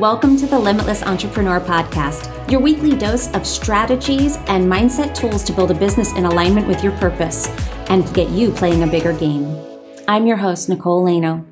Welcome 0.00 0.36
to 0.38 0.46
the 0.46 0.58
Limitless 0.58 1.04
Entrepreneur 1.04 1.60
Podcast, 1.60 2.50
your 2.50 2.60
weekly 2.60 2.96
dose 2.96 3.32
of 3.32 3.46
strategies 3.46 4.38
and 4.48 4.64
mindset 4.64 5.14
tools 5.14 5.44
to 5.44 5.52
build 5.52 5.70
a 5.70 5.74
business 5.74 6.12
in 6.14 6.24
alignment 6.24 6.66
with 6.66 6.82
your 6.82 6.90
purpose 6.98 7.46
and 7.90 8.12
get 8.12 8.28
you 8.30 8.50
playing 8.50 8.82
a 8.82 8.88
bigger 8.88 9.12
game. 9.12 9.56
I'm 10.08 10.26
your 10.26 10.38
host, 10.38 10.68
Nicole 10.68 11.04
Laino. 11.04 11.46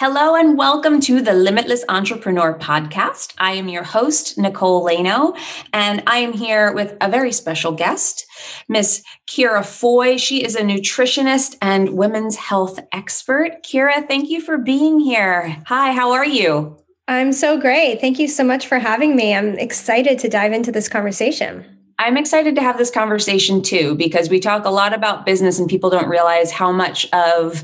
Hello 0.00 0.34
and 0.34 0.56
welcome 0.56 0.98
to 0.98 1.20
the 1.20 1.34
Limitless 1.34 1.84
Entrepreneur 1.90 2.58
Podcast. 2.58 3.34
I 3.36 3.52
am 3.52 3.68
your 3.68 3.82
host, 3.82 4.38
Nicole 4.38 4.82
Laino, 4.82 5.36
and 5.74 6.02
I 6.06 6.20
am 6.20 6.32
here 6.32 6.72
with 6.72 6.96
a 7.02 7.10
very 7.10 7.32
special 7.32 7.72
guest, 7.72 8.24
Miss 8.66 9.02
Kira 9.28 9.62
Foy. 9.62 10.16
She 10.16 10.42
is 10.42 10.56
a 10.56 10.62
nutritionist 10.62 11.58
and 11.60 11.98
women's 11.98 12.36
health 12.36 12.80
expert. 12.92 13.62
Kira, 13.62 14.08
thank 14.08 14.30
you 14.30 14.40
for 14.40 14.56
being 14.56 15.00
here. 15.00 15.58
Hi, 15.66 15.92
how 15.92 16.12
are 16.12 16.24
you? 16.24 16.78
I'm 17.06 17.34
so 17.34 17.60
great. 17.60 18.00
Thank 18.00 18.18
you 18.18 18.26
so 18.26 18.42
much 18.42 18.68
for 18.68 18.78
having 18.78 19.16
me. 19.16 19.34
I'm 19.34 19.58
excited 19.58 20.18
to 20.20 20.30
dive 20.30 20.54
into 20.54 20.72
this 20.72 20.88
conversation. 20.88 21.62
I'm 21.98 22.16
excited 22.16 22.54
to 22.54 22.62
have 22.62 22.78
this 22.78 22.90
conversation 22.90 23.60
too, 23.60 23.96
because 23.96 24.30
we 24.30 24.40
talk 24.40 24.64
a 24.64 24.70
lot 24.70 24.94
about 24.94 25.26
business 25.26 25.58
and 25.58 25.68
people 25.68 25.90
don't 25.90 26.08
realize 26.08 26.50
how 26.50 26.72
much 26.72 27.06
of 27.12 27.62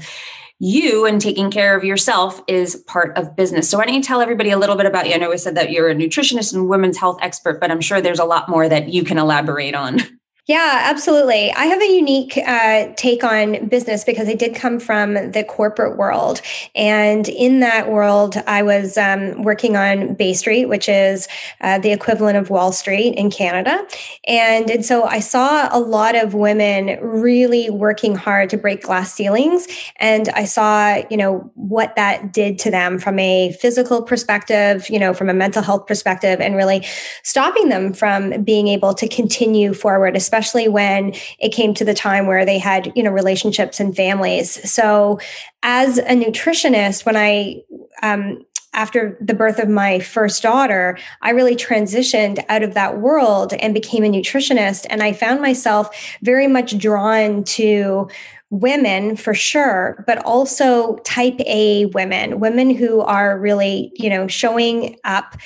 you 0.59 1.05
and 1.05 1.20
taking 1.20 1.51
care 1.51 1.77
of 1.77 1.84
yourself 1.84 2.42
is 2.46 2.77
part 2.87 3.16
of 3.16 3.37
business. 3.37 3.69
So 3.69 3.78
why 3.78 3.84
don't 3.84 3.95
you 3.95 4.02
tell 4.02 4.20
everybody 4.20 4.51
a 4.51 4.59
little 4.59 4.77
bit 4.77 4.87
about 4.87 5.06
you? 5.06 5.14
I 5.14 5.19
know 5.19 5.30
we 5.30 5.37
said 5.37 5.56
that 5.56 5.70
you're 5.70 5.91
a 5.91 5.95
nutritionist 5.95 6.55
and 6.55 6.69
women's 6.69 6.97
health 6.97 7.19
expert, 7.20 7.60
but 7.60 7.70
I'm 7.70 7.80
sure 7.80 8.01
there's 8.01 8.19
a 8.19 8.24
lot 8.24 8.48
more 8.48 8.69
that 8.69 8.88
you 8.88 9.05
can 9.05 9.19
elaborate 9.19 9.74
on. 9.74 10.00
Yeah, 10.48 10.82
absolutely. 10.84 11.50
I 11.50 11.64
have 11.64 11.82
a 11.82 11.92
unique 11.92 12.38
uh, 12.38 12.92
take 12.96 13.24
on 13.24 13.66
business 13.66 14.05
because 14.05 14.28
I 14.28 14.34
did 14.34 14.55
come 14.55 14.78
from 14.78 15.14
the 15.32 15.42
corporate 15.42 15.96
world. 15.96 16.41
And 16.77 17.28
in 17.28 17.59
that 17.60 17.91
world, 17.91 18.36
I 18.46 18.62
was 18.62 18.97
um, 18.97 19.42
working 19.42 19.77
on 19.77 20.14
Bay 20.14 20.34
Street, 20.34 20.67
which 20.67 20.89
is 20.89 21.27
uh, 21.62 21.80
the 21.80 21.91
equivalent 21.91 22.36
of 22.39 22.48
Wall 22.48 22.70
Street 22.70 23.14
in 23.17 23.28
Canada. 23.28 23.84
And, 24.28 24.70
and 24.70 24.86
so 24.86 25.02
I 25.02 25.19
saw 25.19 25.69
a 25.77 25.80
lot 25.80 26.14
of 26.14 26.33
women 26.33 26.97
really 27.02 27.69
working 27.69 28.14
hard 28.14 28.48
to 28.50 28.56
break 28.56 28.84
glass 28.84 29.12
ceilings. 29.12 29.67
And 29.97 30.28
I 30.28 30.44
saw, 30.44 31.02
you 31.11 31.17
know, 31.17 31.50
what 31.55 31.97
that 31.97 32.33
did 32.33 32.61
to 32.61 32.70
them 32.70 33.00
from 33.00 33.19
a 33.19 33.50
physical 33.61 34.00
perspective, 34.00 34.89
you 34.91 35.00
know, 35.00 35.12
from 35.12 35.28
a 35.28 35.34
mental 35.34 35.62
health 35.62 35.89
perspective, 35.89 36.41
and 36.41 36.55
really 36.55 36.86
stopping 37.24 37.69
them 37.69 37.92
from 37.92 38.44
being 38.44 38.69
able 38.69 38.94
to 38.94 39.08
continue 39.08 39.74
forward, 39.74 40.14
especially 40.17 40.36
especially 40.37 40.69
when 40.69 41.15
it 41.39 41.48
came 41.48 41.73
to 41.73 41.84
the 41.84 41.95
time 41.95 42.27
where 42.27 42.45
they 42.45 42.59
had, 42.59 42.92
you 42.95 43.03
know, 43.03 43.11
relationships 43.11 43.81
and 43.81 43.97
families. 43.97 44.70
So 44.70 45.19
as 45.62 45.97
a 45.97 46.11
nutritionist, 46.11 47.06
when 47.06 47.17
I, 47.17 47.62
um, 48.03 48.45
after 48.75 49.17
the 49.19 49.33
birth 49.33 49.59
of 49.59 49.70
my 49.70 49.98
first 50.01 50.42
daughter, 50.42 50.98
I 51.23 51.31
really 51.31 51.57
transitioned 51.57 52.45
out 52.51 52.62
of 52.62 52.75
that 52.75 52.98
world 52.98 53.55
and 53.55 53.73
became 53.73 54.05
a 54.05 54.09
nutritionist. 54.09 54.84
And 54.91 55.03
I 55.03 55.14
found 55.14 55.41
myself 55.41 55.89
very 56.20 56.48
much 56.48 56.77
drawn 56.77 57.42
to 57.45 58.11
women 58.51 59.17
for 59.17 59.33
sure, 59.33 60.05
but 60.07 60.19
also 60.19 60.97
type 60.98 61.41
A 61.47 61.87
women, 61.87 62.41
women 62.41 62.69
who 62.69 63.01
are 63.01 63.39
really, 63.39 63.91
you 63.95 64.11
know, 64.11 64.27
showing 64.27 64.97
up 65.05 65.37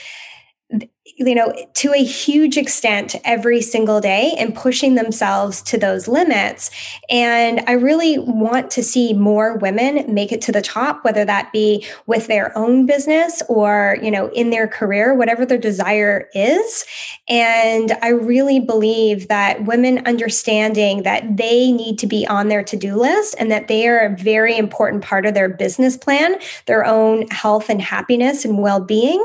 you 1.20 1.34
know, 1.34 1.52
to 1.74 1.92
a 1.92 2.02
huge 2.02 2.56
extent 2.56 3.14
every 3.24 3.60
single 3.60 4.00
day 4.00 4.34
and 4.38 4.54
pushing 4.54 4.94
themselves 4.94 5.60
to 5.60 5.76
those 5.76 6.08
limits. 6.08 6.70
And 7.10 7.62
I 7.66 7.72
really 7.72 8.18
want 8.18 8.70
to 8.72 8.82
see 8.82 9.12
more 9.12 9.58
women 9.58 10.12
make 10.12 10.32
it 10.32 10.40
to 10.42 10.52
the 10.52 10.62
top, 10.62 11.04
whether 11.04 11.26
that 11.26 11.52
be 11.52 11.86
with 12.06 12.26
their 12.26 12.56
own 12.56 12.86
business 12.86 13.42
or, 13.48 13.98
you 14.02 14.10
know, 14.10 14.28
in 14.28 14.48
their 14.48 14.66
career, 14.66 15.14
whatever 15.14 15.44
their 15.44 15.58
desire 15.58 16.30
is. 16.34 16.86
And 17.28 17.92
I 18.00 18.08
really 18.08 18.58
believe 18.58 19.28
that 19.28 19.66
women 19.66 19.98
understanding 20.06 21.02
that 21.02 21.36
they 21.36 21.70
need 21.70 21.98
to 21.98 22.06
be 22.06 22.26
on 22.26 22.48
their 22.48 22.64
to 22.64 22.78
do 22.78 22.96
list 22.96 23.34
and 23.38 23.50
that 23.50 23.68
they 23.68 23.86
are 23.88 23.98
a 23.98 24.16
very 24.16 24.56
important 24.56 25.04
part 25.04 25.26
of 25.26 25.34
their 25.34 25.50
business 25.50 25.98
plan, 25.98 26.36
their 26.64 26.86
own 26.86 27.26
health 27.28 27.68
and 27.68 27.82
happiness 27.82 28.46
and 28.46 28.62
well 28.62 28.80
being 28.80 29.22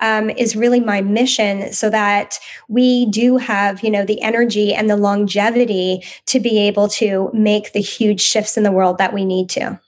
um, 0.00 0.30
is 0.30 0.56
really 0.56 0.80
my 0.80 1.02
mission 1.02 1.33
so 1.72 1.90
that 1.90 2.38
we 2.68 3.06
do 3.06 3.36
have, 3.36 3.82
you 3.82 3.90
know, 3.90 4.04
the 4.04 4.20
energy 4.22 4.74
and 4.74 4.88
the 4.88 4.96
longevity 4.96 6.02
to 6.26 6.40
be 6.40 6.58
able 6.58 6.88
to 6.88 7.30
make 7.32 7.72
the 7.72 7.80
huge 7.80 8.20
shifts 8.20 8.56
in 8.56 8.62
the 8.62 8.72
world 8.72 8.98
that 8.98 9.12
we 9.12 9.24
need 9.24 9.48
to. 9.50 9.80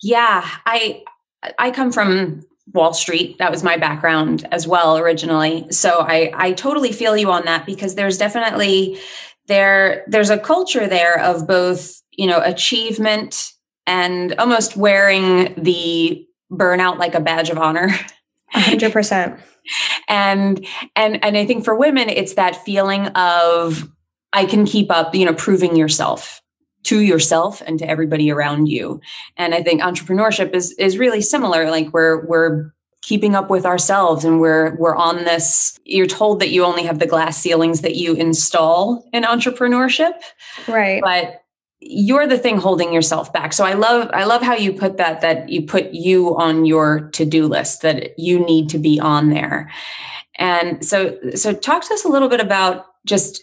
Yeah, 0.00 0.48
I 0.66 1.02
I 1.58 1.70
come 1.70 1.92
from 1.92 2.42
Wall 2.72 2.94
Street. 2.94 3.38
That 3.38 3.50
was 3.50 3.62
my 3.62 3.76
background 3.76 4.46
as 4.52 4.66
well 4.66 4.98
originally. 4.98 5.66
So 5.70 6.00
I 6.00 6.32
I 6.34 6.52
totally 6.52 6.92
feel 6.92 7.16
you 7.16 7.30
on 7.30 7.44
that 7.44 7.66
because 7.66 7.94
there's 7.94 8.18
definitely 8.18 8.98
there 9.46 10.04
there's 10.06 10.30
a 10.30 10.38
culture 10.38 10.86
there 10.86 11.20
of 11.20 11.46
both, 11.46 12.00
you 12.12 12.26
know, 12.26 12.40
achievement 12.42 13.52
and 13.86 14.34
almost 14.38 14.76
wearing 14.76 15.54
the 15.56 16.26
burnout 16.50 16.98
like 16.98 17.14
a 17.14 17.20
badge 17.20 17.50
of 17.50 17.58
honor. 17.58 17.90
100%. 18.54 19.40
And 20.08 20.66
and 20.96 21.24
and 21.24 21.36
I 21.36 21.46
think 21.46 21.64
for 21.64 21.74
women 21.74 22.08
it's 22.08 22.34
that 22.34 22.56
feeling 22.64 23.06
of 23.08 23.88
I 24.32 24.46
can 24.46 24.64
keep 24.64 24.90
up, 24.90 25.14
you 25.14 25.26
know, 25.26 25.34
proving 25.34 25.76
yourself 25.76 26.40
to 26.84 27.00
yourself 27.00 27.62
and 27.64 27.78
to 27.78 27.88
everybody 27.88 28.30
around 28.30 28.66
you. 28.66 29.00
And 29.36 29.54
I 29.54 29.62
think 29.62 29.82
entrepreneurship 29.82 30.54
is 30.54 30.72
is 30.72 30.98
really 30.98 31.20
similar 31.20 31.70
like 31.70 31.92
we're 31.92 32.24
we're 32.26 32.72
keeping 33.02 33.34
up 33.34 33.50
with 33.50 33.66
ourselves 33.66 34.24
and 34.24 34.40
we're 34.40 34.76
we're 34.76 34.94
on 34.94 35.24
this 35.24 35.78
you're 35.84 36.06
told 36.06 36.38
that 36.40 36.50
you 36.50 36.64
only 36.64 36.84
have 36.84 37.00
the 37.00 37.06
glass 37.06 37.36
ceilings 37.36 37.80
that 37.80 37.96
you 37.96 38.14
install 38.14 39.08
in 39.12 39.24
entrepreneurship. 39.24 40.14
Right. 40.66 41.02
But 41.02 41.41
you're 41.84 42.26
the 42.26 42.38
thing 42.38 42.56
holding 42.56 42.92
yourself 42.92 43.32
back. 43.32 43.52
So 43.52 43.64
i 43.64 43.72
love 43.74 44.08
i 44.14 44.24
love 44.24 44.42
how 44.42 44.54
you 44.54 44.72
put 44.72 44.96
that 44.96 45.20
that 45.20 45.48
you 45.48 45.62
put 45.62 45.92
you 45.92 46.36
on 46.36 46.64
your 46.64 47.10
to-do 47.10 47.46
list 47.46 47.82
that 47.82 48.18
you 48.18 48.38
need 48.38 48.68
to 48.70 48.78
be 48.78 49.00
on 49.00 49.30
there. 49.30 49.70
And 50.36 50.84
so 50.84 51.18
so 51.34 51.52
talk 51.52 51.84
to 51.86 51.94
us 51.94 52.04
a 52.04 52.08
little 52.08 52.28
bit 52.28 52.40
about 52.40 52.86
just 53.04 53.42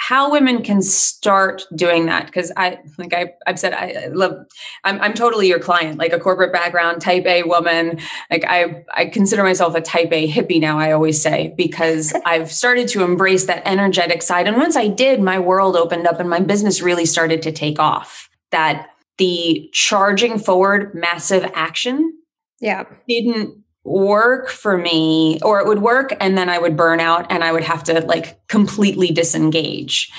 how 0.00 0.30
women 0.30 0.62
can 0.62 0.80
start 0.80 1.64
doing 1.74 2.06
that 2.06 2.26
because 2.26 2.52
i 2.56 2.78
like 2.98 3.12
I, 3.12 3.32
have 3.46 3.58
said 3.58 3.72
I, 3.72 4.06
love 4.12 4.46
I'm, 4.84 5.00
I'm 5.00 5.12
totally 5.12 5.48
your 5.48 5.58
client 5.58 5.98
like 5.98 6.12
a 6.12 6.20
corporate 6.20 6.52
background 6.52 7.02
type 7.02 7.26
a 7.26 7.42
woman. 7.42 7.98
Like 8.30 8.44
i 8.46 8.84
i 8.94 9.06
consider 9.06 9.42
myself 9.42 9.74
a 9.74 9.80
type 9.80 10.12
a 10.12 10.30
hippie 10.30 10.60
now 10.60 10.78
i 10.78 10.92
always 10.92 11.20
say 11.20 11.52
because 11.56 12.14
i've 12.24 12.50
started 12.50 12.86
to 12.88 13.02
embrace 13.02 13.46
that 13.46 13.62
energetic 13.66 14.22
side. 14.22 14.46
And 14.46 14.56
once 14.56 14.76
i 14.76 14.86
did 14.86 15.20
my 15.20 15.40
world 15.40 15.76
opened 15.76 16.06
up 16.06 16.20
and 16.20 16.30
my 16.30 16.40
business 16.40 16.80
really 16.80 17.04
started 17.04 17.42
to 17.42 17.52
take 17.52 17.80
off. 17.80 18.30
That 18.52 18.90
the 19.18 19.68
charging 19.72 20.38
forward 20.38 20.94
massive 20.94 21.50
action 21.54 22.14
yeah. 22.60 22.84
didn't 23.08 23.64
work 23.84 24.48
for 24.48 24.76
me 24.76 25.38
or 25.42 25.60
it 25.60 25.66
would 25.66 25.80
work 25.80 26.14
and 26.20 26.36
then 26.36 26.48
I 26.48 26.58
would 26.58 26.76
burn 26.76 27.00
out 27.00 27.30
and 27.30 27.42
I 27.42 27.52
would 27.52 27.64
have 27.64 27.82
to 27.84 28.00
like 28.00 28.46
completely 28.48 29.08
disengage. 29.08 30.10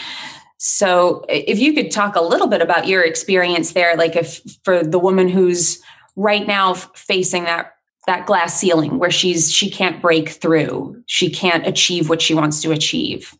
So 0.58 1.24
if 1.30 1.60
you 1.60 1.74
could 1.74 1.92
talk 1.92 2.16
a 2.16 2.22
little 2.22 2.48
bit 2.48 2.62
about 2.62 2.88
your 2.88 3.04
experience 3.04 3.74
there 3.74 3.96
like 3.96 4.16
if 4.16 4.42
for 4.64 4.84
the 4.84 5.00
woman 5.00 5.30
who's 5.30 5.82
right 6.16 6.46
now 6.46 6.74
facing 6.74 7.46
that 7.46 7.74
that 8.08 8.26
glass 8.26 8.60
ceiling 8.60 8.98
where 8.98 9.12
she's 9.12 9.52
she 9.52 9.70
can't 9.70 10.02
break 10.02 10.30
through, 10.30 11.02
she 11.06 11.30
can't 11.30 11.68
achieve 11.68 12.10
what 12.10 12.22
she 12.22 12.34
wants 12.34 12.62
to 12.62 12.72
achieve. 12.72 13.36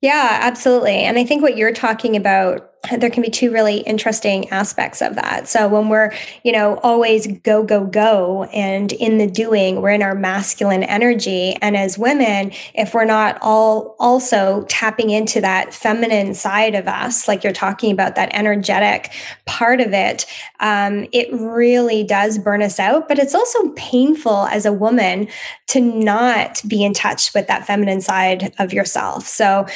Yeah, 0.00 0.38
absolutely. 0.42 0.96
And 0.96 1.18
I 1.18 1.24
think 1.24 1.42
what 1.42 1.56
you're 1.56 1.72
talking 1.72 2.16
about 2.16 2.71
there 2.98 3.10
can 3.10 3.22
be 3.22 3.30
two 3.30 3.52
really 3.52 3.78
interesting 3.78 4.48
aspects 4.50 5.00
of 5.00 5.14
that. 5.14 5.46
So 5.46 5.68
when 5.68 5.88
we're, 5.88 6.12
you 6.42 6.50
know, 6.50 6.78
always 6.78 7.28
go, 7.28 7.62
go, 7.62 7.84
go, 7.84 8.44
and 8.52 8.92
in 8.92 9.18
the 9.18 9.26
doing, 9.28 9.80
we're 9.80 9.90
in 9.90 10.02
our 10.02 10.16
masculine 10.16 10.82
energy. 10.82 11.54
And 11.62 11.76
as 11.76 11.96
women, 11.96 12.50
if 12.74 12.92
we're 12.92 13.04
not 13.04 13.38
all 13.40 13.94
also 14.00 14.64
tapping 14.68 15.10
into 15.10 15.40
that 15.40 15.72
feminine 15.72 16.34
side 16.34 16.74
of 16.74 16.88
us, 16.88 17.28
like 17.28 17.44
you're 17.44 17.52
talking 17.52 17.92
about 17.92 18.16
that 18.16 18.34
energetic 18.34 19.12
part 19.46 19.80
of 19.80 19.92
it, 19.92 20.26
um, 20.58 21.06
it 21.12 21.32
really 21.32 22.02
does 22.02 22.36
burn 22.36 22.62
us 22.62 22.80
out. 22.80 23.06
But 23.06 23.20
it's 23.20 23.34
also 23.34 23.68
painful 23.76 24.46
as 24.46 24.66
a 24.66 24.72
woman 24.72 25.28
to 25.68 25.80
not 25.80 26.60
be 26.66 26.82
in 26.82 26.94
touch 26.94 27.32
with 27.32 27.46
that 27.46 27.64
feminine 27.64 28.00
side 28.00 28.52
of 28.58 28.72
yourself. 28.72 29.26
So 29.26 29.66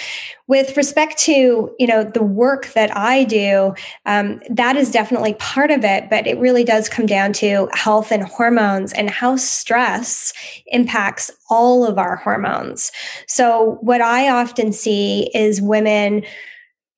with 0.49 0.77
respect 0.77 1.19
to 1.19 1.75
you 1.79 1.87
know 1.87 2.05
the 2.05 2.23
work 2.23 2.69
that 2.75 2.95
i 2.97 3.25
do 3.25 3.75
um, 4.07 4.41
that 4.49 4.77
is 4.77 4.91
definitely 4.91 5.35
part 5.35 5.71
of 5.71 5.85
it 5.85 6.09
but 6.11 6.27
it 6.27 6.39
really 6.39 6.65
does 6.65 6.89
come 6.89 7.07
down 7.07 7.33
to 7.33 7.69
health 7.73 8.13
and 8.13 8.23
hormones 8.25 8.93
and 8.93 9.11
how 9.11 9.37
stress 9.37 10.33
impacts 10.67 11.31
all 11.49 11.87
of 11.87 11.99
our 11.99 12.17
hormones. 12.17 12.91
So 13.27 13.79
what 13.81 14.01
i 14.01 14.29
often 14.29 14.73
see 14.73 15.31
is 15.35 15.61
women 15.61 16.25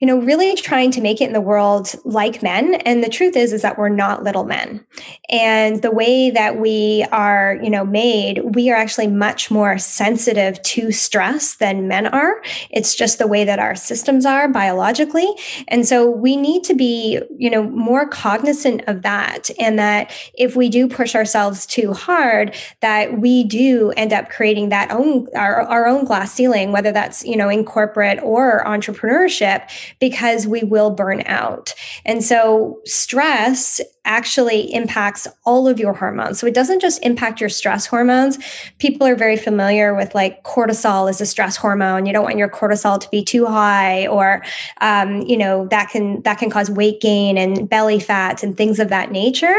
you 0.00 0.06
know, 0.06 0.18
really 0.18 0.54
trying 0.54 0.92
to 0.92 1.00
make 1.00 1.20
it 1.20 1.24
in 1.26 1.32
the 1.32 1.40
world 1.40 1.92
like 2.04 2.40
men. 2.40 2.76
And 2.76 3.02
the 3.02 3.08
truth 3.08 3.36
is, 3.36 3.52
is 3.52 3.62
that 3.62 3.76
we're 3.76 3.88
not 3.88 4.22
little 4.22 4.44
men. 4.44 4.84
And 5.28 5.82
the 5.82 5.90
way 5.90 6.30
that 6.30 6.60
we 6.60 7.04
are, 7.10 7.58
you 7.60 7.68
know, 7.68 7.84
made, 7.84 8.54
we 8.54 8.70
are 8.70 8.76
actually 8.76 9.08
much 9.08 9.50
more 9.50 9.76
sensitive 9.76 10.62
to 10.62 10.92
stress 10.92 11.56
than 11.56 11.88
men 11.88 12.06
are. 12.06 12.40
It's 12.70 12.94
just 12.94 13.18
the 13.18 13.26
way 13.26 13.44
that 13.44 13.58
our 13.58 13.74
systems 13.74 14.24
are 14.24 14.48
biologically. 14.48 15.28
And 15.66 15.86
so 15.86 16.08
we 16.08 16.36
need 16.36 16.62
to 16.64 16.74
be, 16.74 17.20
you 17.36 17.50
know, 17.50 17.64
more 17.64 18.06
cognizant 18.06 18.82
of 18.86 19.02
that. 19.02 19.50
And 19.58 19.80
that 19.80 20.12
if 20.34 20.54
we 20.54 20.68
do 20.68 20.86
push 20.86 21.16
ourselves 21.16 21.66
too 21.66 21.92
hard, 21.92 22.54
that 22.82 23.18
we 23.18 23.42
do 23.42 23.90
end 23.96 24.12
up 24.12 24.30
creating 24.30 24.68
that 24.68 24.92
own, 24.92 25.26
our, 25.34 25.62
our 25.62 25.88
own 25.88 26.04
glass 26.04 26.32
ceiling, 26.32 26.70
whether 26.70 26.92
that's, 26.92 27.24
you 27.24 27.36
know, 27.36 27.48
in 27.48 27.64
corporate 27.64 28.20
or 28.22 28.62
entrepreneurship 28.64 29.68
because 30.00 30.46
we 30.46 30.62
will 30.62 30.90
burn 30.90 31.22
out. 31.26 31.74
And 32.04 32.24
so 32.24 32.80
stress 32.84 33.80
actually 34.04 34.72
impacts 34.72 35.28
all 35.44 35.68
of 35.68 35.78
your 35.78 35.92
hormones. 35.92 36.38
So 36.38 36.46
it 36.46 36.54
doesn't 36.54 36.80
just 36.80 37.04
impact 37.04 37.40
your 37.40 37.50
stress 37.50 37.86
hormones. 37.86 38.38
People 38.78 39.06
are 39.06 39.14
very 39.14 39.36
familiar 39.36 39.94
with 39.94 40.14
like 40.14 40.42
cortisol 40.44 41.10
is 41.10 41.20
a 41.20 41.26
stress 41.26 41.56
hormone. 41.56 42.06
You 42.06 42.12
don't 42.12 42.24
want 42.24 42.38
your 42.38 42.48
cortisol 42.48 42.98
to 42.98 43.08
be 43.10 43.22
too 43.22 43.44
high, 43.44 44.06
or 44.06 44.42
um, 44.80 45.20
you 45.22 45.36
know 45.36 45.66
that 45.68 45.90
can 45.90 46.22
that 46.22 46.38
can 46.38 46.50
cause 46.50 46.70
weight 46.70 47.00
gain 47.00 47.36
and 47.36 47.68
belly 47.68 48.00
fat 48.00 48.42
and 48.42 48.56
things 48.56 48.78
of 48.78 48.88
that 48.88 49.12
nature, 49.12 49.58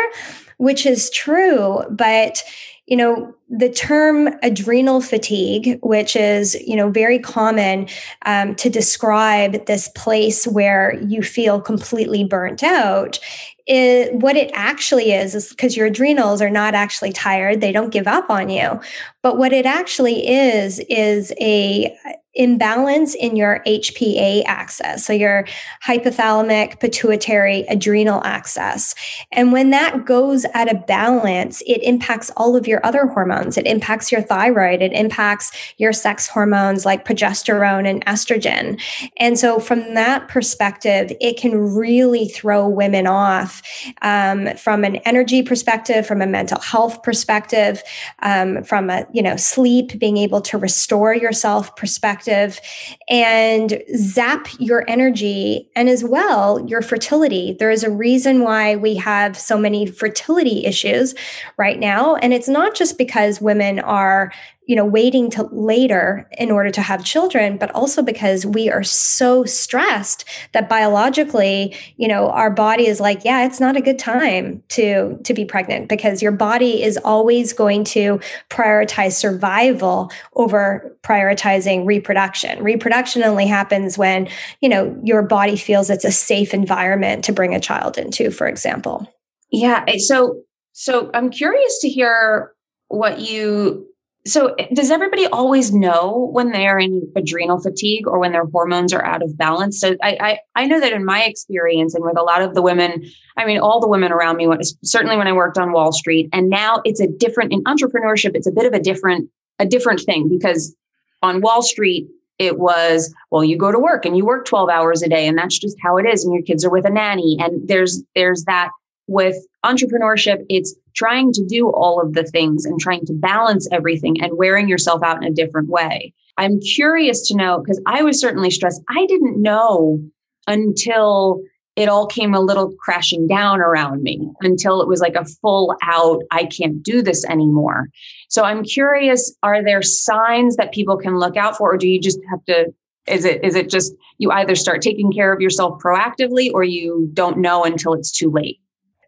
which 0.57 0.85
is 0.85 1.09
true, 1.11 1.83
but 1.89 2.41
you 2.89 2.97
know, 2.97 3.33
the 3.49 3.69
term 3.69 4.29
adrenal 4.41 4.99
fatigue, 4.99 5.79
which 5.83 6.15
is, 6.15 6.55
you 6.67 6.75
know, 6.75 6.89
very 6.89 7.19
common 7.19 7.87
um, 8.25 8.55
to 8.55 8.69
describe 8.69 9.67
this 9.67 9.89
place 9.89 10.47
where 10.47 10.99
you 11.03 11.21
feel 11.21 11.61
completely 11.61 12.23
burnt 12.23 12.63
out, 12.63 13.19
it, 13.67 14.13
what 14.15 14.35
it 14.35 14.49
actually 14.55 15.11
is 15.11 15.35
is 15.35 15.49
because 15.49 15.77
your 15.77 15.85
adrenals 15.85 16.41
are 16.41 16.49
not 16.49 16.73
actually 16.73 17.13
tired 17.13 17.61
they 17.61 17.71
don't 17.71 17.91
give 17.93 18.07
up 18.07 18.27
on 18.27 18.49
you. 18.49 18.79
But 19.21 19.37
what 19.37 19.53
it 19.53 19.67
actually 19.67 20.27
is 20.27 20.79
is 20.89 21.31
a 21.39 21.95
imbalance 22.35 23.15
in 23.15 23.35
your 23.35 23.61
HPA 23.65 24.43
axis, 24.45 25.05
so 25.05 25.13
your 25.13 25.45
hypothalamic 25.83 26.79
pituitary 26.79 27.61
adrenal 27.69 28.23
axis. 28.23 28.93
And 29.31 29.51
when 29.51 29.71
that 29.71 30.05
goes 30.05 30.45
out 30.53 30.71
of 30.71 30.85
balance, 30.85 31.61
it 31.65 31.81
impacts 31.81 32.29
all 32.37 32.55
of 32.55 32.67
your 32.67 32.85
other 32.85 33.07
hormones. 33.07 33.57
It 33.57 33.65
impacts 33.65 34.11
your 34.11 34.21
thyroid, 34.21 34.81
it 34.81 34.93
impacts 34.93 35.51
your 35.77 35.91
sex 35.91 36.27
hormones 36.27 36.85
like 36.85 37.03
progesterone 37.03 37.89
and 37.89 38.05
estrogen. 38.05 38.79
And 39.17 39.39
so, 39.39 39.59
from 39.59 39.95
that 39.95 40.27
perspective, 40.27 41.11
it 41.19 41.37
can 41.37 41.55
really 41.55 42.27
throw 42.27 42.67
women 42.67 43.07
off 43.07 43.63
um, 44.03 44.55
from 44.55 44.83
an 44.83 44.97
energy 44.97 45.41
perspective, 45.41 46.05
from 46.05 46.21
a 46.21 46.27
mental 46.27 46.61
health 46.61 47.01
perspective, 47.01 47.81
um, 48.19 48.63
from 48.63 48.91
a 48.91 49.07
you 49.11 49.23
know 49.23 49.35
sleep, 49.35 49.97
being 49.97 50.17
able 50.17 50.41
to 50.41 50.57
restore 50.57 51.15
yourself 51.15 51.75
perspective 51.75 52.18
perspective 52.19 52.59
and 53.07 53.81
zap 53.95 54.47
your 54.59 54.83
energy 54.87 55.69
and 55.75 55.89
as 55.89 56.03
well 56.03 56.65
your 56.67 56.81
fertility. 56.81 57.55
There 57.57 57.71
is 57.71 57.83
a 57.83 57.89
reason 57.89 58.41
why 58.41 58.75
we 58.75 58.95
have 58.95 59.37
so 59.37 59.57
many 59.57 59.85
fertility 59.85 60.65
issues 60.65 61.15
right 61.57 61.79
now. 61.79 62.15
And 62.15 62.33
it's 62.33 62.49
not 62.49 62.75
just 62.75 62.97
because 62.97 63.41
women 63.41 63.79
are 63.79 64.31
you 64.69 64.75
know 64.75 64.85
waiting 64.85 65.31
to 65.31 65.49
later 65.51 66.29
in 66.37 66.51
order 66.51 66.69
to 66.69 66.81
have 66.81 67.03
children 67.03 67.57
but 67.57 67.73
also 67.73 68.03
because 68.03 68.45
we 68.45 68.69
are 68.69 68.83
so 68.83 69.43
stressed 69.43 70.23
that 70.53 70.69
biologically 70.69 71.75
you 71.97 72.07
know 72.07 72.29
our 72.29 72.51
body 72.51 72.85
is 72.85 72.99
like 72.99 73.25
yeah 73.25 73.45
it's 73.47 73.59
not 73.59 73.75
a 73.75 73.81
good 73.81 73.97
time 73.97 74.61
to 74.69 75.17
to 75.23 75.33
be 75.33 75.43
pregnant 75.43 75.89
because 75.89 76.21
your 76.21 76.31
body 76.31 76.83
is 76.83 76.97
always 77.03 77.51
going 77.51 77.83
to 77.83 78.19
prioritize 78.51 79.13
survival 79.13 80.11
over 80.35 80.95
prioritizing 81.01 81.85
reproduction. 81.85 82.61
Reproduction 82.61 83.23
only 83.23 83.47
happens 83.47 83.97
when 83.97 84.29
you 84.61 84.69
know 84.69 84.95
your 85.03 85.23
body 85.23 85.55
feels 85.55 85.89
it's 85.89 86.05
a 86.05 86.11
safe 86.11 86.53
environment 86.53 87.23
to 87.25 87.33
bring 87.33 87.55
a 87.55 87.59
child 87.59 87.97
into 87.97 88.29
for 88.29 88.47
example. 88.47 89.11
Yeah 89.51 89.83
so 89.97 90.43
so 90.73 91.09
i'm 91.15 91.31
curious 91.31 91.79
to 91.81 91.89
hear 91.89 92.53
what 92.87 93.19
you 93.19 93.88
so, 94.27 94.53
eh, 94.55 94.67
does 94.73 94.91
everybody 94.91 95.25
always 95.27 95.73
know 95.73 96.29
when 96.31 96.51
they're 96.51 96.77
in 96.77 97.11
adrenal 97.15 97.59
fatigue 97.59 98.07
or 98.07 98.19
when 98.19 98.31
their 98.31 98.45
hormones 98.45 98.93
are 98.93 99.03
out 99.03 99.23
of 99.23 99.37
balance? 99.37 99.79
So, 99.79 99.95
I, 100.03 100.17
I, 100.19 100.39
I 100.55 100.65
know 100.65 100.79
that 100.79 100.93
in 100.93 101.05
my 101.05 101.23
experience 101.23 101.95
and 101.95 102.03
with 102.03 102.17
a 102.17 102.23
lot 102.23 102.41
of 102.41 102.53
the 102.53 102.61
women, 102.61 103.03
I 103.37 103.45
mean, 103.45 103.59
all 103.59 103.79
the 103.79 103.87
women 103.87 104.11
around 104.11 104.37
me, 104.37 104.47
certainly 104.83 105.17
when 105.17 105.27
I 105.27 105.33
worked 105.33 105.57
on 105.57 105.71
Wall 105.71 105.91
Street, 105.91 106.29
and 106.33 106.49
now 106.49 106.81
it's 106.83 106.99
a 106.99 107.07
different 107.07 107.53
in 107.53 107.63
entrepreneurship. 107.63 108.31
It's 108.35 108.47
a 108.47 108.51
bit 108.51 108.65
of 108.65 108.73
a 108.73 108.79
different 108.79 109.29
a 109.57 109.65
different 109.65 110.01
thing 110.01 110.29
because 110.29 110.75
on 111.21 111.41
Wall 111.41 111.61
Street, 111.61 112.07
it 112.37 112.59
was 112.59 113.13
well 113.31 113.43
you 113.43 113.57
go 113.57 113.71
to 113.71 113.79
work 113.79 114.05
and 114.05 114.15
you 114.15 114.25
work 114.25 114.45
12 114.45 114.69
hours 114.69 115.01
a 115.01 115.09
day 115.09 115.27
and 115.27 115.37
that's 115.37 115.59
just 115.59 115.75
how 115.81 115.97
it 115.97 116.05
is 116.05 116.23
and 116.23 116.33
your 116.33 116.43
kids 116.43 116.63
are 116.63 116.69
with 116.69 116.85
a 116.85 116.89
nanny 116.89 117.37
and 117.39 117.67
there's 117.67 118.01
there's 118.15 118.45
that 118.45 118.69
with 119.09 119.35
entrepreneurship, 119.65 120.45
it's 120.49 120.75
trying 120.99 121.31
to 121.31 121.45
do 121.45 121.69
all 121.69 122.01
of 122.01 122.13
the 122.13 122.25
things 122.25 122.65
and 122.65 122.77
trying 122.77 123.05
to 123.05 123.13
balance 123.13 123.69
everything 123.71 124.21
and 124.21 124.37
wearing 124.37 124.67
yourself 124.67 125.01
out 125.01 125.17
in 125.17 125.23
a 125.23 125.33
different 125.33 125.69
way. 125.69 126.13
I'm 126.37 126.59
curious 126.59 127.25
to 127.29 127.37
know 127.37 127.59
because 127.59 127.81
I 127.85 128.03
was 128.03 128.19
certainly 128.19 128.51
stressed. 128.51 128.81
I 128.89 129.05
didn't 129.05 129.41
know 129.41 130.01
until 130.45 131.41
it 131.77 131.87
all 131.87 132.05
came 132.05 132.33
a 132.33 132.41
little 132.41 132.73
crashing 132.83 133.27
down 133.27 133.61
around 133.61 134.03
me 134.03 134.29
until 134.41 134.81
it 134.81 134.89
was 134.89 134.99
like 134.99 135.15
a 135.15 135.23
full 135.23 135.73
out, 135.83 136.21
I 136.31 136.43
can't 136.43 136.83
do 136.83 137.01
this 137.01 137.23
anymore. 137.23 137.87
So 138.27 138.43
I'm 138.43 138.65
curious, 138.65 139.33
are 139.41 139.63
there 139.63 139.81
signs 139.81 140.57
that 140.57 140.73
people 140.73 140.97
can 140.97 141.17
look 141.17 141.37
out 141.37 141.55
for, 141.55 141.73
or 141.73 141.77
do 141.77 141.87
you 141.87 142.01
just 142.01 142.19
have 142.29 142.43
to? 142.45 142.73
Is 143.07 143.23
it 143.23 143.43
is 143.43 143.55
it 143.55 143.69
just 143.69 143.93
you 144.17 144.29
either 144.31 144.55
start 144.55 144.81
taking 144.81 145.11
care 145.11 145.31
of 145.31 145.39
yourself 145.39 145.81
proactively 145.81 146.51
or 146.53 146.63
you 146.63 147.09
don't 147.13 147.37
know 147.37 147.63
until 147.63 147.93
it's 147.93 148.11
too 148.11 148.29
late? 148.29 148.59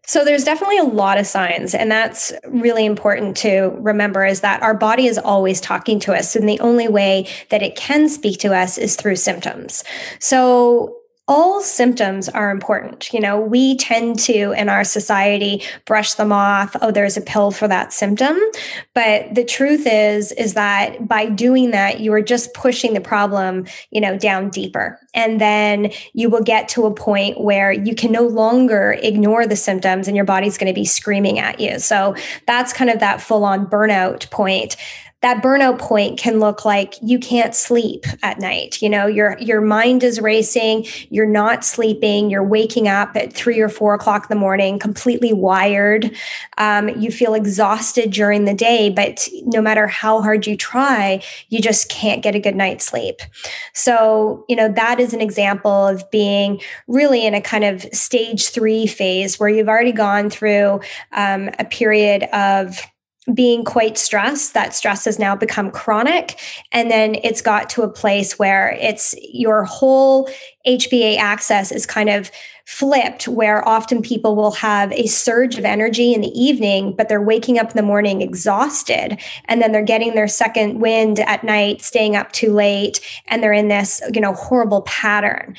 So 0.04 0.24
there's 0.24 0.44
definitely 0.44 0.78
a 0.78 0.84
lot 0.84 1.18
of 1.18 1.26
signs 1.26 1.74
and 1.74 1.90
that's 1.90 2.32
really 2.48 2.84
important 2.84 3.36
to 3.38 3.76
remember 3.78 4.24
is 4.24 4.40
that 4.40 4.62
our 4.62 4.74
body 4.74 5.06
is 5.06 5.16
always 5.16 5.60
talking 5.60 6.00
to 6.00 6.12
us 6.12 6.34
and 6.34 6.48
the 6.48 6.58
only 6.60 6.88
way 6.88 7.28
that 7.50 7.62
it 7.62 7.76
can 7.76 8.08
speak 8.08 8.38
to 8.40 8.54
us 8.54 8.78
is 8.78 8.96
through 8.96 9.16
symptoms. 9.16 9.84
So 10.18 11.01
all 11.28 11.60
symptoms 11.60 12.28
are 12.28 12.50
important. 12.50 13.12
You 13.12 13.20
know, 13.20 13.40
we 13.40 13.76
tend 13.76 14.18
to, 14.20 14.52
in 14.52 14.68
our 14.68 14.82
society, 14.82 15.62
brush 15.86 16.14
them 16.14 16.32
off. 16.32 16.74
Oh, 16.82 16.90
there's 16.90 17.16
a 17.16 17.20
pill 17.20 17.52
for 17.52 17.68
that 17.68 17.92
symptom. 17.92 18.36
But 18.92 19.32
the 19.34 19.44
truth 19.44 19.86
is, 19.86 20.32
is 20.32 20.54
that 20.54 21.06
by 21.06 21.26
doing 21.26 21.70
that, 21.70 22.00
you 22.00 22.12
are 22.12 22.22
just 22.22 22.52
pushing 22.54 22.94
the 22.94 23.00
problem, 23.00 23.66
you 23.90 24.00
know, 24.00 24.18
down 24.18 24.50
deeper. 24.50 24.98
And 25.14 25.40
then 25.40 25.92
you 26.12 26.28
will 26.28 26.42
get 26.42 26.68
to 26.70 26.86
a 26.86 26.94
point 26.94 27.40
where 27.40 27.70
you 27.70 27.94
can 27.94 28.10
no 28.10 28.22
longer 28.22 28.98
ignore 29.00 29.46
the 29.46 29.56
symptoms 29.56 30.08
and 30.08 30.16
your 30.16 30.24
body's 30.24 30.58
going 30.58 30.72
to 30.72 30.78
be 30.78 30.84
screaming 30.84 31.38
at 31.38 31.60
you. 31.60 31.78
So 31.78 32.16
that's 32.46 32.72
kind 32.72 32.90
of 32.90 32.98
that 32.98 33.20
full 33.20 33.44
on 33.44 33.66
burnout 33.66 34.28
point 34.30 34.76
that 35.22 35.40
burnout 35.40 35.78
point 35.78 36.18
can 36.18 36.40
look 36.40 36.64
like 36.64 36.94
you 37.00 37.18
can't 37.18 37.54
sleep 37.54 38.04
at 38.22 38.40
night. 38.40 38.82
You 38.82 38.90
know 38.90 39.06
your 39.06 39.38
your 39.38 39.60
mind 39.60 40.02
is 40.02 40.20
racing. 40.20 40.84
You're 41.10 41.26
not 41.26 41.64
sleeping. 41.64 42.28
You're 42.28 42.44
waking 42.44 42.88
up 42.88 43.16
at 43.16 43.32
three 43.32 43.60
or 43.60 43.68
four 43.68 43.94
o'clock 43.94 44.24
in 44.24 44.36
the 44.36 44.40
morning 44.40 44.78
completely 44.78 45.32
wired. 45.32 46.14
Um, 46.58 46.88
you 46.88 47.10
feel 47.10 47.34
exhausted 47.34 48.10
during 48.10 48.44
the 48.44 48.54
day 48.54 48.90
but 48.90 49.28
no 49.44 49.62
matter 49.62 49.86
how 49.86 50.20
hard 50.20 50.46
you 50.46 50.56
try 50.56 51.22
you 51.48 51.60
just 51.60 51.88
can't 51.88 52.22
get 52.22 52.34
a 52.34 52.40
good 52.40 52.56
night's 52.56 52.84
sleep. 52.84 53.20
So 53.74 54.44
you 54.48 54.56
know 54.56 54.70
that 54.72 54.98
is 54.98 55.14
an 55.14 55.20
example 55.20 55.86
of 55.86 56.08
being 56.10 56.60
really 56.88 57.24
in 57.24 57.34
a 57.34 57.40
kind 57.40 57.64
of 57.64 57.82
stage 57.92 58.48
three 58.48 58.86
phase 58.86 59.38
where 59.38 59.48
you've 59.48 59.68
already 59.68 59.92
gone 59.92 60.30
through 60.30 60.80
um, 61.12 61.48
a 61.58 61.64
period 61.64 62.24
of 62.32 62.80
being 63.34 63.64
quite 63.64 63.96
stressed 63.96 64.52
that 64.52 64.74
stress 64.74 65.04
has 65.04 65.16
now 65.16 65.36
become 65.36 65.70
chronic 65.70 66.40
and 66.72 66.90
then 66.90 67.14
it's 67.22 67.40
got 67.40 67.70
to 67.70 67.82
a 67.82 67.88
place 67.88 68.36
where 68.36 68.70
it's 68.80 69.14
your 69.32 69.62
whole 69.62 70.28
HPA 70.66 71.18
axis 71.18 71.70
is 71.70 71.86
kind 71.86 72.08
of 72.08 72.32
flipped 72.64 73.28
where 73.28 73.66
often 73.66 74.02
people 74.02 74.34
will 74.34 74.50
have 74.50 74.90
a 74.92 75.06
surge 75.06 75.56
of 75.56 75.64
energy 75.64 76.12
in 76.12 76.20
the 76.20 76.40
evening 76.40 76.94
but 76.96 77.08
they're 77.08 77.22
waking 77.22 77.60
up 77.60 77.70
in 77.70 77.76
the 77.76 77.82
morning 77.82 78.22
exhausted 78.22 79.16
and 79.44 79.62
then 79.62 79.70
they're 79.70 79.82
getting 79.82 80.14
their 80.14 80.28
second 80.28 80.80
wind 80.80 81.20
at 81.20 81.44
night 81.44 81.80
staying 81.80 82.16
up 82.16 82.32
too 82.32 82.52
late 82.52 83.00
and 83.26 83.40
they're 83.40 83.52
in 83.52 83.68
this 83.68 84.02
you 84.12 84.20
know 84.20 84.32
horrible 84.32 84.82
pattern 84.82 85.56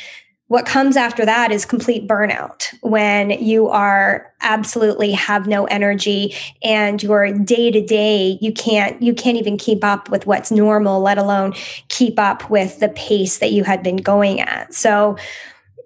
what 0.53 0.67
comes 0.67 0.95
after 0.95 1.25
that 1.25 1.51
is 1.51 1.65
complete 1.65 2.07
burnout 2.07 2.71
when 2.81 3.31
you 3.31 3.69
are 3.69 4.31
absolutely 4.41 5.11
have 5.11 5.47
no 5.47 5.65
energy 5.65 6.35
and 6.61 7.01
your 7.01 7.33
day 7.33 7.71
to 7.71 7.83
day 7.83 8.37
you 8.39 8.53
can't 8.53 9.01
you 9.01 9.15
can't 9.15 9.35
even 9.35 9.57
keep 9.57 9.83
up 9.83 10.11
with 10.11 10.27
what's 10.27 10.51
normal 10.51 11.01
let 11.01 11.17
alone 11.17 11.55
keep 11.87 12.19
up 12.19 12.51
with 12.51 12.79
the 12.79 12.89
pace 12.89 13.39
that 13.39 13.51
you 13.51 13.63
had 13.63 13.81
been 13.81 13.97
going 13.97 14.41
at. 14.41 14.71
So 14.75 15.17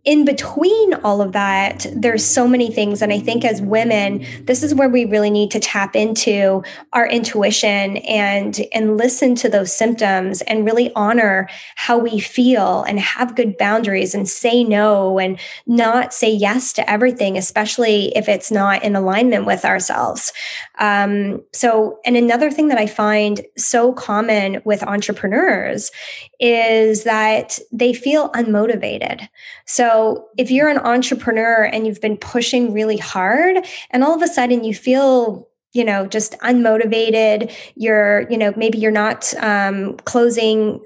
in 0.08 0.24
between 0.24 0.94
all 1.04 1.22
of 1.22 1.34
that, 1.34 1.86
there's 1.94 2.24
so 2.24 2.48
many 2.48 2.72
things. 2.72 3.02
And 3.02 3.12
I 3.12 3.20
think 3.20 3.44
as 3.44 3.62
women, 3.62 4.26
this 4.44 4.64
is 4.64 4.74
where 4.74 4.88
we 4.88 5.04
really 5.04 5.30
need 5.30 5.52
to 5.52 5.60
tap 5.60 5.98
into 5.98 6.64
our 6.94 7.06
intuition 7.06 7.98
and, 7.98 8.58
and 8.72 8.96
listen 8.96 9.36
to 9.36 9.50
those 9.50 9.76
symptoms 9.76 10.42
and 10.44 10.64
really 10.64 10.94
honor 10.96 11.50
how 11.76 11.98
we 11.98 12.22
feel 12.22 12.84
and 12.84 13.02
have 13.02 13.36
good 13.36 13.58
boundaries 13.58 14.16
and 14.16 14.30
say 14.30 14.64
no 14.64 15.20
and 15.20 15.42
not 15.66 16.14
say 16.14 16.32
yes 16.32 16.72
to 16.72 16.90
everything, 16.90 17.38
especially 17.38 18.16
if 18.16 18.30
it's 18.30 18.50
not 18.50 18.84
in 18.84 18.96
alignment 18.96 19.46
with 19.46 19.66
ourselves. 19.66 20.32
Um, 20.80 21.44
so, 21.52 22.00
and 22.06 22.16
another 22.16 22.50
thing 22.50 22.70
that 22.70 22.78
I 22.78 22.88
find 22.88 23.42
so 23.58 23.92
common 23.92 24.62
with 24.64 24.84
entrepreneurs 24.84 25.92
is 26.40 27.04
that 27.04 27.60
they 27.72 27.94
feel 27.94 28.32
unmotivated. 28.32 29.28
So 29.66 30.28
if 30.38 30.52
you're 30.52 30.70
an 30.70 30.78
entrepreneur 30.78 31.64
and 31.64 31.88
you've 31.88 32.02
been 32.02 32.18
pushing 32.18 32.74
really 32.74 32.98
hard 32.98 33.66
and 33.92 34.04
all 34.04 34.16
of 34.16 34.22
a 34.22 34.28
sudden 34.28 34.64
you 34.64 34.76
feel 34.76 35.48
you 35.78 35.86
know 35.86 36.08
just 36.08 36.34
unmotivated. 36.40 37.54
You're 37.76 38.30
you 38.30 38.38
know 38.38 38.54
maybe 38.58 38.78
you're 38.78 38.92
not 38.92 39.34
um, 39.40 39.98
closing 40.06 40.82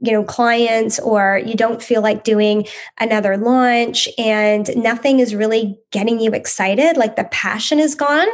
you 0.00 0.12
know 0.12 0.22
clients 0.22 0.98
or 1.00 1.40
you 1.44 1.54
don't 1.54 1.82
feel 1.82 2.02
like 2.02 2.22
doing 2.22 2.66
another 3.00 3.36
launch 3.38 4.08
and 4.18 4.70
nothing 4.76 5.20
is 5.20 5.34
really 5.34 5.78
getting 5.90 6.20
you 6.20 6.32
excited 6.32 6.98
like 6.98 7.16
the 7.16 7.24
passion 7.24 7.78
is 7.80 7.94
gone 7.94 8.26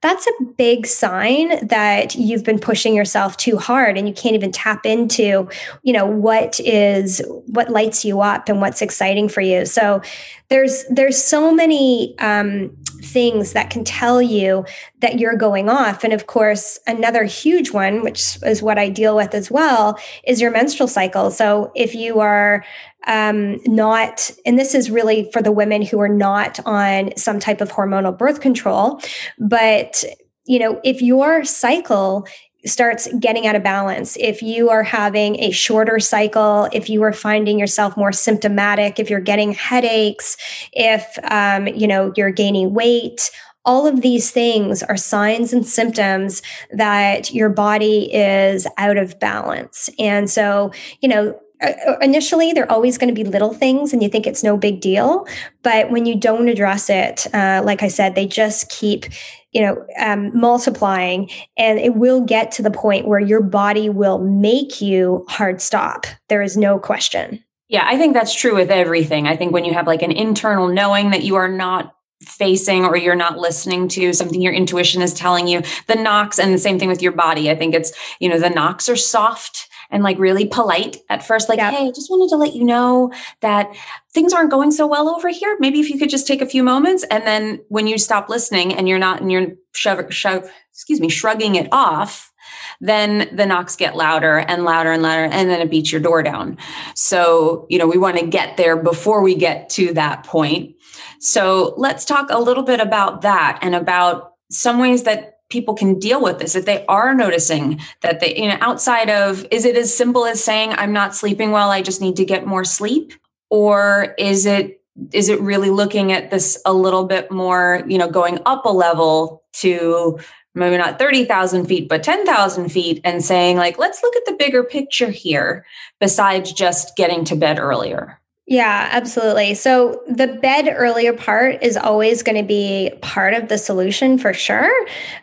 that's 0.00 0.26
a 0.26 0.44
big 0.56 0.86
sign 0.86 1.66
that 1.66 2.14
you've 2.14 2.42
been 2.42 2.58
pushing 2.58 2.94
yourself 2.94 3.36
too 3.36 3.58
hard 3.58 3.98
and 3.98 4.08
you 4.08 4.14
can't 4.14 4.34
even 4.34 4.50
tap 4.50 4.86
into 4.86 5.46
you 5.82 5.92
know 5.92 6.06
what 6.06 6.58
is 6.60 7.20
what 7.52 7.70
lights 7.70 8.04
you 8.04 8.20
up 8.20 8.48
and 8.48 8.60
what's 8.60 8.82
exciting 8.82 9.28
for 9.28 9.40
you. 9.40 9.66
So 9.66 10.02
there's 10.48 10.84
there's 10.88 11.22
so 11.22 11.52
many 11.52 12.16
um, 12.18 12.76
things 13.02 13.52
that 13.52 13.70
can 13.70 13.84
tell 13.84 14.20
you 14.20 14.64
that 15.00 15.18
you're 15.18 15.36
going 15.36 15.68
off. 15.68 16.04
And 16.04 16.12
of 16.12 16.26
course, 16.26 16.78
another 16.86 17.24
huge 17.24 17.70
one, 17.72 18.02
which 18.02 18.38
is 18.42 18.62
what 18.62 18.78
I 18.78 18.88
deal 18.88 19.16
with 19.16 19.34
as 19.34 19.50
well, 19.50 19.98
is 20.26 20.40
your 20.40 20.50
menstrual 20.50 20.88
cycle. 20.88 21.30
So 21.30 21.72
if 21.74 21.94
you 21.94 22.20
are 22.20 22.64
um, 23.06 23.58
not, 23.66 24.30
and 24.44 24.58
this 24.58 24.74
is 24.74 24.90
really 24.90 25.30
for 25.32 25.40
the 25.42 25.52
women 25.52 25.82
who 25.82 26.00
are 26.00 26.08
not 26.08 26.60
on 26.66 27.16
some 27.16 27.40
type 27.40 27.60
of 27.60 27.70
hormonal 27.70 28.16
birth 28.16 28.40
control, 28.40 29.00
but 29.38 30.04
you 30.46 30.58
know, 30.58 30.80
if 30.84 31.00
your 31.00 31.44
cycle 31.44 32.26
starts 32.66 33.08
getting 33.18 33.46
out 33.46 33.56
of 33.56 33.62
balance, 33.62 34.16
if 34.18 34.42
you 34.42 34.70
are 34.70 34.82
having 34.82 35.40
a 35.40 35.50
shorter 35.50 35.98
cycle, 35.98 36.68
if 36.72 36.90
you 36.90 37.02
are 37.02 37.12
finding 37.12 37.58
yourself 37.58 37.96
more 37.96 38.12
symptomatic, 38.12 38.98
if 38.98 39.08
you're 39.08 39.20
getting 39.20 39.52
headaches, 39.52 40.36
if 40.72 41.18
um, 41.30 41.66
you 41.68 41.86
know 41.86 42.12
you're 42.16 42.30
gaining 42.30 42.74
weight, 42.74 43.30
all 43.64 43.86
of 43.86 44.00
these 44.00 44.30
things 44.30 44.82
are 44.82 44.96
signs 44.96 45.52
and 45.52 45.66
symptoms 45.66 46.42
that 46.72 47.32
your 47.32 47.48
body 47.48 48.12
is 48.12 48.66
out 48.78 48.96
of 48.96 49.18
balance. 49.20 49.90
And 49.98 50.30
so, 50.30 50.72
you 51.00 51.08
know, 51.08 51.38
uh, 51.62 51.72
uh, 51.86 51.96
initially 52.00 52.52
they're 52.52 52.70
always 52.72 52.96
going 52.96 53.14
to 53.14 53.24
be 53.24 53.28
little 53.28 53.52
things 53.52 53.92
and 53.92 54.02
you 54.02 54.08
think 54.08 54.26
it's 54.26 54.42
no 54.42 54.56
big 54.56 54.80
deal 54.80 55.26
but 55.62 55.90
when 55.90 56.06
you 56.06 56.16
don't 56.16 56.48
address 56.48 56.88
it 56.88 57.26
uh, 57.34 57.60
like 57.62 57.82
i 57.82 57.88
said 57.88 58.14
they 58.14 58.26
just 58.26 58.70
keep 58.70 59.04
you 59.52 59.60
know 59.60 59.84
um, 59.98 60.36
multiplying 60.38 61.30
and 61.56 61.78
it 61.78 61.94
will 61.94 62.20
get 62.20 62.52
to 62.52 62.62
the 62.62 62.70
point 62.70 63.08
where 63.08 63.20
your 63.20 63.42
body 63.42 63.88
will 63.88 64.18
make 64.18 64.80
you 64.80 65.24
hard 65.28 65.60
stop. 65.60 66.06
There 66.28 66.42
is 66.42 66.56
no 66.56 66.78
question. 66.78 67.44
Yeah 67.68 67.84
i 67.86 67.96
think 67.96 68.14
that's 68.14 68.34
true 68.34 68.54
with 68.54 68.70
everything. 68.70 69.26
I 69.26 69.36
think 69.36 69.52
when 69.52 69.64
you 69.64 69.74
have 69.74 69.86
like 69.86 70.02
an 70.02 70.12
internal 70.12 70.68
knowing 70.68 71.10
that 71.10 71.24
you 71.24 71.36
are 71.36 71.48
not 71.48 71.94
facing 72.22 72.84
or 72.84 72.96
you're 72.96 73.14
not 73.14 73.38
listening 73.38 73.88
to 73.88 74.12
something 74.12 74.42
your 74.42 74.52
intuition 74.52 75.00
is 75.00 75.14
telling 75.14 75.48
you 75.48 75.62
the 75.86 75.94
knocks 75.94 76.38
and 76.38 76.52
the 76.52 76.58
same 76.58 76.78
thing 76.78 76.88
with 76.88 77.00
your 77.00 77.12
body. 77.12 77.50
I 77.50 77.56
think 77.56 77.74
it's 77.74 77.92
you 78.20 78.28
know 78.28 78.38
the 78.38 78.50
knocks 78.50 78.88
are 78.88 78.96
soft 78.96 79.68
and 79.90 80.02
like 80.02 80.18
really 80.18 80.46
polite 80.46 80.98
at 81.08 81.24
first, 81.24 81.48
like, 81.48 81.58
yep. 81.58 81.72
hey, 81.72 81.86
I 81.86 81.90
just 81.90 82.10
wanted 82.10 82.30
to 82.30 82.36
let 82.36 82.54
you 82.54 82.64
know 82.64 83.12
that 83.40 83.74
things 84.12 84.32
aren't 84.32 84.50
going 84.50 84.70
so 84.70 84.86
well 84.86 85.08
over 85.08 85.28
here. 85.28 85.56
Maybe 85.60 85.80
if 85.80 85.90
you 85.90 85.98
could 85.98 86.10
just 86.10 86.26
take 86.26 86.40
a 86.40 86.46
few 86.46 86.62
moments. 86.62 87.04
And 87.10 87.26
then 87.26 87.60
when 87.68 87.86
you 87.86 87.98
stop 87.98 88.28
listening 88.28 88.74
and 88.74 88.88
you're 88.88 88.98
not, 88.98 89.20
and 89.20 89.30
you're 89.30 89.48
shove, 89.72 90.12
shove, 90.12 90.50
excuse 90.72 91.00
me, 91.00 91.08
shrugging 91.08 91.56
it 91.56 91.68
off, 91.72 92.32
then 92.80 93.28
the 93.34 93.46
knocks 93.46 93.76
get 93.76 93.96
louder 93.96 94.38
and 94.38 94.64
louder 94.64 94.90
and 94.90 95.02
louder, 95.02 95.24
and 95.24 95.50
then 95.50 95.60
it 95.60 95.70
beats 95.70 95.92
your 95.92 96.00
door 96.00 96.22
down. 96.22 96.56
So, 96.94 97.66
you 97.68 97.78
know, 97.78 97.86
we 97.86 97.98
want 97.98 98.18
to 98.18 98.26
get 98.26 98.56
there 98.56 98.76
before 98.76 99.22
we 99.22 99.34
get 99.34 99.68
to 99.70 99.92
that 99.94 100.24
point. 100.24 100.76
So 101.20 101.74
let's 101.76 102.04
talk 102.04 102.30
a 102.30 102.38
little 102.38 102.62
bit 102.62 102.80
about 102.80 103.22
that 103.22 103.58
and 103.62 103.74
about 103.74 104.32
some 104.50 104.78
ways 104.78 105.02
that 105.02 105.39
people 105.50 105.74
can 105.74 105.98
deal 105.98 106.22
with 106.22 106.38
this 106.38 106.54
if 106.54 106.64
they 106.64 106.84
are 106.86 107.14
noticing 107.14 107.80
that 108.00 108.20
they 108.20 108.36
you 108.36 108.48
know 108.48 108.56
outside 108.60 109.10
of 109.10 109.46
is 109.50 109.64
it 109.64 109.76
as 109.76 109.94
simple 109.94 110.24
as 110.24 110.42
saying 110.42 110.72
i'm 110.74 110.92
not 110.92 111.14
sleeping 111.14 111.50
well 111.50 111.70
i 111.70 111.82
just 111.82 112.00
need 112.00 112.16
to 112.16 112.24
get 112.24 112.46
more 112.46 112.64
sleep 112.64 113.12
or 113.50 114.14
is 114.18 114.46
it 114.46 114.82
is 115.12 115.28
it 115.28 115.40
really 115.40 115.70
looking 115.70 116.12
at 116.12 116.30
this 116.30 116.60
a 116.64 116.72
little 116.72 117.04
bit 117.04 117.30
more 117.30 117.82
you 117.86 117.98
know 117.98 118.08
going 118.08 118.38
up 118.46 118.64
a 118.64 118.72
level 118.72 119.42
to 119.52 120.18
maybe 120.54 120.76
not 120.76 120.98
30,000 120.98 121.66
feet, 121.66 121.88
but 121.88 122.02
10,000 122.02 122.70
feet 122.70 123.00
and 123.04 123.24
saying, 123.24 123.56
like, 123.56 123.78
let's 123.78 124.02
look 124.02 124.16
at 124.16 124.24
the 124.26 124.34
bigger 124.34 124.64
picture 124.64 125.10
here 125.10 125.64
besides 126.00 126.52
just 126.52 126.96
getting 126.96 127.24
to 127.24 127.36
bed 127.36 127.58
earlier? 127.58 128.20
Yeah, 128.46 128.88
absolutely. 128.90 129.54
So 129.54 130.02
the 130.08 130.26
bed 130.26 130.68
earlier 130.76 131.12
part 131.12 131.62
is 131.62 131.76
always 131.76 132.24
going 132.24 132.36
to 132.36 132.42
be 132.46 132.90
part 133.00 133.32
of 133.34 133.48
the 133.48 133.56
solution 133.56 134.18
for 134.18 134.32
sure. 134.34 134.72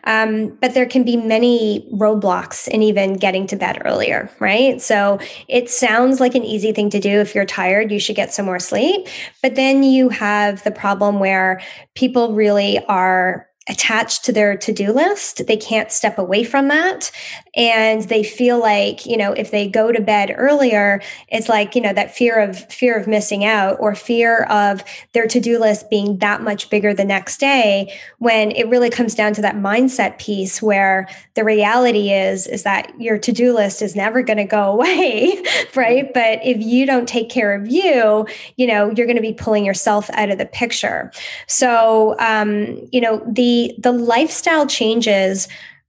Um, 0.04 0.56
but 0.62 0.72
there 0.72 0.86
can 0.86 1.04
be 1.04 1.18
many 1.18 1.86
roadblocks 1.92 2.68
in 2.68 2.82
even 2.82 3.18
getting 3.18 3.46
to 3.48 3.56
bed 3.56 3.82
earlier, 3.84 4.30
right? 4.40 4.80
So 4.80 5.18
it 5.46 5.68
sounds 5.68 6.20
like 6.20 6.36
an 6.36 6.44
easy 6.44 6.72
thing 6.72 6.88
to 6.90 7.00
do. 7.00 7.20
If 7.20 7.34
you're 7.34 7.44
tired, 7.44 7.92
you 7.92 8.00
should 8.00 8.16
get 8.16 8.32
some 8.32 8.46
more 8.46 8.58
sleep. 8.58 9.06
But 9.42 9.56
then 9.56 9.82
you 9.82 10.08
have 10.08 10.64
the 10.64 10.70
problem 10.70 11.20
where 11.20 11.60
people 11.94 12.32
really 12.32 12.82
are 12.86 13.47
attached 13.68 14.24
to 14.24 14.32
their 14.32 14.56
to-do 14.56 14.92
list. 14.92 15.46
They 15.46 15.56
can't 15.56 15.92
step 15.92 16.18
away 16.18 16.44
from 16.44 16.68
that. 16.68 17.10
And 17.54 18.02
they 18.04 18.22
feel 18.22 18.58
like 18.58 19.04
you 19.04 19.16
know 19.16 19.32
if 19.32 19.50
they 19.50 19.68
go 19.68 19.90
to 19.90 20.00
bed 20.00 20.34
earlier 20.36 21.02
it's 21.28 21.48
like 21.48 21.74
you 21.74 21.80
know 21.80 21.92
that 21.92 22.14
fear 22.14 22.38
of 22.38 22.58
fear 22.72 22.96
of 22.96 23.06
missing 23.06 23.44
out 23.44 23.76
or 23.80 23.94
fear 23.94 24.44
of 24.44 24.84
their 25.12 25.26
to-do 25.26 25.58
list 25.58 25.90
being 25.90 26.18
that 26.18 26.42
much 26.42 26.70
bigger 26.70 26.94
the 26.94 27.04
next 27.04 27.38
day 27.38 27.92
when 28.18 28.52
it 28.52 28.68
really 28.68 28.90
comes 28.90 29.14
down 29.14 29.32
to 29.34 29.42
that 29.42 29.56
mindset 29.56 30.18
piece 30.18 30.62
where 30.62 31.08
the 31.34 31.44
reality 31.44 32.12
is 32.12 32.46
is 32.46 32.62
that 32.62 32.92
your 33.00 33.18
to-do 33.18 33.52
list 33.52 33.82
is 33.82 33.96
never 33.96 34.22
going 34.22 34.36
to 34.36 34.44
go 34.44 34.62
away 34.72 35.42
right? 35.74 36.12
But 36.14 36.38
if 36.44 36.58
you 36.58 36.86
don't 36.86 37.08
take 37.08 37.28
care 37.28 37.54
of 37.54 37.66
you 37.68 38.26
you 38.56 38.66
know 38.66 38.90
you're 38.90 39.06
going 39.06 39.16
to 39.16 39.22
be 39.22 39.34
pulling 39.34 39.64
yourself 39.64 40.08
out 40.10 40.30
of 40.30 40.38
the 40.38 40.46
picture. 40.46 41.10
So 41.48 42.14
um 42.20 42.78
you 42.92 43.00
know 43.00 43.22
the 43.26 43.57
the 43.78 43.92
lifestyle 43.92 44.66
changes 44.66 45.48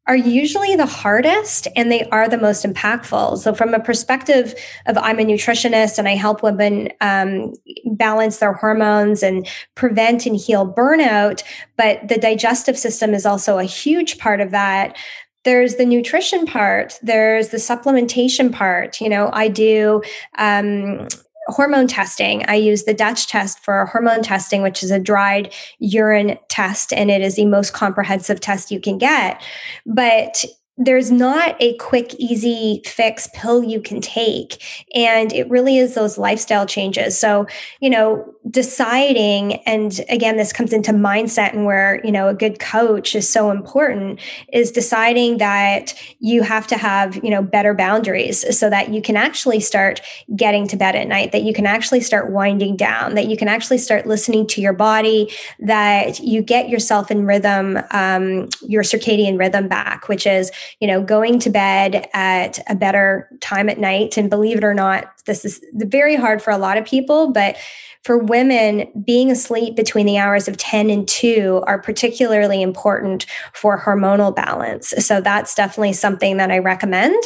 are 0.09 0.15
usually 0.15 0.75
the 0.75 0.87
hardest 0.87 1.67
and 1.75 1.91
they 1.91 2.03
are 2.09 2.27
the 2.27 2.37
most 2.37 2.65
impactful. 2.65 3.37
So, 3.37 3.53
from 3.53 3.75
a 3.75 3.79
perspective 3.79 4.55
of 4.87 4.97
I'm 4.97 5.19
a 5.19 5.23
nutritionist 5.23 5.99
and 5.99 6.07
I 6.07 6.15
help 6.15 6.41
women 6.41 6.89
um, 6.99 7.53
balance 7.85 8.37
their 8.37 8.53
hormones 8.53 9.21
and 9.21 9.47
prevent 9.75 10.25
and 10.25 10.35
heal 10.35 10.73
burnout, 10.73 11.43
but 11.77 12.07
the 12.07 12.17
digestive 12.17 12.77
system 12.77 13.13
is 13.13 13.25
also 13.25 13.59
a 13.59 13.63
huge 13.63 14.17
part 14.17 14.41
of 14.41 14.49
that. 14.49 14.97
There's 15.43 15.75
the 15.75 15.85
nutrition 15.85 16.47
part. 16.47 16.97
There's 17.03 17.49
the 17.49 17.57
supplementation 17.57 18.51
part. 18.51 18.99
You 18.99 19.09
know 19.09 19.29
i 19.31 19.47
do 19.47 20.01
um, 20.39 21.07
hormone 21.51 21.87
testing. 21.87 22.45
I 22.47 22.55
use 22.55 22.83
the 22.83 22.93
Dutch 22.93 23.27
test 23.27 23.59
for 23.59 23.85
hormone 23.85 24.23
testing, 24.23 24.61
which 24.61 24.83
is 24.83 24.91
a 24.91 24.99
dried 24.99 25.53
urine 25.79 26.37
test, 26.49 26.93
and 26.93 27.09
it 27.09 27.21
is 27.21 27.35
the 27.35 27.45
most 27.45 27.73
comprehensive 27.73 28.39
test 28.39 28.71
you 28.71 28.79
can 28.79 28.97
get. 28.97 29.41
But 29.85 30.45
there's 30.81 31.11
not 31.11 31.57
a 31.59 31.75
quick, 31.75 32.15
easy 32.15 32.81
fix 32.85 33.27
pill 33.33 33.61
you 33.61 33.81
can 33.81 33.99
take. 33.99 34.63
And 34.95 35.33
it 35.33 35.49
really 35.49 35.77
is 35.77 35.93
those 35.93 36.17
lifestyle 36.17 36.65
changes. 36.65 37.19
So, 37.19 37.47
you 37.81 37.89
know, 37.89 38.33
deciding, 38.49 39.55
and 39.65 40.01
again, 40.09 40.37
this 40.37 40.53
comes 40.53 40.73
into 40.73 40.91
mindset 40.91 41.53
and 41.53 41.65
where, 41.65 41.99
you 42.03 42.11
know, 42.11 42.29
a 42.29 42.33
good 42.33 42.59
coach 42.59 43.15
is 43.15 43.27
so 43.27 43.51
important 43.51 44.19
is 44.53 44.71
deciding 44.71 45.37
that 45.37 45.93
you 46.19 46.41
have 46.41 46.65
to 46.67 46.77
have, 46.77 47.15
you 47.17 47.29
know, 47.29 47.41
better 47.41 47.73
boundaries 47.73 48.57
so 48.57 48.69
that 48.69 48.89
you 48.89 49.01
can 49.01 49.17
actually 49.17 49.59
start 49.59 50.01
getting 50.35 50.67
to 50.67 50.77
bed 50.77 50.95
at 50.95 51.07
night, 51.07 51.31
that 51.31 51.43
you 51.43 51.53
can 51.53 51.65
actually 51.65 52.01
start 52.01 52.31
winding 52.31 52.75
down, 52.75 53.15
that 53.15 53.27
you 53.27 53.35
can 53.35 53.47
actually 53.47 53.77
start 53.77 54.07
listening 54.07 54.47
to 54.47 54.61
your 54.61 54.73
body, 54.73 55.29
that 55.59 56.19
you 56.19 56.41
get 56.41 56.69
yourself 56.69 57.11
in 57.11 57.25
rhythm, 57.25 57.77
um, 57.91 58.47
your 58.61 58.83
circadian 58.83 59.37
rhythm 59.37 59.67
back, 59.67 60.07
which 60.07 60.25
is, 60.25 60.51
you 60.79 60.87
know, 60.87 61.03
going 61.03 61.39
to 61.39 61.49
bed 61.49 62.07
at 62.13 62.59
a 62.69 62.75
better 62.75 63.29
time 63.41 63.69
at 63.69 63.79
night. 63.79 64.17
And 64.17 64.29
believe 64.29 64.57
it 64.57 64.63
or 64.63 64.73
not, 64.73 65.11
this 65.25 65.43
is 65.43 65.61
very 65.73 66.15
hard 66.15 66.41
for 66.41 66.51
a 66.51 66.57
lot 66.57 66.77
of 66.77 66.85
people, 66.85 67.31
but 67.31 67.57
for 68.03 68.17
women, 68.17 68.38
women, 68.39 68.89
being 69.03 69.29
asleep 69.29 69.75
between 69.75 70.05
the 70.05 70.17
hours 70.17 70.47
of 70.47 70.55
10 70.55 70.89
and 70.89 71.05
2 71.07 71.63
are 71.67 71.77
particularly 71.77 72.61
important 72.61 73.25
for 73.53 73.77
hormonal 73.77 74.33
balance. 74.33 74.93
So 74.99 75.19
that's 75.19 75.53
definitely 75.55 75.93
something 75.93 76.37
that 76.37 76.49
I 76.49 76.59
recommend. 76.59 77.21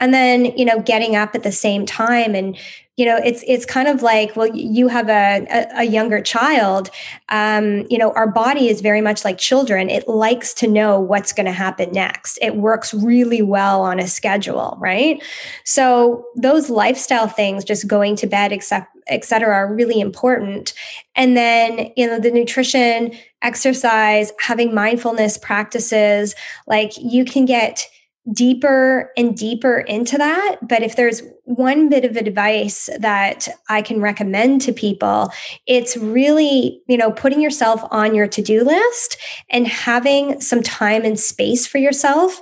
And 0.00 0.12
then, 0.12 0.46
you 0.56 0.64
know, 0.64 0.80
getting 0.80 1.14
up 1.14 1.36
at 1.36 1.44
the 1.44 1.52
same 1.52 1.86
time 1.86 2.34
and 2.34 2.58
you 2.96 3.04
know 3.04 3.16
it's 3.16 3.44
it's 3.46 3.66
kind 3.66 3.88
of 3.88 4.02
like 4.02 4.34
well 4.36 4.48
you 4.54 4.88
have 4.88 5.08
a, 5.08 5.46
a, 5.50 5.80
a 5.80 5.84
younger 5.84 6.20
child 6.20 6.90
um, 7.28 7.86
you 7.90 7.98
know 7.98 8.10
our 8.12 8.26
body 8.30 8.68
is 8.68 8.80
very 8.80 9.00
much 9.00 9.24
like 9.24 9.38
children. 9.38 9.90
It 9.90 10.08
likes 10.08 10.54
to 10.54 10.66
know 10.66 10.98
what's 10.98 11.32
going 11.32 11.46
to 11.46 11.52
happen 11.52 11.92
next. 11.92 12.38
It 12.40 12.56
works 12.56 12.94
really 12.94 13.42
well 13.42 13.82
on 13.82 13.98
a 13.98 14.06
schedule 14.08 14.76
right? 14.80 15.22
So 15.64 16.24
those 16.36 16.70
lifestyle 16.70 17.28
things 17.28 17.64
just 17.64 17.86
going 17.86 18.16
to 18.16 18.26
bed 18.26 18.52
except 18.52 18.88
et 19.08 19.24
cetera 19.24 19.54
are 19.54 19.74
really 19.74 20.00
important. 20.00 20.72
And 21.14 21.36
then 21.36 21.92
you 21.96 22.06
know 22.06 22.18
the 22.18 22.30
nutrition 22.30 23.12
exercise 23.42 24.32
having 24.40 24.74
mindfulness 24.74 25.38
practices 25.38 26.34
like 26.66 26.92
you 26.96 27.24
can 27.24 27.44
get 27.44 27.86
deeper 28.32 29.12
and 29.16 29.36
deeper 29.36 29.78
into 29.80 30.18
that. 30.18 30.56
But 30.62 30.82
if 30.82 30.96
there's 30.96 31.22
one 31.46 31.88
bit 31.88 32.04
of 32.04 32.16
advice 32.16 32.90
that 32.98 33.48
I 33.68 33.80
can 33.80 34.00
recommend 34.00 34.60
to 34.62 34.72
people, 34.72 35.30
it's 35.66 35.96
really, 35.96 36.82
you 36.88 36.96
know, 36.96 37.12
putting 37.12 37.40
yourself 37.40 37.82
on 37.90 38.14
your 38.14 38.26
to 38.26 38.42
do 38.42 38.64
list 38.64 39.16
and 39.48 39.66
having 39.66 40.40
some 40.40 40.62
time 40.62 41.04
and 41.04 41.18
space 41.18 41.66
for 41.66 41.78
yourself. 41.78 42.40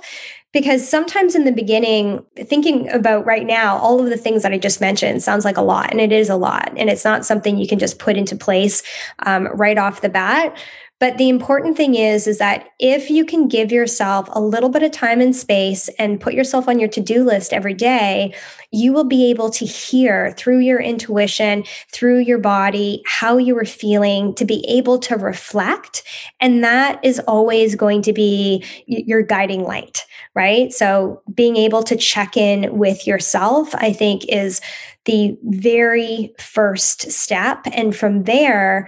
Because 0.53 0.87
sometimes 0.87 1.35
in 1.35 1.43
the 1.43 1.51
beginning, 1.51 2.25
thinking 2.37 2.89
about 2.89 3.25
right 3.25 3.45
now, 3.45 3.77
all 3.77 3.99
of 3.99 4.09
the 4.09 4.17
things 4.17 4.41
that 4.41 4.53
I 4.53 4.57
just 4.57 4.79
mentioned 4.79 5.21
sounds 5.21 5.43
like 5.43 5.57
a 5.57 5.61
lot, 5.61 5.91
and 5.91 5.99
it 5.99 6.13
is 6.13 6.29
a 6.29 6.37
lot. 6.37 6.71
And 6.77 6.89
it's 6.89 7.03
not 7.03 7.25
something 7.25 7.57
you 7.57 7.67
can 7.67 7.77
just 7.77 7.99
put 7.99 8.15
into 8.15 8.37
place 8.37 8.81
um, 9.25 9.47
right 9.47 9.77
off 9.77 9.99
the 9.99 10.07
bat. 10.07 10.57
But 10.97 11.17
the 11.17 11.27
important 11.27 11.75
thing 11.75 11.95
is, 11.95 12.25
is 12.25 12.37
that 12.37 12.69
if 12.79 13.09
you 13.09 13.25
can 13.25 13.49
give 13.49 13.69
yourself 13.69 14.29
a 14.31 14.39
little 14.39 14.69
bit 14.69 14.81
of 14.81 14.91
time 14.91 15.19
and 15.19 15.35
space 15.35 15.89
and 15.99 16.21
put 16.21 16.33
yourself 16.33 16.69
on 16.69 16.79
your 16.79 16.87
to-do 16.87 17.25
list 17.25 17.51
every 17.51 17.73
day, 17.73 18.33
you 18.71 18.93
will 18.93 19.03
be 19.03 19.29
able 19.29 19.49
to 19.49 19.65
hear 19.65 20.31
through 20.37 20.59
your 20.59 20.79
intuition, 20.79 21.65
through 21.91 22.19
your 22.19 22.37
body, 22.37 23.03
how 23.05 23.37
you 23.37 23.57
are 23.57 23.65
feeling 23.65 24.33
to 24.35 24.45
be 24.45 24.65
able 24.69 24.97
to 24.99 25.17
reflect. 25.17 26.03
And 26.39 26.63
that 26.63 27.03
is 27.03 27.19
always 27.27 27.75
going 27.75 28.01
to 28.03 28.13
be 28.13 28.63
your 28.87 29.21
guiding 29.21 29.63
light, 29.63 30.05
right? 30.33 30.71
So 30.71 31.21
being 31.33 31.57
able 31.57 31.83
to 31.83 31.97
check 31.97 32.37
in 32.37 32.77
with 32.77 33.05
yourself, 33.05 33.75
I 33.75 33.91
think 33.91 34.23
is 34.29 34.61
the 35.03 35.37
very 35.43 36.33
first 36.39 37.11
step. 37.11 37.65
And 37.73 37.93
from 37.93 38.23
there, 38.23 38.87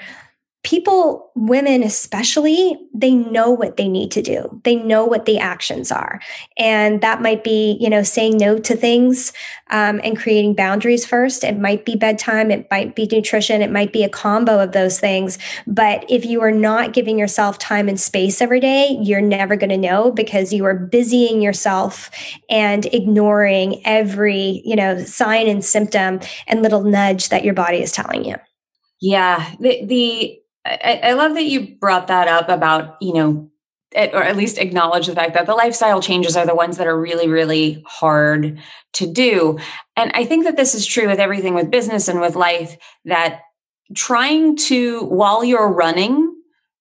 people, 0.68 1.32
women 1.34 1.82
especially, 1.82 2.78
they 2.94 3.12
know 3.12 3.50
what 3.50 3.78
they 3.78 3.88
need 3.88 4.12
to 4.12 4.22
do. 4.22 4.60
They 4.66 4.76
know 4.76 5.06
what 5.06 5.24
the 5.24 5.40
actions 5.40 5.94
are. 5.94 6.20
And 6.58 7.00
that 7.00 7.22
might 7.22 7.42
be, 7.42 7.78
you 7.80 7.90
know, 7.90 8.04
saying 8.04 8.36
no 8.36 8.58
to 8.58 8.76
things 8.76 9.32
um, 9.70 10.02
and 10.04 10.20
creating 10.20 10.56
boundaries 10.56 11.06
first. 11.06 11.46
It 11.46 11.58
might 11.58 11.86
be 11.86 11.96
bedtime, 11.96 12.52
it 12.52 12.68
might 12.70 12.98
be 12.98 13.08
nutrition, 13.10 13.62
it 13.62 13.72
might 13.72 13.94
be 13.94 14.04
a 14.04 14.10
combo 14.10 14.60
of 14.60 14.74
those 14.74 15.00
things. 15.00 15.38
But 15.68 16.04
if 16.10 16.26
you 16.26 16.42
are 16.42 16.52
not 16.52 16.92
giving 16.92 17.18
yourself 17.18 17.58
time 17.60 17.88
and 17.88 17.98
space 17.98 18.42
every 18.42 18.60
day, 18.60 18.98
you're 19.02 19.22
never 19.22 19.56
going 19.56 19.70
to 19.70 19.78
know 19.78 20.12
because 20.12 20.52
you 20.52 20.66
are 20.66 20.76
busying 20.76 21.42
yourself 21.42 22.12
and 22.50 22.88
ignoring 22.88 23.82
every, 23.86 24.62
you 24.66 24.76
know, 24.76 25.02
sign 25.06 25.48
and 25.48 25.64
symptom 25.64 26.20
and 26.46 26.62
little 26.62 26.84
nudge 26.84 27.30
that 27.30 27.46
your 27.46 27.54
body 27.54 27.82
is 27.82 27.94
telling 27.94 28.26
you. 28.26 28.36
Yeah, 29.00 29.54
the 29.60 29.86
the 29.86 30.40
I, 30.68 31.00
I 31.04 31.14
love 31.14 31.34
that 31.36 31.44
you 31.46 31.76
brought 31.80 32.08
that 32.08 32.28
up 32.28 32.50
about, 32.50 32.98
you 33.02 33.14
know, 33.14 33.50
or 33.96 34.24
at 34.24 34.36
least 34.36 34.58
acknowledge 34.58 35.08
the 35.08 35.16
fact 35.16 35.34
that 35.34 35.46
the 35.46 35.56
lifestyle 35.56 36.02
changes 36.02 36.36
are 36.36 36.46
the 36.46 36.56
ones 36.56 36.78
that 36.78 36.88
are 36.88 37.00
really, 37.00 37.28
really 37.28 37.84
hard 37.88 38.60
to 38.94 39.12
do. 39.12 39.58
And 39.96 40.12
I 40.14 40.26
think 40.26 40.44
that 40.44 40.58
this 40.58 40.76
is 40.76 40.86
true 40.86 41.08
with 41.08 41.20
everything 41.20 41.54
with 41.54 41.72
business 41.72 42.08
and 42.08 42.20
with 42.20 42.36
life 42.36 42.78
that 43.06 43.42
trying 43.96 44.58
to, 44.58 45.06
while 45.06 45.44
you're 45.44 45.72
running, 45.72 46.36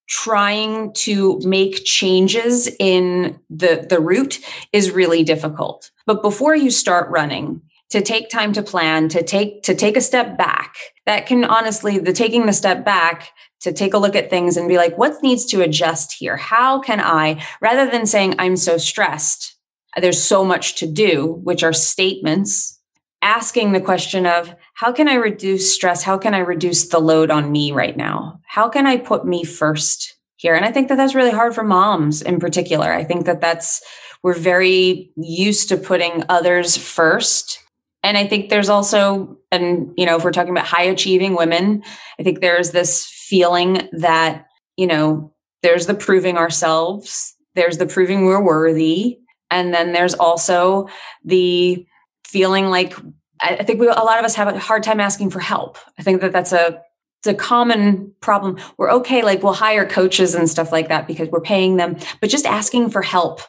trying 0.08 0.92
to 0.94 1.40
make 1.44 1.84
changes 1.84 2.68
in 2.80 3.38
the, 3.50 3.86
the 3.88 4.00
route 4.00 4.40
is 4.72 4.90
really 4.90 5.22
difficult. 5.22 5.90
But 6.06 6.22
before 6.22 6.56
you 6.56 6.70
start 6.70 7.08
running, 7.10 7.62
to 7.90 8.02
take 8.02 8.28
time 8.28 8.52
to 8.52 8.62
plan, 8.62 9.08
to 9.10 9.22
take, 9.22 9.62
to 9.62 9.74
take 9.74 9.96
a 9.96 10.00
step 10.00 10.36
back, 10.36 10.74
that 11.06 11.26
can 11.26 11.44
honestly, 11.44 11.98
the 11.98 12.12
taking 12.12 12.46
the 12.46 12.52
step 12.52 12.84
back 12.84 13.30
to 13.60 13.72
take 13.72 13.94
a 13.94 13.98
look 13.98 14.16
at 14.16 14.30
things 14.30 14.56
and 14.56 14.68
be 14.68 14.76
like, 14.76 14.96
what 14.98 15.22
needs 15.22 15.44
to 15.46 15.62
adjust 15.62 16.12
here? 16.12 16.36
How 16.36 16.80
can 16.80 17.00
I, 17.00 17.44
rather 17.60 17.90
than 17.90 18.06
saying, 18.06 18.36
I'm 18.38 18.56
so 18.56 18.78
stressed, 18.78 19.56
there's 19.96 20.22
so 20.22 20.44
much 20.44 20.76
to 20.76 20.86
do, 20.86 21.40
which 21.42 21.62
are 21.62 21.72
statements, 21.72 22.78
asking 23.22 23.72
the 23.72 23.80
question 23.80 24.26
of, 24.26 24.54
how 24.74 24.92
can 24.92 25.08
I 25.08 25.14
reduce 25.14 25.72
stress? 25.72 26.02
How 26.02 26.18
can 26.18 26.34
I 26.34 26.38
reduce 26.38 26.88
the 26.88 26.98
load 26.98 27.30
on 27.30 27.50
me 27.50 27.72
right 27.72 27.96
now? 27.96 28.40
How 28.46 28.68
can 28.68 28.86
I 28.86 28.98
put 28.98 29.24
me 29.24 29.42
first 29.42 30.16
here? 30.36 30.54
And 30.54 30.64
I 30.64 30.70
think 30.70 30.88
that 30.88 30.96
that's 30.96 31.14
really 31.14 31.30
hard 31.30 31.54
for 31.54 31.64
moms 31.64 32.22
in 32.22 32.38
particular. 32.38 32.92
I 32.92 33.04
think 33.04 33.26
that 33.26 33.40
that's, 33.40 33.82
we're 34.22 34.34
very 34.34 35.12
used 35.16 35.68
to 35.70 35.76
putting 35.76 36.24
others 36.28 36.76
first 36.76 37.62
and 38.06 38.16
I 38.16 38.24
think 38.24 38.50
there's 38.50 38.68
also, 38.68 39.36
and 39.50 39.92
you 39.96 40.06
know, 40.06 40.16
if 40.16 40.22
we're 40.22 40.30
talking 40.30 40.52
about 40.52 40.64
high 40.64 40.84
achieving 40.84 41.34
women, 41.34 41.82
I 42.20 42.22
think 42.22 42.40
there's 42.40 42.70
this 42.70 43.04
feeling 43.28 43.88
that, 43.92 44.46
you 44.76 44.86
know, 44.86 45.32
there's 45.62 45.86
the 45.86 45.94
proving 45.94 46.36
ourselves, 46.36 47.34
there's 47.54 47.78
the 47.78 47.86
proving 47.86 48.24
we're 48.24 48.42
worthy. 48.42 49.18
And 49.50 49.72
then 49.72 49.92
there's 49.92 50.14
also 50.14 50.88
the 51.24 51.86
feeling 52.26 52.66
like 52.66 52.94
I 53.40 53.62
think 53.64 53.80
we, 53.80 53.86
a 53.86 53.92
lot 53.92 54.18
of 54.18 54.24
us 54.24 54.34
have 54.34 54.48
a 54.48 54.58
hard 54.58 54.82
time 54.82 54.98
asking 54.98 55.30
for 55.30 55.40
help. 55.40 55.78
I 55.98 56.02
think 56.02 56.20
that 56.20 56.32
that's 56.32 56.52
a 56.52 56.82
it's 57.20 57.26
a 57.26 57.34
common 57.34 58.14
problem. 58.20 58.58
We're 58.76 58.92
okay, 58.92 59.22
like 59.22 59.42
we'll 59.42 59.52
hire 59.52 59.86
coaches 59.86 60.34
and 60.34 60.48
stuff 60.48 60.72
like 60.72 60.88
that 60.88 61.06
because 61.06 61.28
we're 61.28 61.40
paying 61.40 61.76
them, 61.76 61.96
but 62.20 62.30
just 62.30 62.46
asking 62.46 62.90
for 62.90 63.02
help 63.02 63.40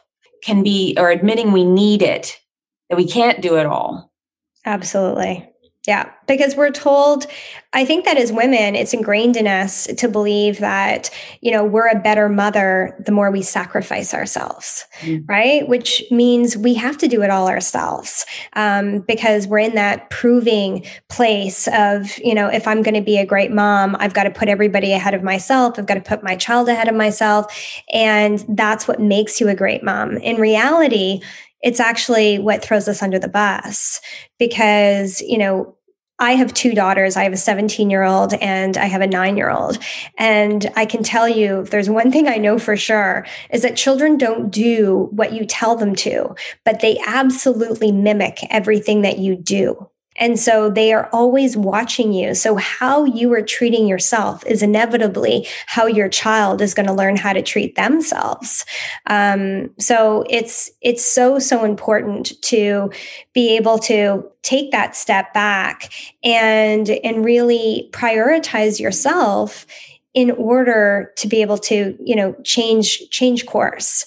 can 0.42 0.62
be, 0.62 0.94
or 0.98 1.10
admitting 1.10 1.52
we 1.52 1.64
need 1.64 2.02
it, 2.02 2.38
that 2.88 2.96
we 2.96 3.06
can't 3.06 3.42
do 3.42 3.56
it 3.56 3.66
all, 3.66 4.08
Absolutely. 4.64 5.48
Yeah, 5.88 6.12
because 6.26 6.54
we're 6.54 6.70
told, 6.70 7.26
I 7.72 7.86
think 7.86 8.04
that 8.04 8.18
as 8.18 8.30
women, 8.30 8.74
it's 8.74 8.92
ingrained 8.92 9.38
in 9.38 9.46
us 9.46 9.86
to 9.86 10.06
believe 10.06 10.58
that, 10.58 11.08
you 11.40 11.50
know, 11.50 11.64
we're 11.64 11.88
a 11.88 11.98
better 11.98 12.28
mother 12.28 12.94
the 13.06 13.10
more 13.10 13.30
we 13.30 13.40
sacrifice 13.40 14.12
ourselves, 14.12 14.84
mm. 15.00 15.26
right? 15.26 15.66
Which 15.66 16.02
means 16.10 16.58
we 16.58 16.74
have 16.74 16.98
to 16.98 17.08
do 17.08 17.22
it 17.22 17.30
all 17.30 17.48
ourselves 17.48 18.26
um, 18.52 19.00
because 19.08 19.46
we're 19.46 19.60
in 19.60 19.76
that 19.76 20.10
proving 20.10 20.84
place 21.08 21.66
of, 21.72 22.18
you 22.18 22.34
know, 22.34 22.48
if 22.48 22.68
I'm 22.68 22.82
going 22.82 22.92
to 22.92 23.00
be 23.00 23.16
a 23.16 23.24
great 23.24 23.50
mom, 23.50 23.96
I've 23.98 24.12
got 24.12 24.24
to 24.24 24.30
put 24.30 24.50
everybody 24.50 24.92
ahead 24.92 25.14
of 25.14 25.22
myself. 25.22 25.78
I've 25.78 25.86
got 25.86 25.94
to 25.94 26.02
put 26.02 26.22
my 26.22 26.36
child 26.36 26.68
ahead 26.68 26.88
of 26.88 26.96
myself. 26.96 27.46
And 27.90 28.44
that's 28.50 28.86
what 28.86 29.00
makes 29.00 29.40
you 29.40 29.48
a 29.48 29.54
great 29.54 29.82
mom. 29.82 30.18
In 30.18 30.36
reality, 30.36 31.22
it's 31.62 31.80
actually 31.80 32.38
what 32.38 32.62
throws 32.62 32.88
us 32.88 33.02
under 33.02 33.18
the 33.18 33.26
bus 33.26 34.02
because, 34.38 35.20
you 35.22 35.38
know, 35.38 35.74
I 36.18 36.32
have 36.32 36.52
two 36.52 36.74
daughters. 36.74 37.16
I 37.16 37.22
have 37.22 37.32
a 37.32 37.36
17 37.36 37.90
year 37.90 38.02
old 38.02 38.34
and 38.34 38.76
I 38.76 38.86
have 38.86 39.00
a 39.00 39.06
nine 39.06 39.36
year 39.36 39.50
old. 39.50 39.78
And 40.16 40.70
I 40.76 40.84
can 40.84 41.02
tell 41.02 41.28
you, 41.28 41.60
if 41.60 41.70
there's 41.70 41.88
one 41.88 42.10
thing 42.10 42.26
I 42.26 42.36
know 42.36 42.58
for 42.58 42.76
sure, 42.76 43.26
is 43.50 43.62
that 43.62 43.76
children 43.76 44.18
don't 44.18 44.50
do 44.50 45.08
what 45.12 45.32
you 45.32 45.44
tell 45.44 45.76
them 45.76 45.94
to, 45.96 46.34
but 46.64 46.80
they 46.80 46.98
absolutely 47.06 47.92
mimic 47.92 48.40
everything 48.50 49.02
that 49.02 49.18
you 49.18 49.36
do. 49.36 49.88
And 50.18 50.38
so 50.38 50.68
they 50.68 50.92
are 50.92 51.08
always 51.12 51.56
watching 51.56 52.12
you. 52.12 52.34
So 52.34 52.56
how 52.56 53.04
you 53.04 53.32
are 53.32 53.42
treating 53.42 53.86
yourself 53.86 54.44
is 54.46 54.62
inevitably 54.62 55.46
how 55.66 55.86
your 55.86 56.08
child 56.08 56.60
is 56.60 56.74
going 56.74 56.86
to 56.86 56.92
learn 56.92 57.16
how 57.16 57.32
to 57.32 57.42
treat 57.42 57.76
themselves. 57.76 58.66
Um, 59.06 59.70
so 59.78 60.24
it's 60.28 60.70
it's 60.82 61.04
so 61.04 61.38
so 61.38 61.64
important 61.64 62.40
to 62.42 62.90
be 63.32 63.56
able 63.56 63.78
to 63.78 64.28
take 64.42 64.72
that 64.72 64.96
step 64.96 65.32
back 65.32 65.92
and 66.24 66.90
and 66.90 67.24
really 67.24 67.88
prioritize 67.92 68.80
yourself 68.80 69.66
in 70.14 70.30
order 70.32 71.12
to 71.16 71.28
be 71.28 71.42
able 71.42 71.58
to 71.58 71.96
you 72.00 72.16
know 72.16 72.34
change 72.42 73.08
change 73.10 73.46
course 73.46 74.06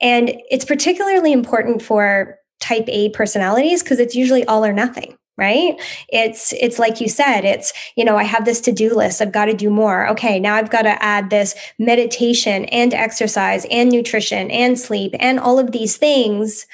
and 0.00 0.32
it's 0.50 0.64
particularly 0.64 1.32
important 1.32 1.82
for 1.82 2.38
type 2.60 2.84
a 2.88 3.08
personalities 3.10 3.82
because 3.82 3.98
it's 3.98 4.14
usually 4.14 4.44
all 4.46 4.64
or 4.64 4.72
nothing 4.72 5.16
right 5.40 5.74
it's 6.10 6.52
it's 6.60 6.78
like 6.78 7.00
you 7.00 7.08
said 7.08 7.44
it's 7.44 7.72
you 7.96 8.04
know 8.04 8.16
i 8.16 8.22
have 8.22 8.44
this 8.44 8.60
to-do 8.60 8.94
list 8.94 9.20
i've 9.20 9.32
got 9.32 9.46
to 9.46 9.54
do 9.54 9.70
more 9.70 10.08
okay 10.08 10.38
now 10.38 10.54
i've 10.54 10.70
got 10.70 10.82
to 10.82 11.02
add 11.02 11.30
this 11.30 11.54
meditation 11.78 12.66
and 12.66 12.94
exercise 12.94 13.66
and 13.70 13.90
nutrition 13.90 14.50
and 14.50 14.78
sleep 14.78 15.14
and 15.18 15.40
all 15.40 15.58
of 15.58 15.72
these 15.72 15.96
things 15.96 16.66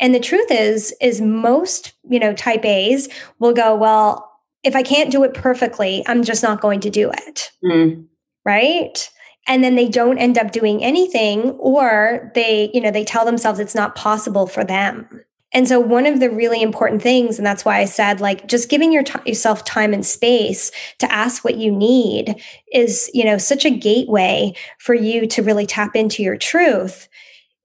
and 0.00 0.14
the 0.14 0.20
truth 0.20 0.50
is 0.50 0.94
is 1.00 1.20
most 1.20 1.94
you 2.08 2.18
know 2.18 2.34
type 2.34 2.64
a's 2.66 3.08
will 3.38 3.54
go 3.54 3.74
well 3.74 4.26
if 4.62 4.76
I 4.76 4.82
can't 4.82 5.10
do 5.10 5.24
it 5.24 5.34
perfectly, 5.34 6.04
I'm 6.06 6.22
just 6.22 6.42
not 6.42 6.60
going 6.60 6.80
to 6.80 6.90
do 6.90 7.10
it. 7.10 7.50
Mm. 7.64 8.06
Right. 8.44 9.10
And 9.46 9.64
then 9.64 9.74
they 9.74 9.88
don't 9.88 10.18
end 10.18 10.38
up 10.38 10.52
doing 10.52 10.84
anything, 10.84 11.52
or 11.52 12.30
they, 12.34 12.70
you 12.74 12.80
know, 12.80 12.90
they 12.90 13.04
tell 13.04 13.24
themselves 13.24 13.58
it's 13.58 13.74
not 13.74 13.94
possible 13.94 14.46
for 14.46 14.64
them. 14.64 15.08
And 15.52 15.66
so, 15.66 15.80
one 15.80 16.06
of 16.06 16.20
the 16.20 16.30
really 16.30 16.62
important 16.62 17.02
things, 17.02 17.38
and 17.38 17.46
that's 17.46 17.64
why 17.64 17.78
I 17.78 17.84
said, 17.84 18.20
like, 18.20 18.46
just 18.46 18.68
giving 18.68 18.92
your 18.92 19.02
t- 19.02 19.18
yourself 19.26 19.64
time 19.64 19.92
and 19.92 20.06
space 20.06 20.70
to 20.98 21.12
ask 21.12 21.44
what 21.44 21.56
you 21.56 21.72
need 21.72 22.40
is, 22.72 23.10
you 23.12 23.24
know, 23.24 23.36
such 23.36 23.64
a 23.64 23.70
gateway 23.70 24.54
for 24.78 24.94
you 24.94 25.26
to 25.26 25.42
really 25.42 25.66
tap 25.66 25.96
into 25.96 26.22
your 26.22 26.36
truth. 26.36 27.08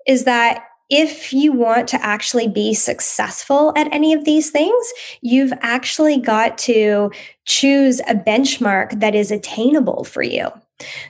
Is 0.08 0.24
that 0.24 0.63
if 0.89 1.34
you 1.34 1.52
want 1.52 1.88
to 1.89 2.04
actually 2.04 2.48
be 2.48 2.74
successful 2.74 3.74
at 3.76 3.91
any 3.93 4.13
of 4.13 4.26
these 4.26 4.52
things, 4.52 4.93
you've 5.21 5.54
actually 5.62 6.17
got 6.17 6.58
to 6.60 7.12
choose 7.45 8.00
a 8.02 8.15
benchmark 8.15 9.00
that 9.00 9.15
is 9.15 9.32
attainable 9.32 10.04
for 10.04 10.21
you. 10.21 10.50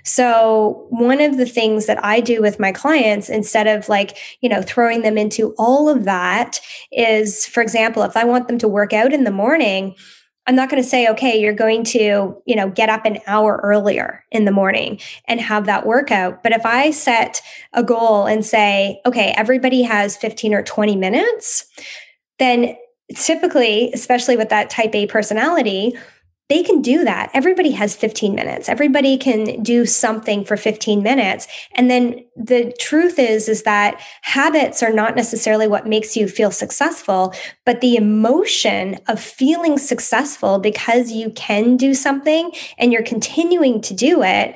So, 0.03 0.85
one 0.89 1.21
of 1.21 1.37
the 1.37 1.45
things 1.45 1.87
that 1.87 2.03
I 2.03 2.19
do 2.19 2.41
with 2.41 2.59
my 2.59 2.71
clients, 2.71 3.29
instead 3.29 3.67
of 3.67 3.89
like, 3.89 4.17
you 4.41 4.49
know, 4.49 4.61
throwing 4.61 5.01
them 5.01 5.17
into 5.17 5.55
all 5.57 5.89
of 5.89 6.03
that, 6.05 6.59
is 6.91 7.45
for 7.45 7.61
example, 7.61 8.03
if 8.03 8.15
I 8.15 8.25
want 8.25 8.47
them 8.47 8.59
to 8.59 8.67
work 8.67 8.93
out 8.93 9.11
in 9.11 9.23
the 9.23 9.31
morning, 9.31 9.95
I'm 10.47 10.55
not 10.55 10.69
going 10.69 10.81
to 10.81 10.87
say, 10.87 11.07
okay, 11.07 11.39
you're 11.39 11.53
going 11.53 11.83
to, 11.85 12.39
you 12.45 12.55
know, 12.55 12.69
get 12.69 12.89
up 12.89 13.05
an 13.05 13.17
hour 13.25 13.59
earlier 13.63 14.23
in 14.31 14.45
the 14.45 14.51
morning 14.51 14.99
and 15.27 15.41
have 15.41 15.65
that 15.65 15.87
workout. 15.87 16.43
But 16.43 16.51
if 16.51 16.65
I 16.65 16.91
set 16.91 17.41
a 17.73 17.83
goal 17.83 18.27
and 18.27 18.45
say, 18.45 19.01
okay, 19.07 19.33
everybody 19.35 19.81
has 19.81 20.15
15 20.17 20.53
or 20.53 20.61
20 20.61 20.95
minutes, 20.95 21.65
then 22.37 22.75
typically, 23.15 23.91
especially 23.93 24.37
with 24.37 24.49
that 24.49 24.69
type 24.69 24.93
A 24.93 25.07
personality, 25.07 25.97
they 26.47 26.61
can 26.61 26.81
do 26.81 27.03
that. 27.03 27.31
Everybody 27.33 27.71
has 27.71 27.95
15 27.95 28.35
minutes. 28.35 28.69
Everybody 28.69 29.17
can 29.17 29.63
do 29.63 29.85
something 29.85 30.45
for 30.45 30.57
15 30.57 31.01
minutes. 31.01 31.47
And 31.73 31.89
then 31.89 32.23
the 32.35 32.71
truth 32.79 33.17
is 33.17 33.49
is 33.49 33.63
that 33.63 33.99
habits 34.21 34.83
are 34.83 34.93
not 34.93 35.15
necessarily 35.15 35.67
what 35.67 35.87
makes 35.87 36.15
you 36.15 36.27
feel 36.27 36.51
successful, 36.51 37.33
but 37.65 37.81
the 37.81 37.95
emotion 37.95 38.99
of 39.07 39.19
feeling 39.19 39.79
successful 39.79 40.59
because 40.59 41.11
you 41.11 41.31
can 41.31 41.77
do 41.77 41.95
something 41.95 42.51
and 42.77 42.93
you're 42.93 43.03
continuing 43.03 43.81
to 43.81 43.95
do 43.95 44.21
it 44.21 44.55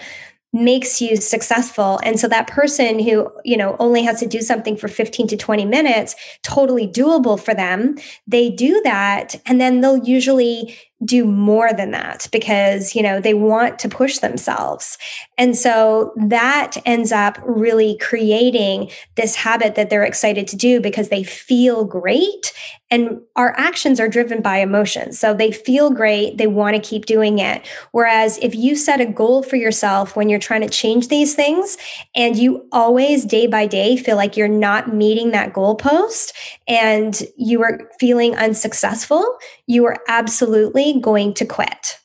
makes 0.51 0.99
you 0.99 1.15
successful 1.15 1.99
and 2.03 2.19
so 2.19 2.27
that 2.27 2.47
person 2.47 2.97
who 2.97 3.31
you 3.45 3.55
know 3.55 3.75
only 3.77 4.01
has 4.01 4.19
to 4.19 4.25
do 4.25 4.41
something 4.41 4.75
for 4.75 4.87
15 4.87 5.27
to 5.27 5.37
20 5.37 5.63
minutes 5.63 6.15
totally 6.41 6.87
doable 6.87 7.39
for 7.39 7.53
them 7.53 7.95
they 8.25 8.49
do 8.49 8.81
that 8.83 9.35
and 9.45 9.61
then 9.61 9.81
they'll 9.81 10.03
usually 10.03 10.75
do 11.03 11.25
more 11.25 11.71
than 11.73 11.91
that 11.91 12.27
because 12.31 12.95
you 12.95 13.01
know 13.01 13.19
they 13.21 13.33
want 13.33 13.79
to 13.79 13.89
push 13.89 14.19
themselves. 14.19 14.97
And 15.37 15.55
so 15.55 16.13
that 16.17 16.77
ends 16.85 17.11
up 17.11 17.37
really 17.45 17.97
creating 17.99 18.89
this 19.15 19.35
habit 19.35 19.75
that 19.75 19.89
they're 19.89 20.03
excited 20.03 20.47
to 20.49 20.55
do 20.55 20.81
because 20.81 21.09
they 21.09 21.23
feel 21.23 21.85
great 21.85 22.51
and 22.91 23.21
our 23.35 23.53
actions 23.57 23.99
are 23.99 24.07
driven 24.07 24.41
by 24.41 24.57
emotions 24.57 25.19
so 25.19 25.33
they 25.33 25.51
feel 25.51 25.89
great 25.89 26.37
they 26.37 26.47
want 26.47 26.75
to 26.75 26.81
keep 26.81 27.05
doing 27.05 27.39
it 27.39 27.67
whereas 27.91 28.37
if 28.39 28.55
you 28.55 28.75
set 28.75 29.01
a 29.01 29.05
goal 29.05 29.43
for 29.43 29.55
yourself 29.55 30.15
when 30.15 30.29
you're 30.29 30.39
trying 30.39 30.61
to 30.61 30.69
change 30.69 31.07
these 31.07 31.35
things 31.35 31.77
and 32.15 32.37
you 32.37 32.67
always 32.71 33.25
day 33.25 33.47
by 33.47 33.65
day 33.65 33.95
feel 33.97 34.15
like 34.15 34.35
you're 34.35 34.47
not 34.47 34.93
meeting 34.93 35.31
that 35.31 35.53
goal 35.53 35.75
post 35.75 36.33
and 36.67 37.23
you 37.37 37.61
are 37.61 37.79
feeling 37.99 38.35
unsuccessful 38.35 39.37
you 39.69 39.85
are 39.85 39.97
absolutely 40.07 40.99
going 40.99 41.33
to 41.35 41.45
quit. 41.45 41.99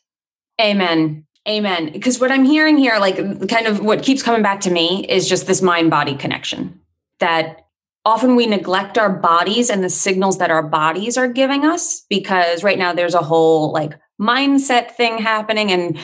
Amen. 0.60 1.24
Amen. 1.48 1.92
Because 1.92 2.20
what 2.20 2.30
I'm 2.30 2.44
hearing 2.44 2.76
here, 2.76 2.98
like 2.98 3.16
kind 3.48 3.66
of 3.66 3.80
what 3.80 4.02
keeps 4.02 4.22
coming 4.22 4.42
back 4.42 4.60
to 4.60 4.70
me 4.70 5.06
is 5.08 5.28
just 5.28 5.46
this 5.46 5.62
mind 5.62 5.90
body 5.90 6.14
connection 6.14 6.78
that 7.20 7.63
often 8.04 8.36
we 8.36 8.46
neglect 8.46 8.98
our 8.98 9.10
bodies 9.10 9.70
and 9.70 9.82
the 9.82 9.90
signals 9.90 10.38
that 10.38 10.50
our 10.50 10.62
bodies 10.62 11.16
are 11.16 11.28
giving 11.28 11.64
us 11.64 12.04
because 12.08 12.62
right 12.62 12.78
now 12.78 12.92
there's 12.92 13.14
a 13.14 13.22
whole 13.22 13.72
like 13.72 13.98
mindset 14.20 14.92
thing 14.92 15.18
happening 15.18 15.72
and 15.72 15.98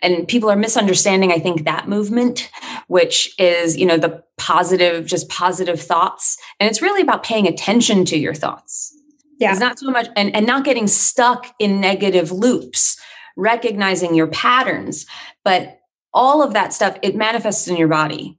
and 0.00 0.28
people 0.28 0.48
are 0.50 0.56
misunderstanding 0.56 1.32
i 1.32 1.38
think 1.38 1.64
that 1.64 1.88
movement 1.88 2.50
which 2.86 3.34
is 3.38 3.76
you 3.76 3.84
know 3.84 3.96
the 3.96 4.22
positive 4.36 5.06
just 5.06 5.28
positive 5.28 5.80
thoughts 5.80 6.38
and 6.60 6.70
it's 6.70 6.82
really 6.82 7.02
about 7.02 7.24
paying 7.24 7.48
attention 7.48 8.04
to 8.04 8.16
your 8.16 8.34
thoughts 8.34 8.94
yeah. 9.38 9.52
It's 9.52 9.60
not 9.60 9.78
so 9.78 9.90
much 9.90 10.08
and, 10.16 10.34
and 10.34 10.46
not 10.46 10.64
getting 10.64 10.86
stuck 10.86 11.54
in 11.58 11.80
negative 11.80 12.32
loops, 12.32 13.00
recognizing 13.36 14.14
your 14.14 14.26
patterns. 14.26 15.06
But 15.44 15.80
all 16.12 16.42
of 16.42 16.52
that 16.54 16.72
stuff, 16.72 16.98
it 17.02 17.14
manifests 17.14 17.68
in 17.68 17.76
your 17.76 17.88
body. 17.88 18.38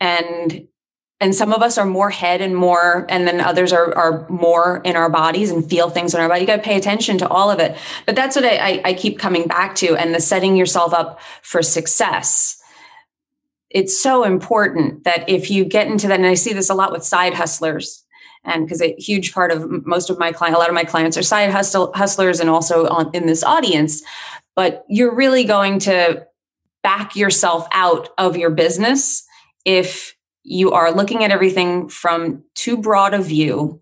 And 0.00 0.66
and 1.20 1.34
some 1.34 1.52
of 1.52 1.62
us 1.62 1.76
are 1.76 1.86
more 1.86 2.10
head 2.10 2.40
and 2.40 2.56
more, 2.56 3.06
and 3.08 3.26
then 3.26 3.40
others 3.40 3.72
are 3.72 3.94
are 3.94 4.28
more 4.28 4.80
in 4.84 4.96
our 4.96 5.10
bodies 5.10 5.50
and 5.50 5.68
feel 5.68 5.90
things 5.90 6.14
in 6.14 6.20
our 6.20 6.28
body. 6.28 6.40
You 6.40 6.46
got 6.46 6.56
to 6.56 6.62
pay 6.62 6.76
attention 6.76 7.18
to 7.18 7.28
all 7.28 7.50
of 7.50 7.60
it. 7.60 7.76
But 8.06 8.16
that's 8.16 8.36
what 8.36 8.44
I, 8.44 8.80
I, 8.84 8.94
keep 8.94 9.18
coming 9.18 9.46
back 9.46 9.74
to, 9.76 9.96
and 9.96 10.14
the 10.14 10.20
setting 10.20 10.56
yourself 10.56 10.92
up 10.94 11.20
for 11.42 11.62
success 11.62 12.60
it's 13.70 14.00
so 14.00 14.24
important 14.24 15.04
that 15.04 15.28
if 15.28 15.50
you 15.50 15.64
get 15.64 15.86
into 15.86 16.08
that, 16.08 16.18
and 16.18 16.26
I 16.26 16.34
see 16.34 16.52
this 16.52 16.70
a 16.70 16.74
lot 16.74 16.92
with 16.92 17.04
side 17.04 17.34
hustlers, 17.34 18.04
and 18.44 18.66
because 18.66 18.82
a 18.82 18.94
huge 18.96 19.32
part 19.32 19.52
of 19.52 19.86
most 19.86 20.10
of 20.10 20.18
my 20.18 20.32
client, 20.32 20.56
a 20.56 20.58
lot 20.58 20.68
of 20.68 20.74
my 20.74 20.84
clients 20.84 21.16
are 21.16 21.22
side 21.22 21.50
hustle, 21.50 21.92
hustlers 21.94 22.40
and 22.40 22.50
also 22.50 22.88
on, 22.88 23.10
in 23.14 23.26
this 23.26 23.44
audience. 23.44 24.02
But 24.56 24.84
you're 24.88 25.14
really 25.14 25.44
going 25.44 25.78
to 25.80 26.26
back 26.82 27.14
yourself 27.14 27.68
out 27.72 28.08
of 28.18 28.36
your 28.36 28.50
business 28.50 29.24
if 29.64 30.16
you 30.42 30.72
are 30.72 30.92
looking 30.92 31.24
at 31.24 31.30
everything 31.30 31.88
from 31.88 32.44
too 32.54 32.76
broad 32.76 33.14
a 33.14 33.22
view. 33.22 33.80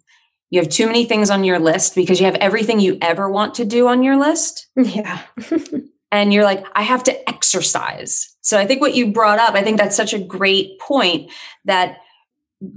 You 0.51 0.61
have 0.61 0.71
too 0.71 0.87
many 0.87 1.05
things 1.05 1.31
on 1.31 1.45
your 1.45 1.59
list 1.59 1.95
because 1.95 2.21
you 2.21 2.27
have 2.27 2.35
everything 2.37 2.81
you 2.81 2.99
ever 3.03 3.29
want 3.29 3.55
to 3.55 3.65
do 3.65 3.87
on 3.89 4.03
your 4.03 4.17
list. 4.17 4.69
Yeah. 4.77 5.23
and 6.13 6.33
you're 6.33 6.45
like, 6.45 6.65
I 6.75 6.83
have 6.83 7.05
to 7.05 7.29
exercise. 7.29 8.35
So 8.41 8.59
I 8.59 8.67
think 8.67 8.81
what 8.81 8.95
you 8.95 9.13
brought 9.13 9.39
up, 9.39 9.55
I 9.55 9.63
think 9.63 9.79
that's 9.79 9.97
such 9.97 10.15
a 10.15 10.19
great 10.19 10.79
point 10.81 11.31
that 11.65 11.99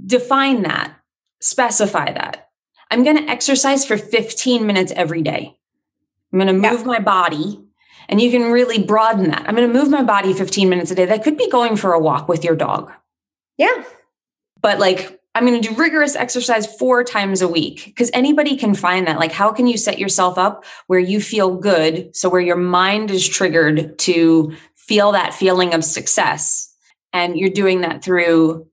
define 0.06 0.62
that 0.62 0.94
specify 1.42 2.12
that. 2.12 2.48
I'm 2.90 3.04
going 3.04 3.16
to 3.16 3.30
exercise 3.30 3.84
for 3.84 3.96
15 3.96 4.66
minutes 4.66 4.92
every 4.94 5.22
day. 5.22 5.56
I'm 6.32 6.38
going 6.38 6.46
to 6.46 6.70
move 6.70 6.80
yeah. 6.80 6.86
my 6.86 6.98
body. 7.00 7.60
And 8.08 8.20
you 8.20 8.30
can 8.30 8.52
really 8.52 8.82
broaden 8.82 9.30
that. 9.30 9.44
I'm 9.46 9.54
going 9.54 9.70
to 9.70 9.78
move 9.78 9.90
my 9.90 10.02
body 10.02 10.32
15 10.32 10.68
minutes 10.68 10.90
a 10.90 10.94
day. 10.94 11.06
That 11.06 11.24
could 11.24 11.36
be 11.36 11.48
going 11.48 11.76
for 11.76 11.92
a 11.92 12.00
walk 12.00 12.28
with 12.28 12.44
your 12.44 12.56
dog. 12.56 12.92
Yeah. 13.58 13.84
But 14.60 14.78
like, 14.78 15.20
I'm 15.34 15.46
going 15.46 15.60
to 15.60 15.68
do 15.68 15.74
rigorous 15.74 16.14
exercise 16.14 16.66
four 16.76 17.04
times 17.04 17.40
a 17.40 17.48
week 17.48 17.86
because 17.86 18.10
anybody 18.12 18.56
can 18.56 18.74
find 18.74 19.06
that. 19.06 19.18
Like, 19.18 19.32
how 19.32 19.50
can 19.50 19.66
you 19.66 19.78
set 19.78 19.98
yourself 19.98 20.36
up 20.36 20.64
where 20.88 21.00
you 21.00 21.20
feel 21.20 21.56
good? 21.56 22.14
So, 22.14 22.28
where 22.28 22.40
your 22.40 22.56
mind 22.56 23.10
is 23.10 23.26
triggered 23.26 23.98
to 24.00 24.54
feel 24.76 25.12
that 25.12 25.32
feeling 25.32 25.74
of 25.74 25.84
success. 25.84 26.68
And 27.14 27.38
you're 27.38 27.50
doing 27.50 27.80
that 27.80 28.04
through 28.04 28.66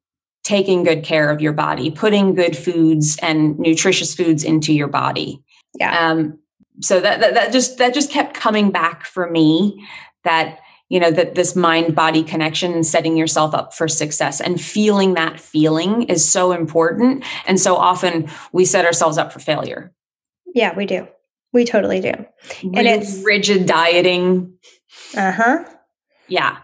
taking 0.44 0.84
good 0.84 1.04
care 1.04 1.30
of 1.30 1.42
your 1.42 1.54
body, 1.54 1.92
putting 1.92 2.34
good 2.34 2.58
foods 2.58 3.18
and 3.22 3.58
nutritious 3.60 4.16
foods 4.16 4.44
into 4.44 4.74
your 4.74 4.88
body. 4.88 5.42
Yeah. 5.80 6.10
Um, 6.10 6.40
so 6.82 7.00
that, 7.00 7.20
that 7.20 7.34
that 7.34 7.52
just 7.52 7.78
that 7.78 7.94
just 7.94 8.12
kept 8.12 8.34
coming 8.34 8.72
back 8.72 9.06
for 9.06 9.30
me 9.30 9.86
that 10.24 10.60
you 10.90 11.00
know 11.00 11.12
that 11.12 11.36
this 11.36 11.56
mind 11.56 11.96
body 11.96 12.24
connection 12.24 12.74
and 12.74 12.86
setting 12.86 13.16
yourself 13.16 13.54
up 13.54 13.74
for 13.74 13.88
success 13.88 14.42
and 14.42 14.60
feeling 14.60 15.14
that 15.14 15.40
feeling 15.40 16.04
is 16.04 16.28
so 16.28 16.52
important. 16.52 17.24
And 17.48 17.60
so 17.60 17.76
often 17.76 18.30
we 18.52 18.66
set 18.66 18.86
ourselves 18.86 19.18
up 19.18 19.32
for 19.32 19.40
failure. 19.40 19.94
Yeah 20.54 20.76
we 20.76 20.86
do. 20.86 21.08
We 21.54 21.66
totally 21.66 22.02
do. 22.02 22.14
And 22.64 22.88
it's 22.88 23.24
rigid 23.24 23.66
dieting. 23.66 24.54
Uh-huh. 25.16 25.66
Yeah. 26.28 26.58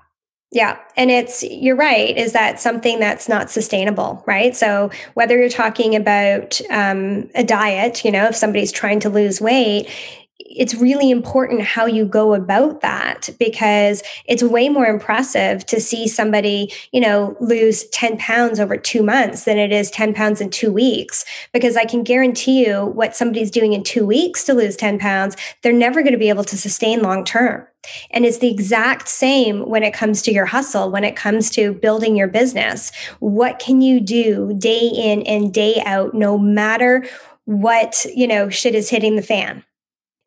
Yeah. 0.52 0.78
And 0.96 1.12
it's, 1.12 1.44
you're 1.44 1.76
right, 1.76 2.16
is 2.16 2.34
that 2.34 2.60
something 2.60 3.00
that's 3.00 3.28
not 3.28 3.50
sustainable, 3.50 4.24
right? 4.26 4.56
So 4.56 4.90
whether 5.16 5.38
you're 5.38 5.50
talking 5.50 5.96
about 5.96 6.62
um, 6.70 7.30
a 7.36 7.44
diet, 7.44 8.06
you 8.06 8.12
know, 8.12 8.28
if 8.28 8.36
somebody's 8.36 8.72
trying 8.72 9.00
to 9.02 9.10
lose 9.10 9.42
weight, 9.42 9.90
it's 10.40 10.76
really 10.76 11.10
important 11.10 11.62
how 11.62 11.86
you 11.86 12.06
go 12.06 12.34
about 12.34 12.82
that 12.82 13.30
because 13.40 14.04
it's 14.26 14.44
way 14.44 14.68
more 14.68 14.86
impressive 14.86 15.66
to 15.66 15.80
see 15.80 16.08
somebody, 16.08 16.72
you 16.92 17.00
know, 17.00 17.38
lose 17.40 17.88
10 17.90 18.18
pounds 18.18 18.60
over 18.60 18.76
two 18.76 19.02
months 19.02 19.46
than 19.46 19.58
it 19.58 19.72
is 19.72 19.90
10 19.92 20.14
pounds 20.14 20.42
in 20.42 20.50
two 20.50 20.72
weeks. 20.72 21.24
Because 21.54 21.78
I 21.78 21.86
can 21.86 22.04
guarantee 22.04 22.66
you 22.66 22.88
what 22.88 23.16
somebody's 23.16 23.50
doing 23.50 23.74
in 23.74 23.84
two 23.84 24.06
weeks 24.06 24.44
to 24.46 24.54
lose 24.54 24.76
10 24.76 25.00
pounds, 25.00 25.38
they're 25.62 25.72
never 25.72 26.02
going 26.02 26.14
to 26.14 26.20
be 26.20 26.30
able 26.30 26.44
to 26.46 26.58
sustain 26.58 27.02
long 27.02 27.24
term. 27.24 27.66
And 28.12 28.26
it's 28.26 28.40
the 28.40 28.52
exact 28.52 29.08
same 29.08 29.62
when 29.70 29.84
it 29.84 29.94
comes 29.94 30.22
to 30.24 30.32
your 30.32 30.46
hustle, 30.46 30.92
when 30.92 31.04
it 31.04 31.16
comes 31.16 31.50
to 31.52 31.74
building 31.74 32.16
your 32.16 32.28
business. 32.28 32.92
What 33.20 33.60
can 33.60 33.82
you 33.82 34.02
do 34.02 34.54
day 34.58 34.92
in 34.94 35.22
and 35.22 35.54
day 35.54 35.82
out, 35.86 36.14
no 36.14 36.38
matter 36.38 37.06
what, 37.46 38.06
you 38.14 38.28
know, 38.28 38.50
shit 38.50 38.76
is 38.76 38.90
hitting 38.90 39.16
the 39.16 39.22
fan? 39.22 39.64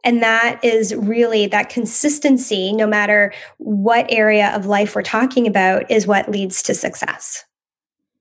And 0.04 0.22
that 0.22 0.64
is 0.64 0.94
really 0.94 1.46
that 1.48 1.68
consistency, 1.68 2.72
no 2.72 2.86
matter 2.86 3.32
what 3.58 4.06
area 4.08 4.54
of 4.54 4.66
life 4.66 4.94
we're 4.94 5.02
talking 5.02 5.46
about, 5.46 5.90
is 5.90 6.06
what 6.06 6.30
leads 6.30 6.62
to 6.64 6.74
success. 6.74 7.44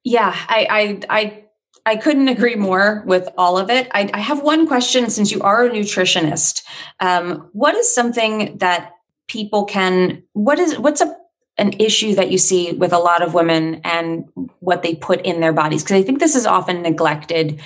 Yeah, 0.03 0.35
I, 0.47 0.67
I, 1.09 1.19
I 1.19 1.43
I 1.87 1.95
couldn't 1.95 2.27
agree 2.27 2.55
more 2.55 3.01
with 3.05 3.29
all 3.37 3.57
of 3.57 3.69
it. 3.69 3.87
I, 3.93 4.09
I 4.13 4.19
have 4.19 4.41
one 4.41 4.67
question 4.67 5.09
since 5.09 5.31
you 5.31 5.41
are 5.41 5.65
a 5.65 5.69
nutritionist. 5.69 6.63
Um, 6.99 7.47
what 7.53 7.75
is 7.75 7.93
something 7.95 8.57
that 8.57 8.91
people 9.27 9.63
can, 9.63 10.21
what 10.33 10.59
is, 10.59 10.77
what's 10.77 10.99
a, 10.99 11.15
an 11.57 11.71
issue 11.79 12.13
that 12.15 12.29
you 12.29 12.37
see 12.37 12.73
with 12.73 12.91
a 12.91 12.99
lot 12.99 13.21
of 13.21 13.33
women 13.33 13.79
and 13.85 14.25
what 14.59 14.83
they 14.83 14.95
put 14.95 15.21
in 15.21 15.39
their 15.39 15.53
bodies? 15.53 15.81
Because 15.81 15.95
I 15.95 16.03
think 16.03 16.19
this 16.19 16.35
is 16.35 16.45
often 16.45 16.81
neglected 16.81 17.61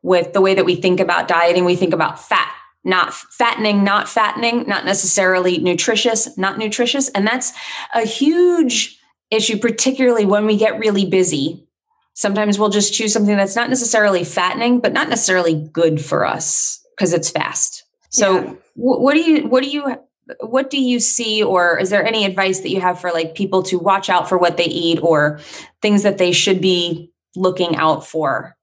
with 0.00 0.32
the 0.32 0.40
way 0.40 0.54
that 0.54 0.64
we 0.64 0.74
think 0.74 0.98
about 0.98 1.28
dieting. 1.28 1.66
We 1.66 1.76
think 1.76 1.92
about 1.92 2.18
fat 2.18 2.50
not 2.88 3.12
fattening, 3.12 3.84
not 3.84 4.08
fattening, 4.08 4.64
not 4.66 4.84
necessarily 4.84 5.58
nutritious, 5.58 6.36
not 6.36 6.58
nutritious. 6.58 7.08
And 7.10 7.26
that's 7.26 7.52
a 7.94 8.02
huge 8.02 8.98
issue, 9.30 9.58
particularly 9.58 10.24
when 10.24 10.46
we 10.46 10.56
get 10.56 10.78
really 10.78 11.04
busy 11.04 11.68
Sometimes 12.18 12.58
we'll 12.58 12.68
just 12.68 12.92
choose 12.92 13.12
something 13.12 13.36
that's 13.36 13.54
not 13.54 13.68
necessarily 13.68 14.24
fattening, 14.24 14.80
but 14.80 14.92
not 14.92 15.08
necessarily 15.08 15.54
good 15.54 16.04
for 16.04 16.26
us 16.26 16.84
because 16.90 17.12
it's 17.12 17.30
fast. 17.30 17.84
So 18.10 18.42
yeah. 18.42 18.54
what 18.74 19.14
do 19.14 19.20
you 19.20 19.46
what 19.46 19.62
do 19.62 19.70
you 19.70 19.96
what 20.40 20.68
do 20.68 20.82
you 20.82 20.98
see 20.98 21.44
or 21.44 21.78
is 21.78 21.90
there 21.90 22.04
any 22.04 22.24
advice 22.24 22.58
that 22.58 22.70
you 22.70 22.80
have 22.80 23.00
for 23.00 23.12
like 23.12 23.36
people 23.36 23.62
to 23.62 23.78
watch 23.78 24.10
out 24.10 24.28
for 24.28 24.36
what 24.36 24.56
they 24.56 24.64
eat 24.64 24.98
or 25.00 25.38
things 25.80 26.02
that 26.02 26.18
they 26.18 26.32
should 26.32 26.60
be 26.60 27.12
looking 27.36 27.76
out 27.76 28.04
for? 28.04 28.56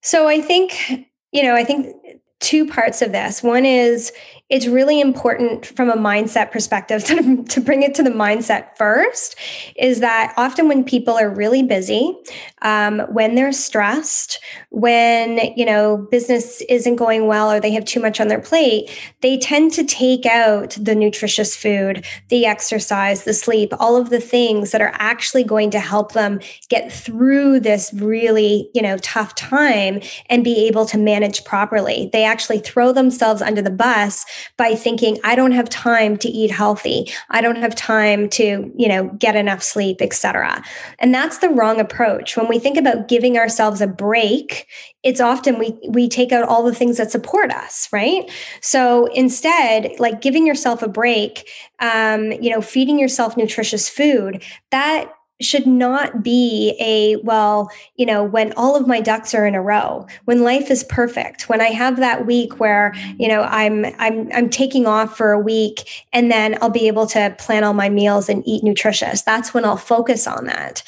So 0.00 0.28
I 0.28 0.40
think 0.40 1.08
you 1.32 1.42
know, 1.42 1.56
I 1.56 1.64
think 1.64 1.96
two 2.44 2.66
parts 2.66 3.00
of 3.00 3.12
this. 3.12 3.42
One 3.42 3.64
is 3.64 4.12
it's 4.50 4.66
really 4.66 5.00
important 5.00 5.64
from 5.64 5.88
a 5.88 5.96
mindset 5.96 6.52
perspective 6.52 7.02
to, 7.06 7.44
to 7.44 7.60
bring 7.60 7.82
it 7.82 7.94
to 7.94 8.02
the 8.02 8.10
mindset 8.10 8.76
first 8.76 9.36
is 9.76 10.00
that 10.00 10.34
often 10.36 10.68
when 10.68 10.84
people 10.84 11.14
are 11.14 11.30
really 11.30 11.62
busy 11.62 12.14
um, 12.62 13.00
when 13.10 13.34
they're 13.34 13.52
stressed 13.52 14.38
when 14.70 15.38
you 15.56 15.64
know 15.64 16.06
business 16.10 16.60
isn't 16.68 16.96
going 16.96 17.26
well 17.26 17.50
or 17.50 17.58
they 17.58 17.72
have 17.72 17.84
too 17.84 18.00
much 18.00 18.20
on 18.20 18.28
their 18.28 18.40
plate 18.40 18.90
they 19.22 19.38
tend 19.38 19.72
to 19.72 19.82
take 19.82 20.26
out 20.26 20.76
the 20.80 20.94
nutritious 20.94 21.56
food 21.56 22.04
the 22.28 22.44
exercise 22.44 23.24
the 23.24 23.34
sleep 23.34 23.72
all 23.80 23.96
of 23.96 24.10
the 24.10 24.20
things 24.20 24.72
that 24.72 24.82
are 24.82 24.92
actually 24.94 25.44
going 25.44 25.70
to 25.70 25.80
help 25.80 26.12
them 26.12 26.38
get 26.68 26.92
through 26.92 27.58
this 27.58 27.92
really 27.94 28.68
you 28.74 28.82
know 28.82 28.98
tough 28.98 29.34
time 29.34 30.00
and 30.28 30.44
be 30.44 30.66
able 30.66 30.84
to 30.84 30.98
manage 30.98 31.44
properly 31.44 32.10
they 32.12 32.24
actually 32.34 32.58
throw 32.58 32.92
themselves 32.92 33.40
under 33.40 33.62
the 33.62 33.76
bus 33.86 34.26
by 34.56 34.74
thinking 34.74 35.18
i 35.22 35.34
don't 35.34 35.52
have 35.60 35.68
time 35.68 36.16
to 36.16 36.28
eat 36.28 36.50
healthy. 36.50 37.10
I 37.30 37.40
don't 37.40 37.56
have 37.64 37.74
time 37.74 38.28
to 38.30 38.72
you 38.76 38.88
know 38.88 39.08
get 39.18 39.36
enough 39.36 39.62
sleep 39.62 39.98
etc 40.00 40.62
and 40.98 41.14
that's 41.14 41.38
the 41.38 41.48
wrong 41.48 41.80
approach. 41.80 42.36
When 42.36 42.48
we 42.48 42.58
think 42.58 42.76
about 42.76 43.08
giving 43.08 43.36
ourselves 43.36 43.80
a 43.80 43.86
break 43.86 44.66
it's 45.02 45.20
often 45.20 45.58
we 45.58 45.78
we 45.88 46.08
take 46.08 46.32
out 46.32 46.48
all 46.48 46.64
the 46.64 46.74
things 46.74 46.96
that 46.96 47.10
support 47.10 47.50
us 47.50 47.88
right? 47.92 48.30
So 48.60 49.06
instead 49.06 49.92
like 49.98 50.20
giving 50.20 50.46
yourself 50.46 50.82
a 50.82 50.88
break 50.88 51.48
um, 51.80 52.32
you 52.32 52.50
know 52.50 52.60
feeding 52.60 52.98
yourself 52.98 53.36
nutritious 53.36 53.88
food 53.88 54.42
that 54.70 55.12
should 55.40 55.66
not 55.66 56.22
be 56.22 56.76
a 56.80 57.16
well 57.24 57.68
you 57.96 58.06
know 58.06 58.22
when 58.22 58.52
all 58.52 58.76
of 58.76 58.86
my 58.86 59.00
ducks 59.00 59.34
are 59.34 59.46
in 59.46 59.54
a 59.56 59.62
row 59.62 60.06
when 60.26 60.44
life 60.44 60.70
is 60.70 60.84
perfect 60.84 61.48
when 61.48 61.60
i 61.60 61.66
have 61.66 61.96
that 61.96 62.24
week 62.24 62.60
where 62.60 62.94
you 63.18 63.26
know 63.26 63.42
i'm 63.42 63.84
i'm 63.98 64.30
i'm 64.32 64.48
taking 64.48 64.86
off 64.86 65.16
for 65.16 65.32
a 65.32 65.38
week 65.38 66.04
and 66.12 66.30
then 66.30 66.56
i'll 66.62 66.70
be 66.70 66.86
able 66.86 67.06
to 67.06 67.34
plan 67.38 67.64
all 67.64 67.74
my 67.74 67.88
meals 67.88 68.28
and 68.28 68.46
eat 68.46 68.62
nutritious. 68.62 69.22
That's 69.22 69.52
when 69.52 69.64
i'll 69.64 69.76
focus 69.76 70.26
on 70.26 70.46
that 70.46 70.82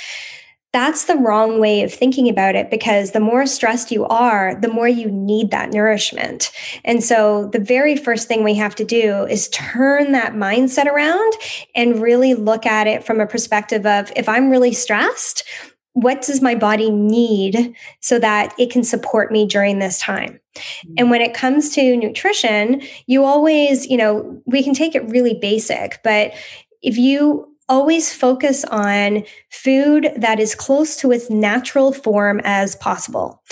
that's 0.77 1.07
the 1.07 1.17
wrong 1.17 1.59
way 1.59 1.81
of 1.81 1.91
thinking 1.91 2.29
about 2.29 2.55
it 2.55 2.71
because 2.71 3.13
the 3.13 3.19
more 3.19 3.47
stressed 3.47 3.91
you 3.91 4.05
are, 4.09 4.55
the 4.61 4.69
more 4.69 4.87
you 4.87 5.11
need 5.11 5.51
that 5.51 5.71
nourishment. 5.71 6.53
And 6.85 7.03
so 7.03 7.49
the 7.49 7.59
very 7.59 7.97
first 7.97 8.29
thing 8.29 8.45
we 8.45 8.57
have 8.57 8.75
to 8.75 8.85
do 8.85 9.25
is 9.25 9.49
turn 9.49 10.13
that 10.13 10.35
mindset 10.35 10.85
around 10.85 11.33
and 11.75 12.03
really 12.03 12.35
look 12.35 12.67
at 12.67 12.87
it 12.87 13.05
from 13.05 13.21
a 13.21 13.27
perspective 13.27 13.87
of 13.87 14.13
if 14.17 14.29
I'm 14.29 14.51
really 14.51 14.75
stressed, 14.75 15.45
what 15.95 16.21
does 16.21 16.43
my 16.43 16.55
body 16.55 16.91
need 16.91 17.75
so 18.01 18.19
that 18.19 18.53
it 18.59 18.71
can 18.71 18.85
support 18.85 19.33
me 19.33 19.47
during 19.47 19.79
this 19.79 19.99
time? 19.99 20.39
Mm-hmm. 20.57 20.95
And 20.99 21.11
when 21.11 21.23
it 21.23 21.33
comes 21.33 21.71
to 21.71 21.97
nutrition, 21.97 22.83
you 23.07 23.25
always, 23.25 23.87
you 23.87 23.97
know, 23.97 24.43
we 24.45 24.63
can 24.63 24.75
take 24.75 24.95
it 24.95 25.09
really 25.09 25.39
basic, 25.41 26.01
but 26.05 26.33
if 26.83 26.99
you 26.99 27.56
always 27.69 28.13
focus 28.13 28.65
on 28.65 29.25
food 29.51 30.13
that 30.17 30.39
is 30.41 30.55
close 30.55 30.97
to 30.97 31.13
its 31.13 31.31
natural 31.31 31.93
form 31.93 32.41
as 32.45 32.77
possible. 32.77 33.43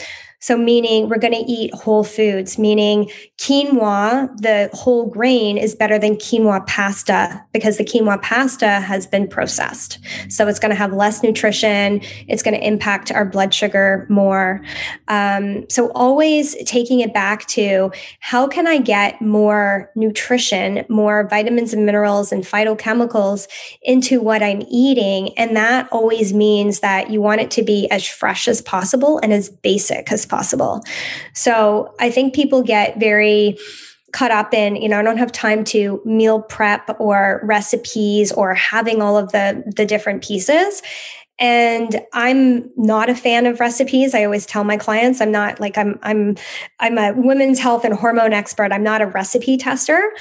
So, 0.45 0.59
meaning 0.59 1.09
we're 1.09 1.17
going 1.17 1.33
to 1.33 1.51
eat 1.51 1.73
whole 1.73 2.05
foods, 2.05 2.59
meaning 2.59 3.11
quinoa, 3.39 4.29
the 4.37 4.69
whole 4.75 5.07
grain, 5.07 5.57
is 5.57 5.75
better 5.75 5.99
than 5.99 6.17
quinoa 6.17 6.67
pasta 6.67 7.43
because 7.55 7.79
the 7.79 7.85
quinoa 7.85 8.21
pasta 8.21 8.69
has 8.69 9.07
been 9.07 9.27
processed. 9.27 9.99
So, 10.29 10.47
it's 10.47 10.59
going 10.59 10.69
to 10.69 10.77
have 10.77 10.93
less 10.93 11.23
nutrition. 11.23 12.03
It's 12.29 12.43
going 12.43 12.61
to 12.61 12.63
impact 12.63 13.11
our 13.11 13.25
blood 13.25 13.55
sugar 13.55 14.07
more. 14.11 14.61
Um, 15.09 15.65
so, 15.71 15.91
always 15.93 16.55
taking 16.65 17.01
it 17.01 17.15
back 17.15 17.47
to 17.47 17.91
how 18.21 18.47
can 18.47 18.67
I 18.67 18.77
get 18.77 19.23
more 19.23 19.91
nutrition, 19.95 20.85
more 20.91 21.27
vitamins 21.27 21.73
and 21.73 21.87
minerals 21.87 22.33
and 22.33 22.45
phytochemicals 22.45 23.49
into 23.81 24.21
what 24.21 24.43
I'm 24.43 24.63
eating? 24.69 25.33
And 25.39 25.57
that 25.57 25.89
always 25.91 26.35
means 26.35 26.81
that 26.81 27.09
you 27.09 27.23
want 27.23 27.41
it 27.41 27.51
to 27.53 27.63
be 27.63 27.91
as 27.91 28.07
fresh 28.07 28.47
as 28.47 28.61
possible 28.61 29.19
and 29.23 29.33
as 29.33 29.49
basic 29.49 30.13
as 30.13 30.27
possible 30.27 30.34
possible. 30.35 30.83
So 31.33 31.95
I 32.01 32.11
think 32.11 32.35
people 32.35 32.63
get 32.63 32.99
very 32.99 33.57
caught 34.13 34.31
up 34.31 34.55
in 34.55 34.77
you 34.77 34.89
know 34.89 35.01
i 35.01 35.03
don't 35.03 35.19
have 35.19 35.33
time 35.33 35.65
to 35.65 36.01
meal 36.05 36.41
prep 36.41 36.89
or 37.01 37.41
recipes 37.43 38.31
or 38.31 38.55
having 38.55 39.03
all 39.03 39.19
of 39.19 39.33
the 39.33 39.65
the 39.77 39.85
different 39.85 40.23
pieces 40.23 40.83
and 41.39 42.01
i'm 42.13 42.71
not 42.77 43.11
a 43.11 43.15
fan 43.15 43.47
of 43.47 43.59
recipes. 43.59 44.15
I 44.15 44.25
always 44.25 44.47
tell 44.47 44.65
my 44.65 44.77
clients 44.77 45.21
i'm 45.21 45.33
not 45.33 45.61
like 45.61 45.77
i'm 45.77 45.99
i'm 46.03 46.37
i'm 46.81 46.97
a 46.99 47.13
women's 47.15 47.59
health 47.59 47.85
and 47.85 47.95
hormone 47.95 48.33
expert. 48.33 48.73
I'm 48.73 48.85
not 48.85 49.03
a 49.03 49.07
recipe 49.07 49.57
tester. 49.57 50.13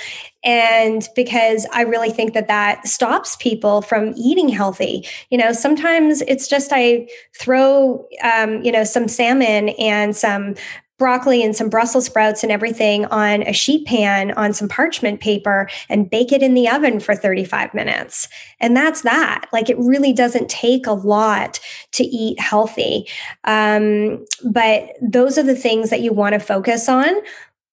And 0.44 1.08
because 1.16 1.68
i 1.74 1.82
really 1.82 2.10
think 2.10 2.34
that 2.34 2.48
that 2.48 2.88
stops 2.88 3.36
people 3.36 3.82
from 3.82 4.14
eating 4.18 4.50
healthy. 4.50 5.06
You 5.30 5.38
know 5.38 5.52
sometimes 5.54 6.22
it's 6.24 6.48
just 6.48 6.72
i 6.74 7.08
throw 7.38 8.08
um, 8.24 8.64
you 8.64 8.72
know 8.72 8.84
some 8.84 9.08
salmon 9.08 9.70
and 9.70 10.16
some 10.16 10.56
broccoli 11.04 11.44
and 11.44 11.54
some 11.54 11.68
Brussels 11.68 12.06
sprouts 12.06 12.44
and 12.44 12.52
everything 12.52 13.04
on 13.08 13.44
a 13.44 13.52
sheet 13.52 13.86
pan 13.86 14.32
on 14.38 14.54
some 14.54 14.70
parchment 14.70 15.20
paper 15.20 15.68
and 15.90 16.10
bake 16.10 16.32
it 16.32 16.42
in 16.42 16.54
the 16.54 16.70
oven 16.70 16.98
for 16.98 17.14
35 17.14 17.74
minutes. 17.74 18.30
And 18.62 18.74
that's 18.74 19.02
that. 19.02 19.48
Like 19.52 19.70
it 19.70 19.78
really 19.78 20.14
doesn't 20.14 20.50
take 20.50 20.88
a 20.88 20.94
lot 20.94 21.60
to 21.92 22.06
eat 22.06 22.40
healthy. 22.40 23.06
Um, 23.44 24.26
but 24.50 24.92
those 25.02 25.38
are 25.38 25.44
the 25.44 25.58
things 25.58 25.90
that 25.90 26.00
you 26.00 26.14
want 26.14 26.36
to 26.36 26.40
focus 26.40 26.88
on. 26.88 27.14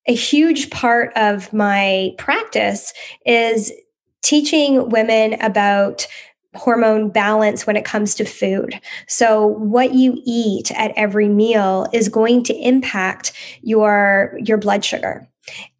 A 0.08 0.14
huge 0.14 0.68
part 0.70 1.12
of 1.14 1.52
my 1.52 2.10
practice 2.18 2.92
is 3.24 3.70
teaching 4.22 4.88
women 4.88 5.40
about 5.40 6.08
hormone 6.54 7.10
balance 7.10 7.66
when 7.66 7.76
it 7.76 7.84
comes 7.84 8.14
to 8.16 8.24
food. 8.24 8.80
So 9.06 9.46
what 9.46 9.94
you 9.94 10.20
eat 10.26 10.72
at 10.72 10.92
every 10.96 11.28
meal 11.28 11.86
is 11.92 12.08
going 12.08 12.42
to 12.44 12.54
impact 12.54 13.32
your 13.62 14.38
your 14.42 14.58
blood 14.58 14.84
sugar. 14.84 15.29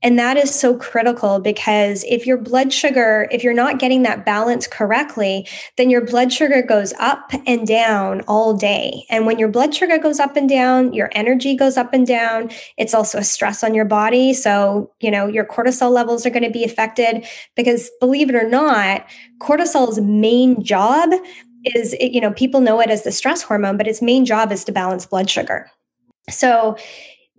And 0.03 0.19
that 0.19 0.37
is 0.37 0.55
so 0.55 0.77
critical 0.77 1.41
because 1.41 2.05
if 2.05 2.27
your 2.27 2.39
blood 2.39 2.73
sugar, 2.73 3.29
if 3.31 3.45
you're 3.45 3.53
not 3.53 3.79
getting 3.79 4.03
that 4.03 4.25
balance 4.25 4.67
correctly, 4.67 5.47
then 5.77 5.91
your 5.91 6.05
blood 6.05 6.33
sugar 6.33 6.63
goes 6.63 6.95
up 6.99 7.33
and 7.47 7.67
down 7.67 8.23
all 8.23 8.55
day. 8.55 9.05
And 9.11 9.27
when 9.27 9.39
your 9.39 9.49
blood 9.49 9.75
sugar 9.75 9.99
goes 9.99 10.19
up 10.19 10.37
and 10.37 10.49
down, 10.49 10.95
your 10.95 11.11
energy 11.13 11.55
goes 11.55 11.77
up 11.77 11.93
and 11.93 12.07
down. 12.07 12.51
It's 12.79 12.95
also 12.95 13.19
a 13.19 13.25
stress 13.25 13.63
on 13.63 13.75
your 13.75 13.85
body. 13.85 14.33
So, 14.33 14.91
you 15.01 15.11
know, 15.11 15.27
your 15.27 15.45
cortisol 15.45 15.91
levels 15.91 16.25
are 16.25 16.31
going 16.31 16.45
to 16.45 16.51
be 16.51 16.65
affected 16.65 17.27
because 17.55 17.91
believe 18.01 18.31
it 18.31 18.37
or 18.37 18.49
not, 18.49 19.05
cortisol's 19.39 20.01
main 20.01 20.63
job 20.63 21.11
is, 21.65 21.95
you 22.01 22.21
know, 22.21 22.33
people 22.33 22.61
know 22.61 22.81
it 22.81 22.91
as 22.91 23.05
the 23.05 23.13
stress 23.13 23.43
hormone, 23.43 23.77
but 23.77 23.87
its 23.87 24.01
main 24.01 24.25
job 24.25 24.51
is 24.51 24.65
to 24.65 24.73
balance 24.73 25.05
blood 25.05 25.29
sugar. 25.29 25.71
So, 26.29 26.77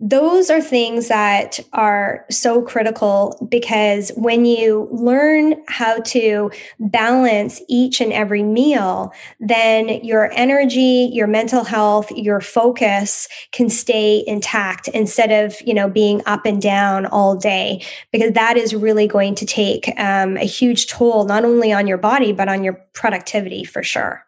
those 0.04 0.50
are 0.50 0.60
things 0.60 1.06
that 1.06 1.60
are 1.72 2.26
so 2.28 2.60
critical 2.60 3.46
because 3.48 4.10
when 4.16 4.44
you 4.44 4.88
learn 4.90 5.54
how 5.68 6.00
to 6.00 6.50
balance 6.80 7.62
each 7.68 8.00
and 8.00 8.12
every 8.12 8.42
meal, 8.42 9.12
then 9.38 9.88
your 10.04 10.32
energy, 10.32 11.08
your 11.12 11.28
mental 11.28 11.62
health, 11.62 12.10
your 12.10 12.40
focus 12.40 13.28
can 13.52 13.68
stay 13.68 14.24
intact 14.26 14.88
instead 14.88 15.30
of, 15.30 15.54
you 15.64 15.72
know, 15.72 15.88
being 15.88 16.20
up 16.26 16.46
and 16.46 16.60
down 16.60 17.06
all 17.06 17.36
day, 17.36 17.80
because 18.10 18.32
that 18.32 18.56
is 18.56 18.74
really 18.74 19.06
going 19.06 19.36
to 19.36 19.46
take 19.46 19.88
um, 20.00 20.36
a 20.36 20.44
huge 20.44 20.88
toll, 20.88 21.26
not 21.26 21.44
only 21.44 21.72
on 21.72 21.86
your 21.86 21.98
body, 21.98 22.32
but 22.32 22.48
on 22.48 22.64
your 22.64 22.74
productivity 22.92 23.62
for 23.62 23.84
sure. 23.84 24.26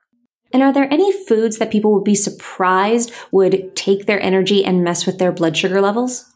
And 0.54 0.62
are 0.62 0.72
there 0.72 0.90
any 0.90 1.12
foods 1.26 1.58
that 1.58 1.72
people 1.72 1.92
would 1.92 2.04
be 2.04 2.14
surprised 2.14 3.12
would 3.32 3.74
take 3.74 4.06
their 4.06 4.22
energy 4.22 4.64
and 4.64 4.84
mess 4.84 5.04
with 5.04 5.18
their 5.18 5.32
blood 5.32 5.56
sugar 5.56 5.80
levels? 5.80 6.32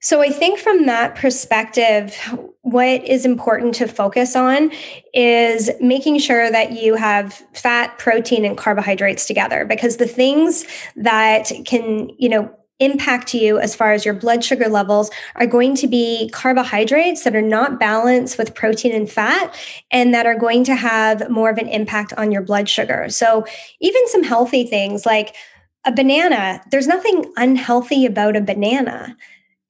So 0.00 0.22
I 0.22 0.30
think 0.30 0.58
from 0.58 0.86
that 0.86 1.14
perspective, 1.16 2.16
what 2.62 3.06
is 3.06 3.26
important 3.26 3.74
to 3.74 3.86
focus 3.86 4.34
on 4.34 4.72
is 5.12 5.70
making 5.82 6.20
sure 6.20 6.50
that 6.50 6.72
you 6.72 6.94
have 6.94 7.34
fat, 7.52 7.98
protein, 7.98 8.46
and 8.46 8.56
carbohydrates 8.56 9.26
together 9.26 9.66
because 9.66 9.98
the 9.98 10.08
things 10.08 10.64
that 10.96 11.52
can, 11.66 12.08
you 12.18 12.30
know, 12.30 12.50
impact 12.80 13.34
you 13.34 13.58
as 13.58 13.74
far 13.74 13.92
as 13.92 14.04
your 14.04 14.14
blood 14.14 14.42
sugar 14.42 14.68
levels 14.68 15.10
are 15.36 15.46
going 15.46 15.74
to 15.76 15.86
be 15.86 16.28
carbohydrates 16.32 17.24
that 17.24 17.36
are 17.36 17.42
not 17.42 17.78
balanced 17.78 18.38
with 18.38 18.54
protein 18.54 18.94
and 18.94 19.10
fat 19.10 19.56
and 19.90 20.12
that 20.12 20.26
are 20.26 20.38
going 20.38 20.64
to 20.64 20.74
have 20.74 21.30
more 21.30 21.50
of 21.50 21.58
an 21.58 21.68
impact 21.68 22.12
on 22.14 22.32
your 22.32 22.42
blood 22.42 22.68
sugar. 22.68 23.08
So, 23.08 23.44
even 23.80 24.06
some 24.08 24.22
healthy 24.22 24.64
things 24.64 25.06
like 25.06 25.34
a 25.84 25.92
banana, 25.92 26.62
there's 26.70 26.86
nothing 26.86 27.32
unhealthy 27.36 28.04
about 28.04 28.36
a 28.36 28.40
banana. 28.40 29.16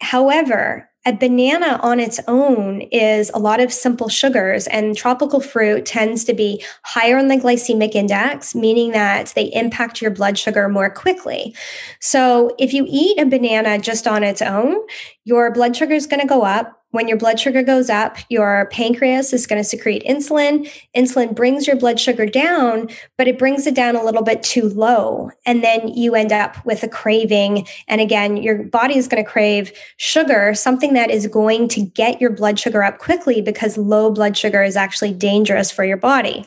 However, 0.01 0.90
a 1.07 1.13
banana 1.15 1.81
on 1.83 1.99
its 1.99 2.21
own 2.29 2.83
is 2.93 3.31
a 3.33 3.39
lot 3.39 3.61
of 3.61 3.73
simple 3.73 4.09
sugars, 4.09 4.67
and 4.67 4.97
tropical 4.97 5.41
fruit 5.41 5.87
tends 5.87 6.25
to 6.25 6.35
be 6.35 6.63
higher 6.83 7.17
on 7.17 7.29
the 7.29 7.37
glycemic 7.37 7.95
index, 7.95 8.55
meaning 8.55 8.93
that 8.93 9.33
they 9.35 9.45
impact 9.55 10.03
your 10.03 10.11
blood 10.11 10.39
sugar 10.39 10.69
more 10.69 10.91
quickly. 10.91 11.55
So, 12.01 12.55
if 12.59 12.75
you 12.75 12.85
eat 12.87 13.19
a 13.19 13.25
banana 13.25 13.79
just 13.79 14.07
on 14.07 14.23
its 14.23 14.43
own, 14.43 14.77
your 15.25 15.51
blood 15.53 15.75
sugar 15.75 15.95
is 15.95 16.07
going 16.07 16.21
to 16.21 16.27
go 16.27 16.43
up 16.43 16.80
when 16.91 17.07
your 17.07 17.17
blood 17.17 17.39
sugar 17.39 17.63
goes 17.63 17.89
up, 17.89 18.17
your 18.29 18.69
pancreas 18.73 19.33
is 19.33 19.47
going 19.47 19.61
to 19.61 19.69
secrete 19.69 20.05
insulin. 20.05 20.71
Insulin 20.97 21.35
brings 21.35 21.67
your 21.67 21.77
blood 21.77 22.01
sugar 22.01 22.27
down, 22.27 22.89
but 23.17 23.29
it 23.29 23.39
brings 23.39 23.67
it 23.67 23.75
down 23.75 23.97
a 23.97 24.05
little 24.05 24.23
bit 24.23 24.43
too 24.43 24.69
low. 24.69 25.31
And 25.47 25.63
then 25.63 25.89
you 25.89 26.15
end 26.15 26.33
up 26.33 26.65
with 26.67 26.83
a 26.83 26.89
craving. 26.89 27.67
And 27.87 28.01
again, 28.01 28.37
your 28.37 28.65
body 28.65 28.97
is 28.97 29.09
going 29.09 29.23
to 29.25 29.31
crave 29.31 29.73
sugar, 29.97 30.55
something 30.55 30.95
that 30.95 31.11
is 31.11 31.27
going 31.27 31.69
to 31.69 31.83
get 31.83 32.21
your 32.21 32.31
blood 32.31 32.59
sugar 32.59 32.83
up 32.83 32.99
quickly 32.99 33.41
because 33.41 33.79
low 33.79 34.11
blood 34.11 34.37
sugar 34.37 34.63
is 34.63 34.77
actually 34.77 35.13
dangerous 35.13 35.71
for 35.71 35.85
your 35.85 35.97
body. 35.97 36.47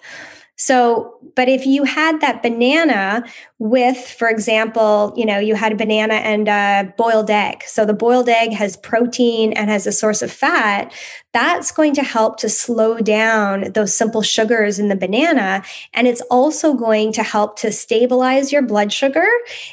So, 0.55 1.15
but 1.35 1.49
if 1.49 1.65
you 1.65 1.83
had 1.83 2.21
that 2.21 2.43
banana 2.43 3.23
with, 3.57 3.97
for 3.97 4.29
example, 4.29 5.13
you 5.17 5.25
know, 5.25 5.39
you 5.39 5.55
had 5.55 5.71
a 5.71 5.75
banana 5.75 6.15
and 6.15 6.47
a 6.47 6.93
boiled 6.97 7.29
egg. 7.29 7.63
So 7.63 7.85
the 7.85 7.93
boiled 7.93 8.29
egg 8.29 8.53
has 8.53 8.77
protein 8.77 9.53
and 9.53 9.69
has 9.69 9.87
a 9.87 9.91
source 9.91 10.21
of 10.21 10.31
fat 10.31 10.93
that's 11.33 11.71
going 11.71 11.95
to 11.95 12.03
help 12.03 12.37
to 12.37 12.47
slow 12.47 12.99
down 12.99 13.71
those 13.73 13.93
simple 13.93 14.21
sugars 14.21 14.77
in 14.77 14.87
the 14.87 14.95
banana. 14.95 15.63
And 15.93 16.07
it's 16.07 16.21
also 16.29 16.75
going 16.75 17.11
to 17.13 17.23
help 17.23 17.57
to 17.59 17.71
stabilize 17.71 18.51
your 18.51 18.61
blood 18.61 18.93
sugar. 18.93 19.27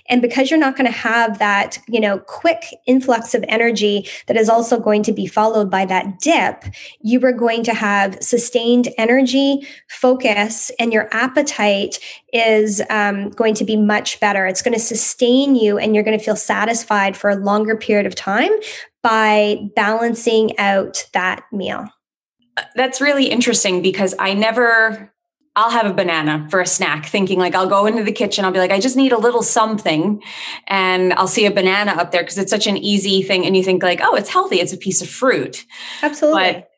And 0.09 0.23
because 0.23 0.51
you're 0.51 0.59
not 0.59 0.75
going 0.75 0.91
to 0.91 0.99
have 0.99 1.39
that, 1.39 1.79
you 1.87 2.01
know, 2.01 2.19
quick 2.21 2.65
influx 2.87 3.35
of 3.35 3.45
energy 3.47 4.09
that 4.27 4.39
is 4.39 4.49
also 4.49 4.81
going 4.81 5.03
to 5.03 5.13
be 5.13 5.27
followed 5.27 5.71
by 5.71 5.85
that 5.85 6.19
dip, 6.21 6.65
you 7.03 7.23
are 7.27 7.33
going 7.33 7.63
to 7.65 7.75
have 7.75 8.17
sustained 8.23 8.89
energy, 8.97 9.67
focus, 9.87 10.70
and 10.79 10.93
your 10.93 11.09
appetite 11.13 11.99
is 12.33 12.83
um, 12.91 13.31
going 13.31 13.55
to 13.55 13.65
be 13.65 13.77
much 13.77 14.21
better. 14.21 14.47
It's 14.47 14.63
going 14.63 14.75
to 14.75 14.81
sustain 14.81 15.57
you 15.57 15.79
and 15.79 15.95
you're 15.95 16.05
going 16.05 16.19
to 16.19 16.25
feel 16.25 16.37
satisfied 16.37 17.17
for 17.17 17.31
a 17.31 17.37
longer 17.37 17.77
period 17.77 18.07
of 18.07 18.15
time 18.15 18.53
by 19.03 19.59
balancing 19.77 20.59
out 20.59 21.07
that 21.13 21.45
meal. 21.53 21.87
That's 22.75 23.01
really 23.01 23.27
interesting 23.27 23.83
because 23.83 24.15
I 24.19 24.35
never 24.35 25.13
I'll 25.57 25.71
have 25.71 25.87
a 25.87 25.93
banana 25.93 26.47
for 26.49 26.61
a 26.61 26.67
snack, 26.67 27.07
thinking 27.07 27.39
like 27.39 27.57
I'll 27.57 27.69
go 27.69 27.87
into 27.87 28.05
the 28.05 28.13
kitchen, 28.13 28.45
I'll 28.45 28.53
be 28.53 28.61
like, 28.61 28.71
I 28.71 28.79
just 28.79 28.97
need 28.97 29.11
a 29.11 29.19
little 29.19 29.43
something. 29.43 30.23
And 30.69 31.13
I'll 31.15 31.27
see 31.27 31.45
a 31.45 31.51
banana 31.51 31.91
up 31.93 32.13
there 32.13 32.23
because 32.23 32.39
it's 32.39 32.51
such 32.51 32.69
an 32.69 32.77
easy 32.77 33.23
thing. 33.23 33.45
And 33.45 33.57
you 33.57 33.65
think, 33.65 33.83
like, 33.83 34.01
oh, 34.01 34.15
it's 34.15 34.31
healthy, 34.31 34.61
it's 34.61 34.73
a 34.73 34.77
piece 34.77 35.03
of 35.03 35.09
fruit. 35.09 35.67
Absolutely. 36.03 36.53
But 36.53 36.70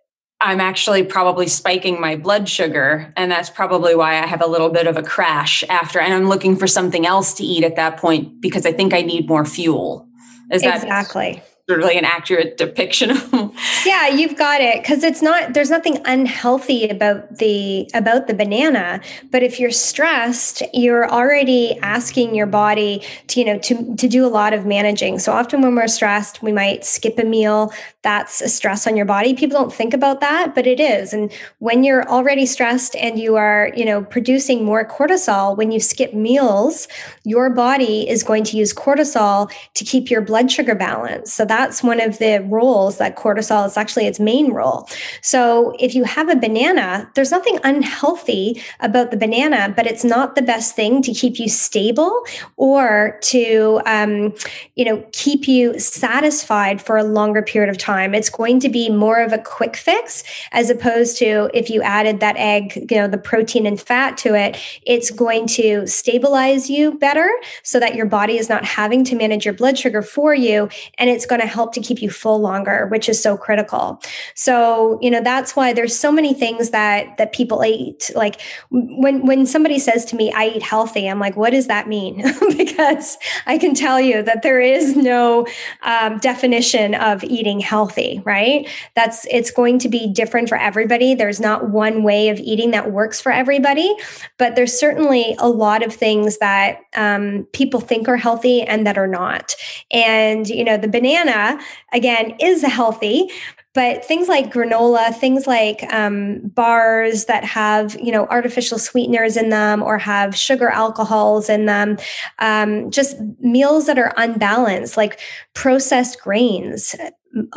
I'm 0.43 0.61
actually 0.61 1.05
probably 1.05 1.47
spiking 1.47 2.01
my 2.01 2.17
blood 2.17 2.49
sugar. 2.49 3.13
And 3.17 3.31
that's 3.31 3.49
probably 3.49 3.95
why 3.95 4.21
I 4.21 4.27
have 4.27 4.43
a 4.43 4.47
little 4.47 4.71
bit 4.71 4.89
of 4.89 4.97
a 4.97 5.03
crash 5.03 5.63
after. 5.69 6.01
And 6.01 6.13
I'm 6.13 6.29
looking 6.29 6.57
for 6.57 6.67
something 6.67 7.07
else 7.07 7.33
to 7.35 7.45
eat 7.45 7.63
at 7.63 7.77
that 7.77 7.97
point 7.97 8.41
because 8.41 8.67
I 8.67 8.73
think 8.73 8.93
I 8.93 9.03
need 9.03 9.29
more 9.29 9.45
fuel. 9.45 10.09
Is 10.51 10.63
that 10.63 10.83
exactly? 10.83 11.43
Really 11.69 11.97
an 11.97 12.05
accurate 12.05 12.57
depiction 12.57 13.11
of 13.13 13.33
yeah 13.87 14.09
you've 14.09 14.37
got 14.37 14.61
it 14.61 14.83
because 14.83 15.05
it's 15.05 15.23
not 15.23 15.55
there's 15.55 15.71
nothing 15.71 15.99
unhealthy 16.05 16.89
about 16.89 17.39
the 17.39 17.89
about 17.95 18.27
the 18.27 18.35
banana 18.35 19.01
but 19.31 19.43
if 19.43 19.61
you're 19.61 19.71
stressed 19.71 20.63
you're 20.75 21.09
already 21.09 21.79
asking 21.81 22.35
your 22.35 22.47
body 22.47 23.03
to 23.27 23.41
you 23.41 23.47
know 23.47 23.59
to 23.59 23.95
to 23.97 24.09
do 24.09 24.27
a 24.27 24.29
lot 24.29 24.53
of 24.53 24.67
managing. 24.67 25.19
So 25.19 25.33
often 25.33 25.63
when 25.63 25.75
we're 25.75 25.89
stressed 25.89 26.43
we 26.43 26.53
might 26.53 26.85
skip 26.85 27.19
a 27.19 27.25
meal. 27.25 27.73
That's 28.03 28.41
a 28.41 28.49
stress 28.49 28.87
on 28.87 28.97
your 28.97 29.07
body. 29.07 29.33
People 29.35 29.59
don't 29.59 29.73
think 29.73 29.95
about 29.95 30.21
that 30.21 30.55
but 30.55 30.67
it 30.67 30.81
is. 30.81 31.13
And 31.13 31.33
when 31.59 31.85
you're 31.85 32.09
already 32.09 32.47
stressed 32.47 32.97
and 32.97 33.19
you 33.19 33.37
are 33.37 33.71
you 33.77 33.85
know 33.85 34.03
producing 34.03 34.65
more 34.65 34.85
cortisol 34.85 35.57
when 35.57 35.71
you 35.73 35.81
skip 35.81 36.13
meals 36.15 36.89
your 37.25 37.51
body 37.51 38.09
is 38.09 38.23
going 38.23 38.45
to 38.45 38.57
use 38.57 38.73
cortisol 38.75 39.51
to 39.75 39.85
keep 39.85 40.11
your 40.11 40.21
blood 40.21 40.51
sugar 40.51 40.75
balanced 40.75 41.35
so 41.35 41.45
that's 41.53 41.83
one 41.83 42.01
of 42.01 42.17
the 42.17 42.39
roles 42.49 42.97
that 42.97 43.15
cortisol 43.15 43.67
is 43.67 43.77
actually 43.77 44.07
its 44.07 44.19
main 44.19 44.55
role. 44.55 44.89
So 45.21 45.77
if 45.79 45.95
you 45.95 46.05
have 46.05 46.31
a 46.31 46.35
banana, 46.35 47.11
there's 47.15 47.31
nothing 47.31 47.59
unhealthy 47.63 48.63
about 48.81 49.11
the 49.11 49.19
banana, 49.19 49.71
but 49.77 49.87
it's 49.87 50.03
not 50.03 50.35
the 50.35 50.41
best 50.41 50.75
thing 50.75 51.03
to 51.03 51.13
keep 51.13 51.39
you 51.39 51.51
stable 51.51 52.25
or 52.57 53.19
to, 53.25 53.83
um, 53.85 54.33
you 54.77 54.87
know, 54.87 55.05
keep 55.13 55.47
you 55.47 55.79
satisfied 55.79 56.81
for 56.81 56.97
a 56.97 57.05
longer 57.05 57.43
period 57.43 57.69
of 57.69 57.77
time. 57.77 58.15
It's 58.15 58.31
going 58.31 58.59
to 58.61 58.71
be 58.71 58.89
more 58.89 59.21
of 59.21 59.35
a 59.35 59.39
quick 59.39 59.77
fix 59.77 60.25
as 60.53 60.71
opposed 60.71 61.19
to 61.19 61.51
if 61.53 61.69
you 61.69 61.83
added 61.83 62.21
that 62.21 62.37
egg, 62.39 62.87
you 62.91 62.97
know, 62.97 63.09
the 63.09 63.19
protein 63.19 63.67
and 63.67 63.79
fat 63.79 64.17
to 64.19 64.35
it, 64.35 64.57
it's 64.87 65.11
going 65.11 65.47
to 65.49 65.87
stabilize 65.87 66.71
you 66.71 66.93
better 66.93 67.31
so 67.63 67.79
that 67.79 67.95
your 67.95 68.07
body 68.07 68.39
is 68.39 68.49
not 68.49 68.65
having 68.65 69.05
to 69.05 69.15
manage 69.15 69.45
your 69.45 69.53
blood 69.53 69.77
sugar 69.77 70.01
for 70.01 70.35
you. 70.35 70.71
And 70.97 71.11
it's 71.11 71.27
going 71.27 71.42
to 71.43 71.47
help 71.47 71.73
to 71.75 71.81
keep 71.81 72.01
you 72.01 72.11
full 72.11 72.41
longer, 72.41 72.87
which 72.91 73.09
is 73.09 73.23
so 73.23 73.37
critical. 73.37 74.01
So, 74.35 74.99
you 75.03 75.11
know, 75.11 75.21
that's 75.21 75.55
why 75.55 75.73
there's 75.73 75.97
so 75.97 76.11
many 76.11 76.35
things 76.35 76.71
that 76.71 77.17
that 77.19 77.33
people 77.33 77.65
eat. 77.65 78.11
Like 78.15 78.41
when 78.71 79.27
when 79.27 79.47
somebody 79.47 79.79
says 79.79 80.05
to 80.07 80.17
me, 80.17 80.33
I 80.33 80.47
eat 80.47 80.63
healthy, 80.63 81.09
I'm 81.09 81.19
like, 81.19 81.37
what 81.37 81.51
does 81.51 81.67
that 81.67 81.89
mean? 81.89 82.23
because 82.57 83.19
I 83.47 83.59
can 83.59 83.75
tell 83.75 84.01
you 84.01 84.23
that 84.23 84.43
there 84.43 84.61
is 84.61 84.97
no 84.97 85.47
um, 85.83 86.19
definition 86.19 86.95
of 86.95 87.25
eating 87.25 87.61
healthy, 87.61 88.23
right? 88.25 88.69
That's 88.95 89.27
it's 89.31 89.51
going 89.51 89.79
to 89.81 89.89
be 89.89 90.13
different 90.13 90.49
for 90.49 90.59
everybody. 90.59 91.15
There's 91.15 91.41
not 91.41 91.71
one 91.71 92.03
way 92.03 92.29
of 92.29 92.39
eating 92.39 92.71
that 92.71 92.93
works 92.93 93.21
for 93.21 93.33
everybody, 93.33 93.95
but 94.39 94.57
there's 94.57 94.79
certainly 94.79 95.37
a 95.39 95.49
lot 95.49 95.83
of 95.83 95.93
things 95.93 96.39
that 96.39 96.81
um, 96.95 97.47
people 97.53 97.81
think 97.81 98.09
are 98.09 98.17
healthy 98.17 98.63
and 98.63 98.87
that 98.87 98.99
are 98.99 99.07
not. 99.07 99.55
And 99.91 100.49
you 100.49 100.65
know, 100.65 100.77
the 100.77 100.89
banana 100.89 101.32
banana, 101.33 101.63
again, 101.93 102.37
is 102.41 102.63
healthy. 102.63 103.31
But 103.75 104.05
things 104.05 104.29
like 104.29 104.53
granola, 104.53 105.15
things 105.15 105.47
like 105.47 105.83
um, 105.91 106.41
bars 106.49 107.25
that 107.25 107.43
have, 107.43 107.99
you 107.99 108.13
know, 108.13 108.27
artificial 108.27 108.79
sweeteners 108.79 109.35
in 109.39 109.49
them 109.49 109.83
or 109.83 109.97
have 109.97 110.37
sugar 110.37 110.69
alcohols 110.69 111.49
in 111.49 111.65
them, 111.65 111.97
um, 112.39 112.91
just 112.91 113.17
meals 113.41 113.87
that 113.87 113.99
are 113.99 114.13
unbalanced, 114.19 114.99
like 114.99 115.21
processed 115.55 116.21
grains, 116.21 116.95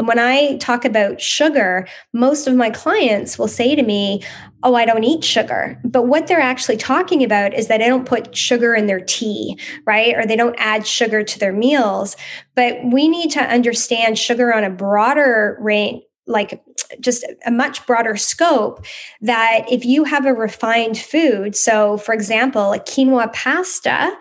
when 0.03 0.19
I 0.19 0.57
talk 0.57 0.85
about 0.85 1.19
sugar, 1.19 1.87
most 2.13 2.47
of 2.47 2.55
my 2.55 2.69
clients 2.69 3.37
will 3.37 3.47
say 3.47 3.75
to 3.75 3.83
me, 3.83 4.21
Oh, 4.63 4.73
I 4.73 4.85
don't 4.85 5.03
eat 5.03 5.23
sugar. 5.23 5.79
But 5.83 6.07
what 6.07 6.25
they're 6.25 6.39
actually 6.39 6.77
talking 6.77 7.23
about 7.23 7.53
is 7.53 7.67
that 7.67 7.79
they 7.79 7.87
don't 7.87 8.07
put 8.07 8.35
sugar 8.35 8.73
in 8.73 8.87
their 8.87 8.99
tea, 8.99 9.59
right? 9.85 10.15
Or 10.15 10.25
they 10.25 10.35
don't 10.35 10.55
add 10.57 10.87
sugar 10.87 11.23
to 11.23 11.39
their 11.39 11.53
meals. 11.53 12.17
But 12.55 12.79
we 12.83 13.07
need 13.07 13.29
to 13.31 13.41
understand 13.41 14.17
sugar 14.17 14.53
on 14.53 14.63
a 14.63 14.71
broader 14.71 15.57
range 15.61 16.01
like 16.27 16.63
just 16.99 17.23
a 17.45 17.51
much 17.51 17.85
broader 17.85 18.15
scope 18.15 18.83
that 19.21 19.65
if 19.71 19.85
you 19.85 20.05
have 20.05 20.25
a 20.25 20.33
refined 20.33 20.97
food 20.97 21.55
so 21.55 21.97
for 21.97 22.13
example 22.15 22.73
a 22.73 22.79
quinoa 22.79 23.31
pasta 23.31 24.11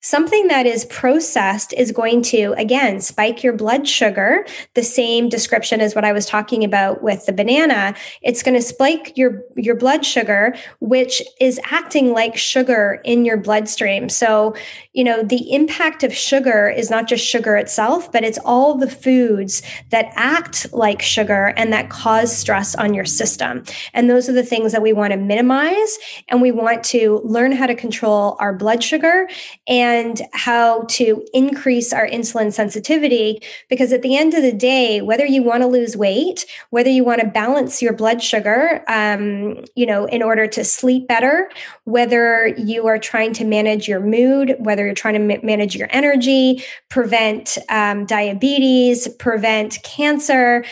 Something 0.00 0.46
that 0.46 0.64
is 0.64 0.84
processed 0.84 1.72
is 1.72 1.90
going 1.90 2.22
to, 2.22 2.54
again, 2.56 3.00
spike 3.00 3.42
your 3.42 3.52
blood 3.52 3.88
sugar. 3.88 4.46
The 4.74 4.84
same 4.84 5.28
description 5.28 5.80
as 5.80 5.96
what 5.96 6.04
I 6.04 6.12
was 6.12 6.24
talking 6.24 6.62
about 6.62 7.02
with 7.02 7.26
the 7.26 7.32
banana. 7.32 7.96
It's 8.22 8.44
going 8.44 8.54
to 8.54 8.62
spike 8.62 9.16
your, 9.16 9.42
your 9.56 9.74
blood 9.74 10.06
sugar, 10.06 10.54
which 10.78 11.20
is 11.40 11.58
acting 11.64 12.12
like 12.12 12.36
sugar 12.36 13.00
in 13.04 13.24
your 13.24 13.36
bloodstream. 13.38 14.08
So, 14.08 14.54
you 14.92 15.02
know, 15.02 15.24
the 15.24 15.52
impact 15.52 16.04
of 16.04 16.14
sugar 16.14 16.68
is 16.68 16.90
not 16.90 17.08
just 17.08 17.26
sugar 17.26 17.56
itself, 17.56 18.12
but 18.12 18.22
it's 18.22 18.38
all 18.44 18.76
the 18.76 18.88
foods 18.88 19.62
that 19.90 20.12
act 20.14 20.72
like 20.72 21.02
sugar 21.02 21.52
and 21.56 21.72
that 21.72 21.90
cause 21.90 22.34
stress 22.36 22.76
on 22.76 22.94
your 22.94 23.04
system. 23.04 23.64
And 23.94 24.08
those 24.08 24.28
are 24.28 24.32
the 24.32 24.44
things 24.44 24.70
that 24.70 24.82
we 24.82 24.92
want 24.92 25.12
to 25.12 25.16
minimize. 25.16 25.98
And 26.28 26.40
we 26.40 26.52
want 26.52 26.84
to 26.84 27.20
learn 27.24 27.50
how 27.50 27.66
to 27.66 27.74
control 27.74 28.36
our 28.38 28.54
blood 28.54 28.84
sugar 28.84 29.28
and 29.66 29.87
and 29.88 30.20
how 30.32 30.82
to 30.82 31.24
increase 31.32 31.92
our 31.92 32.06
insulin 32.06 32.52
sensitivity. 32.52 33.42
Because 33.68 33.92
at 33.92 34.02
the 34.02 34.16
end 34.16 34.34
of 34.34 34.42
the 34.42 34.52
day, 34.52 35.00
whether 35.00 35.24
you 35.24 35.42
want 35.42 35.62
to 35.62 35.66
lose 35.66 35.96
weight, 35.96 36.44
whether 36.70 36.90
you 36.90 37.04
want 37.04 37.20
to 37.20 37.26
balance 37.26 37.80
your 37.80 37.94
blood 37.94 38.22
sugar, 38.22 38.84
um, 38.88 39.64
you 39.74 39.86
know, 39.86 40.04
in 40.06 40.22
order 40.22 40.46
to 40.46 40.62
sleep 40.64 41.08
better, 41.08 41.50
whether 41.84 42.48
you 42.58 42.86
are 42.86 42.98
trying 42.98 43.32
to 43.34 43.44
manage 43.44 43.88
your 43.88 44.00
mood, 44.00 44.56
whether 44.58 44.84
you're 44.84 44.94
trying 44.94 45.14
to 45.14 45.20
ma- 45.20 45.42
manage 45.42 45.74
your 45.74 45.88
energy, 45.90 46.62
prevent 46.90 47.56
um, 47.70 48.04
diabetes, 48.04 49.08
prevent 49.18 49.78
cancer, 49.84 50.64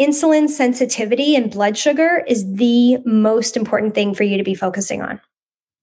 insulin 0.00 0.48
sensitivity 0.48 1.34
and 1.34 1.50
blood 1.50 1.76
sugar 1.76 2.22
is 2.28 2.44
the 2.54 2.98
most 3.04 3.56
important 3.56 3.94
thing 3.94 4.14
for 4.14 4.22
you 4.22 4.36
to 4.36 4.44
be 4.44 4.54
focusing 4.54 5.02
on. 5.02 5.20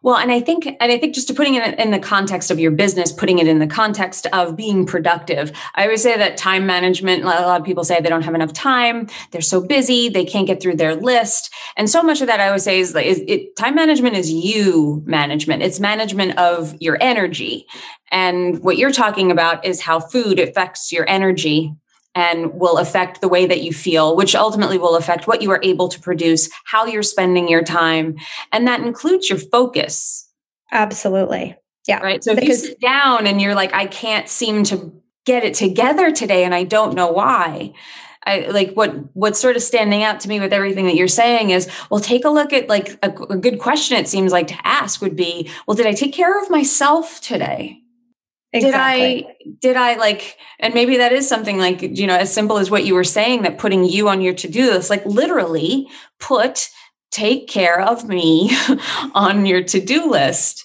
Well, 0.06 0.18
and 0.18 0.32
I 0.32 0.40
think, 0.40 0.68
and 0.68 0.92
I 0.92 1.00
think 1.00 1.16
just 1.16 1.30
to 1.30 1.34
putting 1.34 1.56
it 1.56 1.80
in 1.80 1.90
the 1.90 1.98
context 1.98 2.52
of 2.52 2.60
your 2.60 2.70
business, 2.70 3.12
putting 3.12 3.40
it 3.40 3.48
in 3.48 3.58
the 3.58 3.66
context 3.66 4.28
of 4.28 4.56
being 4.56 4.86
productive. 4.86 5.52
I 5.74 5.86
always 5.86 6.04
say 6.04 6.16
that 6.16 6.38
time 6.38 6.68
management, 6.68 7.24
a 7.24 7.26
lot 7.26 7.60
of 7.60 7.66
people 7.66 7.84
say 7.84 8.00
they 8.00 8.10
don't 8.10 8.22
have 8.22 8.36
enough 8.36 8.54
time. 8.54 9.08
They're 9.32 9.42
so 9.42 9.66
busy. 9.66 10.10
They 10.10 10.24
can't 10.24 10.46
get 10.46 10.62
through 10.62 10.76
their 10.76 10.94
list. 10.96 11.52
And 11.76 11.90
so 11.90 12.04
much 12.04 12.22
of 12.22 12.28
that 12.28 12.40
I 12.40 12.50
always 12.50 12.62
say 12.62 12.80
is, 12.80 12.94
is 12.94 13.24
it, 13.28 13.56
time 13.56 13.74
management 13.74 14.16
is 14.16 14.32
you 14.32 15.02
management. 15.08 15.64
It's 15.64 15.80
management 15.80 16.38
of 16.38 16.80
your 16.80 17.00
energy. 17.02 17.66
And 18.12 18.62
what 18.64 18.78
you're 18.78 18.92
talking 18.92 19.32
about 19.32 19.66
is 19.66 19.82
how 19.82 20.00
food 20.00 20.38
affects 20.38 20.92
your 20.92 21.10
energy 21.10 21.74
and 22.16 22.54
will 22.54 22.78
affect 22.78 23.20
the 23.20 23.28
way 23.28 23.46
that 23.46 23.62
you 23.62 23.74
feel, 23.74 24.16
which 24.16 24.34
ultimately 24.34 24.78
will 24.78 24.96
affect 24.96 25.28
what 25.28 25.42
you 25.42 25.52
are 25.52 25.60
able 25.62 25.90
to 25.90 26.00
produce, 26.00 26.50
how 26.64 26.86
you're 26.86 27.04
spending 27.04 27.50
your 27.50 27.62
time. 27.62 28.16
And 28.52 28.66
that 28.68 28.80
includes 28.80 29.30
your 29.30 29.38
focus. 29.38 30.28
Absolutely. 30.72 31.58
Yeah. 31.88 32.00
Right. 32.00 32.24
So 32.24 32.34
because, 32.34 32.64
if 32.64 32.64
you 32.64 32.70
sit 32.70 32.82
down 32.82 33.28
and 33.28 33.40
you're 33.42 33.54
like, 33.54 33.74
I 33.74 33.86
can't 33.86 34.28
seem 34.28 34.64
to 34.66 34.92
get 35.26 35.44
it 35.44 35.54
together 35.54 36.12
today 36.12 36.46
and 36.46 36.56
I 36.56 36.64
don't 36.64 36.96
know 36.96 37.12
why. 37.12 37.74
I 38.28 38.48
like 38.48 38.74
what 38.74 38.92
what's 39.16 39.40
sort 39.40 39.56
of 39.56 39.62
standing 39.62 40.02
out 40.02 40.20
to 40.22 40.30
me 40.30 40.40
with 40.40 40.52
everything 40.52 40.86
that 40.88 40.96
you're 40.96 41.08
saying 41.08 41.52
is 41.52 41.70
well 41.92 42.00
take 42.00 42.26
a 42.26 42.30
look 42.30 42.54
at 42.54 42.68
like 42.68 42.98
a, 43.04 43.12
a 43.30 43.38
good 43.38 43.60
question 43.60 43.98
it 43.98 44.08
seems 44.08 44.32
like 44.32 44.48
to 44.48 44.58
ask 44.64 45.00
would 45.00 45.16
be 45.16 45.48
well 45.68 45.76
did 45.76 45.86
I 45.86 45.94
take 45.94 46.12
care 46.12 46.42
of 46.42 46.50
myself 46.50 47.22
today 47.22 47.84
Exactly. 48.56 49.22
Did 49.22 49.28
I 49.28 49.36
did 49.60 49.76
I 49.76 49.96
like 49.96 50.38
and 50.60 50.74
maybe 50.74 50.98
that 50.98 51.12
is 51.12 51.28
something 51.28 51.58
like 51.58 51.82
you 51.82 52.08
know 52.08 52.16
as 52.16 52.34
simple 52.34 52.58
as 52.58 52.72
what 52.72 52.86
you 52.86 52.96
were 52.96 53.04
saying 53.04 53.44
that 53.44 53.58
putting 53.58 53.84
you 53.84 54.08
on 54.08 54.22
your 54.22 54.34
to-do 54.34 54.72
list 54.72 54.90
like 54.90 55.06
literally 55.06 55.88
put 56.20 56.70
take 57.12 57.48
care 57.48 57.82
of 57.82 58.08
me 58.08 58.56
on 59.14 59.46
your 59.46 59.64
to-do 59.64 60.10
list. 60.10 60.64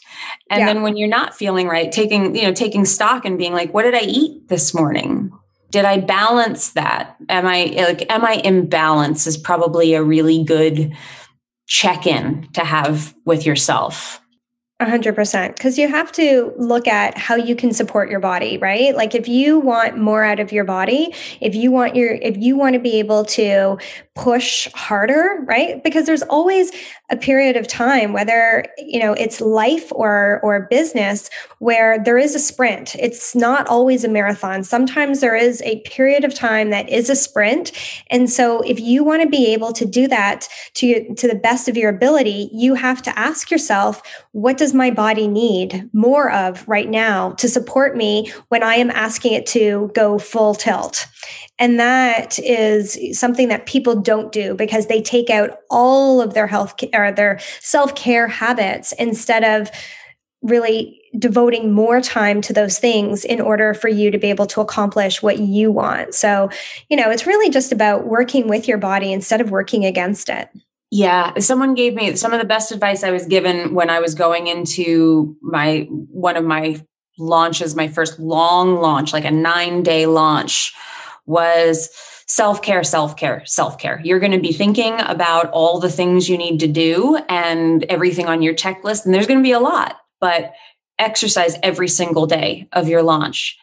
And 0.51 0.61
yeah. 0.61 0.67
then 0.67 0.83
when 0.83 0.97
you're 0.97 1.09
not 1.09 1.35
feeling 1.35 1.67
right 1.67 1.91
taking 1.91 2.37
you 2.37 2.43
know 2.43 2.53
taking 2.53 2.85
stock 2.85 3.25
and 3.25 3.37
being 3.37 3.53
like 3.53 3.75
what 3.75 3.83
did 3.83 3.95
I 3.95 4.03
eat 4.03 4.49
this 4.49 4.73
morning? 4.73 5.33
Did 5.71 5.85
I 5.85 5.99
balance 5.99 6.71
that? 6.73 7.17
Am 7.29 7.47
I 7.47 7.75
like 7.77 8.11
am 8.13 8.25
I 8.25 8.35
in 8.35 8.69
balance 8.69 9.27
is 9.27 9.37
probably 9.37 9.95
a 9.95 10.03
really 10.03 10.45
good 10.45 10.97
check-in 11.67 12.49
to 12.53 12.65
have 12.65 13.15
with 13.25 13.47
yourself. 13.47 14.21
A 14.81 14.89
hundred 14.89 15.15
percent. 15.15 15.57
Because 15.57 15.77
you 15.77 15.89
have 15.89 16.11
to 16.13 16.55
look 16.57 16.89
at 16.89 17.19
how 17.19 17.35
you 17.35 17.55
can 17.55 17.71
support 17.71 18.09
your 18.09 18.19
body, 18.19 18.57
right? 18.57 18.97
Like 18.97 19.15
if 19.15 19.29
you 19.29 19.61
want 19.61 19.99
more 19.99 20.25
out 20.25 20.41
of 20.41 20.53
your 20.53 20.65
body, 20.65 21.15
if 21.43 21.55
you 21.55 21.71
want 21.71 21.97
your, 21.97 22.13
if 22.15 22.39
you 22.39 22.57
want 22.57 22.73
to 22.73 22.81
be 22.81 22.99
able 22.99 23.27
to 23.27 23.77
push 24.21 24.69
harder, 24.75 25.39
right? 25.47 25.83
Because 25.83 26.05
there's 26.05 26.23
always 26.25 26.71
a 27.09 27.17
period 27.17 27.57
of 27.57 27.67
time, 27.67 28.13
whether, 28.13 28.67
you 28.77 29.01
know, 29.01 29.15
it's 29.15 29.41
life 29.41 29.91
or, 29.93 30.41
or 30.43 30.69
business 30.69 31.31
where 31.59 31.99
there 32.05 32.19
is 32.19 32.35
a 32.35 32.39
sprint. 32.39 32.95
It's 32.97 33.35
not 33.35 33.67
always 33.67 34.05
a 34.05 34.09
marathon. 34.09 34.63
Sometimes 34.63 35.21
there 35.21 35.35
is 35.35 35.63
a 35.63 35.81
period 35.87 36.23
of 36.23 36.35
time 36.35 36.69
that 36.69 36.87
is 36.91 37.09
a 37.09 37.17
sprint. 37.17 37.73
And 38.11 38.29
so 38.29 38.61
if 38.61 38.79
you 38.79 39.03
want 39.03 39.23
to 39.23 39.29
be 39.29 39.55
able 39.55 39.73
to 39.73 39.87
do 39.87 40.07
that 40.09 40.47
to, 40.75 41.15
to 41.15 41.27
the 41.27 41.35
best 41.35 41.67
of 41.67 41.79
your 41.79 41.89
ability, 41.89 42.51
you 42.53 42.75
have 42.75 43.01
to 43.03 43.19
ask 43.19 43.51
yourself, 43.51 44.03
what 44.33 44.59
does 44.59 44.75
my 44.75 44.91
body 44.91 45.29
need 45.29 45.89
more 45.95 46.31
of 46.31 46.69
right 46.69 46.91
now 46.91 47.33
to 47.33 47.49
support 47.49 47.97
me 47.97 48.31
when 48.49 48.63
I 48.63 48.75
am 48.75 48.91
asking 48.91 49.33
it 49.33 49.47
to 49.47 49.91
go 49.95 50.19
full 50.19 50.55
tilt? 50.55 51.07
And 51.61 51.79
that 51.79 52.39
is 52.39 52.99
something 53.19 53.49
that 53.49 53.67
people 53.67 53.95
don't 53.95 54.33
do 54.33 54.55
because 54.55 54.87
they 54.87 55.03
take 55.03 55.29
out 55.29 55.59
all 55.71 56.23
of 56.23 56.33
their 56.33 56.47
health 56.47 56.75
or 56.95 57.13
their 57.13 57.39
self 57.61 57.95
care 57.95 58.27
habits 58.27 58.93
instead 58.93 59.45
of 59.45 59.71
really 60.43 60.99
devoting 61.19 61.71
more 61.71 62.01
time 62.01 62.41
to 62.41 62.55
those 62.55 62.79
things 62.79 63.27
in 63.27 63.43
order 63.43 63.75
for 63.75 63.89
you 63.89 64.11
to 64.11 64.17
be 64.17 64.29
able 64.29 64.47
to 64.47 64.63
accomplish 64.63 65.23
what 65.23 65.39
you 65.39 65.71
want. 65.71 66.15
So, 66.15 66.49
you 66.89 66.97
know, 66.97 67.11
it's 67.11 67.27
really 67.27 67.51
just 67.51 67.73
about 67.73 68.07
working 68.07 68.49
with 68.49 68.67
your 68.67 68.79
body 68.79 69.13
instead 69.13 69.43
of 69.43 69.51
working 69.51 69.85
against 69.85 70.31
it. 70.31 70.49
Yeah, 70.91 71.39
someone 71.41 71.75
gave 71.75 71.95
me 71.95 72.17
some 72.17 72.33
of 72.33 72.41
the 72.41 72.47
best 72.47 72.73
advice 72.73 73.05
I 73.05 73.11
was 73.11 73.27
given 73.27 73.75
when 73.75 73.91
I 73.91 74.01
was 74.01 74.15
going 74.15 74.47
into 74.47 75.37
my 75.43 75.87
one 75.91 76.37
of 76.37 76.45
my 76.45 76.81
launches, 77.19 77.77
my 77.77 77.87
first 77.87 78.19
long 78.19 78.81
launch, 78.81 79.13
like 79.13 79.27
a 79.27 79.29
9-day 79.29 80.07
launch 80.07 80.73
was 81.27 81.91
self-care 82.27 82.85
self-care 82.85 83.43
self-care. 83.47 84.01
You're 84.05 84.21
going 84.21 84.33
to 84.33 84.39
be 84.39 84.53
thinking 84.53 85.01
about 85.01 85.51
all 85.51 85.81
the 85.81 85.91
things 85.91 86.29
you 86.29 86.39
need 86.39 86.61
to 86.61 86.69
do 86.69 87.19
and 87.29 87.85
everything 87.85 88.27
on 88.27 88.43
your 88.43 88.55
checklist 88.55 89.05
and 89.05 89.15
there's 89.15 89.27
going 89.27 89.41
to 89.41 89.45
be 89.45 89.53
a 89.53 89.61
lot 89.61 89.97
but 90.21 90.53
exercise 90.99 91.57
every 91.63 91.89
single 91.89 92.27
day 92.27 92.69
of 92.73 92.89
your 92.89 93.03
launch. 93.03 93.59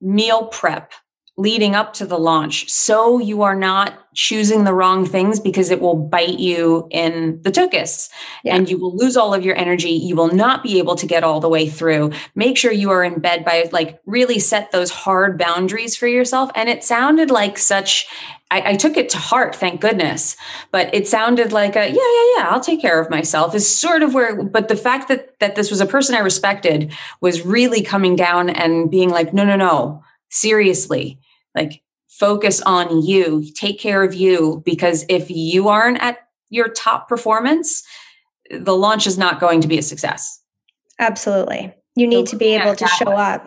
Meal 0.00 0.46
prep 0.46 0.92
leading 1.38 1.76
up 1.76 1.92
to 1.92 2.04
the 2.04 2.18
launch 2.18 2.68
so 2.68 3.18
you 3.18 3.42
are 3.42 3.54
not 3.54 3.94
choosing 4.12 4.64
the 4.64 4.74
wrong 4.74 5.06
things 5.06 5.38
because 5.38 5.70
it 5.70 5.80
will 5.80 5.94
bite 5.94 6.40
you 6.40 6.88
in 6.90 7.40
the 7.42 7.50
tuchus 7.50 8.10
yeah. 8.42 8.56
and 8.56 8.68
you 8.68 8.76
will 8.76 8.94
lose 8.96 9.16
all 9.16 9.32
of 9.32 9.44
your 9.44 9.56
energy 9.56 9.90
you 9.90 10.16
will 10.16 10.34
not 10.34 10.64
be 10.64 10.78
able 10.78 10.96
to 10.96 11.06
get 11.06 11.22
all 11.22 11.38
the 11.38 11.48
way 11.48 11.68
through 11.68 12.10
make 12.34 12.58
sure 12.58 12.72
you 12.72 12.90
are 12.90 13.04
in 13.04 13.20
bed 13.20 13.44
by 13.44 13.68
like 13.70 14.00
really 14.04 14.40
set 14.40 14.72
those 14.72 14.90
hard 14.90 15.38
boundaries 15.38 15.96
for 15.96 16.08
yourself 16.08 16.50
and 16.56 16.68
it 16.68 16.82
sounded 16.82 17.30
like 17.30 17.56
such 17.56 18.06
I, 18.50 18.70
I, 18.70 18.76
took 18.76 18.96
it 18.96 19.10
to 19.10 19.18
heart, 19.18 19.54
thank 19.54 19.82
goodness. 19.82 20.34
But 20.70 20.94
it 20.94 21.06
sounded 21.06 21.52
like 21.52 21.76
a 21.76 21.86
yeah, 21.86 21.92
yeah, 21.92 22.34
yeah. 22.36 22.48
I'll 22.48 22.62
take 22.62 22.80
care 22.80 22.98
of 22.98 23.10
myself. 23.10 23.54
Is 23.54 23.68
sort 23.68 24.02
of 24.02 24.14
where. 24.14 24.42
But 24.42 24.68
the 24.68 24.74
fact 24.74 25.08
that 25.08 25.38
that 25.40 25.54
this 25.54 25.70
was 25.70 25.82
a 25.82 25.86
person 25.86 26.14
I 26.14 26.20
respected 26.20 26.90
was 27.20 27.44
really 27.44 27.82
coming 27.82 28.16
down 28.16 28.48
and 28.48 28.90
being 28.90 29.10
like, 29.10 29.34
no, 29.34 29.44
no, 29.44 29.56
no, 29.56 30.02
seriously 30.30 31.20
like 31.58 31.82
focus 32.08 32.60
on 32.62 33.02
you, 33.02 33.44
take 33.54 33.78
care 33.78 34.02
of 34.02 34.14
you, 34.14 34.62
because 34.64 35.04
if 35.08 35.30
you 35.30 35.68
aren't 35.68 36.00
at 36.00 36.18
your 36.50 36.68
top 36.68 37.08
performance, 37.08 37.82
the 38.50 38.76
launch 38.76 39.06
is 39.06 39.18
not 39.18 39.40
going 39.40 39.60
to 39.60 39.68
be 39.68 39.78
a 39.78 39.82
success. 39.82 40.42
Absolutely. 40.98 41.74
You 41.96 42.06
need 42.06 42.28
so 42.28 42.32
to 42.32 42.36
be 42.36 42.54
able 42.54 42.74
to 42.74 42.86
show 42.86 43.12
up. 43.12 43.46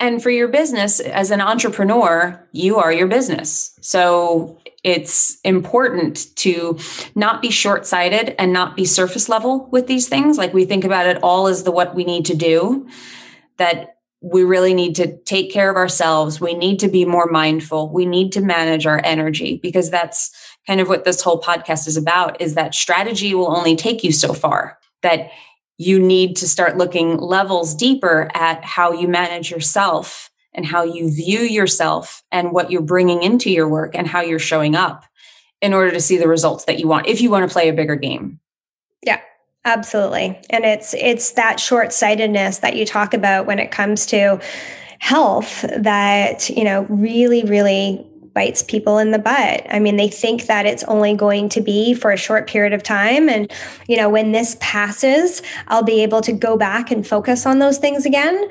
And 0.00 0.22
for 0.22 0.30
your 0.30 0.48
business 0.48 1.00
as 1.00 1.30
an 1.30 1.40
entrepreneur, 1.40 2.48
you 2.52 2.76
are 2.76 2.92
your 2.92 3.06
business. 3.06 3.76
So 3.80 4.58
it's 4.82 5.38
important 5.44 6.34
to 6.36 6.78
not 7.14 7.40
be 7.40 7.50
short 7.50 7.86
sighted 7.86 8.34
and 8.38 8.52
not 8.52 8.76
be 8.76 8.84
surface 8.84 9.28
level 9.28 9.68
with 9.70 9.86
these 9.86 10.08
things. 10.08 10.36
Like 10.36 10.52
we 10.52 10.64
think 10.64 10.84
about 10.84 11.06
it 11.06 11.22
all 11.22 11.46
as 11.46 11.62
the 11.62 11.70
what 11.70 11.94
we 11.94 12.04
need 12.04 12.24
to 12.26 12.34
do, 12.34 12.88
that 13.56 13.93
we 14.24 14.42
really 14.42 14.72
need 14.72 14.94
to 14.96 15.18
take 15.24 15.52
care 15.52 15.70
of 15.70 15.76
ourselves. 15.76 16.40
We 16.40 16.54
need 16.54 16.78
to 16.78 16.88
be 16.88 17.04
more 17.04 17.26
mindful. 17.26 17.92
We 17.92 18.06
need 18.06 18.32
to 18.32 18.40
manage 18.40 18.86
our 18.86 19.00
energy 19.04 19.60
because 19.62 19.90
that's 19.90 20.30
kind 20.66 20.80
of 20.80 20.88
what 20.88 21.04
this 21.04 21.20
whole 21.20 21.42
podcast 21.42 21.86
is 21.86 21.98
about 21.98 22.40
is 22.40 22.54
that 22.54 22.74
strategy 22.74 23.34
will 23.34 23.54
only 23.54 23.76
take 23.76 24.02
you 24.02 24.12
so 24.12 24.32
far 24.32 24.78
that 25.02 25.30
you 25.76 26.00
need 26.00 26.36
to 26.36 26.48
start 26.48 26.78
looking 26.78 27.18
levels 27.18 27.74
deeper 27.74 28.30
at 28.32 28.64
how 28.64 28.92
you 28.92 29.08
manage 29.08 29.50
yourself 29.50 30.30
and 30.54 30.64
how 30.64 30.84
you 30.84 31.10
view 31.14 31.40
yourself 31.40 32.22
and 32.32 32.52
what 32.52 32.70
you're 32.70 32.80
bringing 32.80 33.22
into 33.22 33.50
your 33.50 33.68
work 33.68 33.94
and 33.94 34.06
how 34.06 34.22
you're 34.22 34.38
showing 34.38 34.74
up 34.74 35.04
in 35.60 35.74
order 35.74 35.90
to 35.90 36.00
see 36.00 36.16
the 36.16 36.28
results 36.28 36.64
that 36.64 36.78
you 36.78 36.88
want 36.88 37.06
if 37.08 37.20
you 37.20 37.30
want 37.30 37.46
to 37.46 37.52
play 37.52 37.68
a 37.68 37.74
bigger 37.74 37.96
game. 37.96 38.40
Yeah, 39.02 39.20
Absolutely. 39.64 40.38
And 40.50 40.64
it's 40.64 40.94
it's 40.94 41.32
that 41.32 41.58
short-sightedness 41.58 42.58
that 42.58 42.76
you 42.76 42.84
talk 42.84 43.14
about 43.14 43.46
when 43.46 43.58
it 43.58 43.70
comes 43.70 44.04
to 44.06 44.40
health 44.98 45.64
that, 45.76 46.50
you 46.50 46.64
know, 46.64 46.82
really 46.90 47.44
really 47.44 48.04
bites 48.34 48.62
people 48.64 48.98
in 48.98 49.12
the 49.12 49.18
butt. 49.18 49.64
I 49.70 49.78
mean, 49.78 49.96
they 49.96 50.08
think 50.08 50.46
that 50.46 50.66
it's 50.66 50.82
only 50.84 51.14
going 51.14 51.48
to 51.50 51.60
be 51.60 51.94
for 51.94 52.10
a 52.10 52.16
short 52.16 52.48
period 52.48 52.72
of 52.72 52.82
time. 52.82 53.28
And, 53.28 53.50
you 53.86 53.96
know, 53.96 54.08
when 54.10 54.32
this 54.32 54.56
passes, 54.60 55.40
I'll 55.68 55.84
be 55.84 56.02
able 56.02 56.20
to 56.22 56.32
go 56.32 56.56
back 56.56 56.90
and 56.90 57.06
focus 57.06 57.46
on 57.46 57.60
those 57.60 57.78
things 57.78 58.04
again 58.04 58.48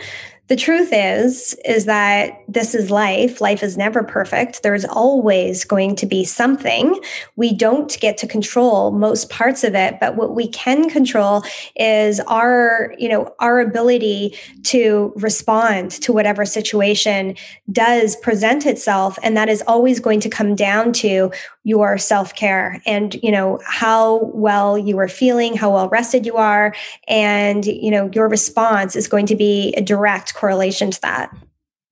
the 0.48 0.56
truth 0.56 0.90
is 0.92 1.56
is 1.66 1.86
that 1.86 2.44
this 2.48 2.76
is 2.76 2.92
life. 2.92 3.40
Life 3.40 3.64
is 3.64 3.78
never 3.78 4.04
perfect. 4.04 4.62
There's 4.62 4.86
always 4.86 5.64
going 5.64 5.96
to 5.96 6.06
be 6.06 6.26
something. 6.26 7.00
We 7.36 7.54
don't 7.54 7.98
get 8.00 8.18
to 8.18 8.28
control 8.28 8.92
most 8.92 9.30
parts 9.30 9.64
of 9.64 9.74
it 9.74 10.00
but 10.00 10.16
what 10.16 10.36
we 10.36 10.48
can 10.48 10.90
control 10.90 11.44
is 11.76 12.20
our 12.22 12.94
you 12.98 13.08
know 13.08 13.34
our 13.40 13.60
ability 13.60 14.36
to 14.64 15.14
respond 15.16 15.92
to 15.92 16.12
whatever 16.12 16.46
situation 16.46 17.36
does 17.72 18.16
present 18.18 18.66
itself 18.66 19.18
and 19.24 19.38
that 19.38 19.50
is 19.50 19.64
always 19.68 20.00
going 20.00 20.20
to 20.20 20.30
come 20.30 20.56
down 20.56 20.92
to 20.92 21.32
your 21.64 21.98
self-care 21.98 22.82
and 22.86 23.16
you 23.24 23.32
know 23.32 23.60
how 23.66 24.26
well 24.34 24.78
you 24.78 24.98
are 24.98 25.08
feeling 25.08 25.56
how 25.56 25.72
well 25.72 25.88
rested 25.90 26.26
you 26.26 26.36
are 26.36 26.76
and 27.08 27.66
you 27.66 27.90
know 27.90 28.10
your 28.14 28.28
response 28.28 28.96
is 28.96 29.08
going 29.08 29.26
to 29.26 29.36
be 29.36 29.74
a 29.78 29.82
direct 29.82 30.33
correlation 30.34 30.92
to 30.92 31.02
that. 31.02 31.36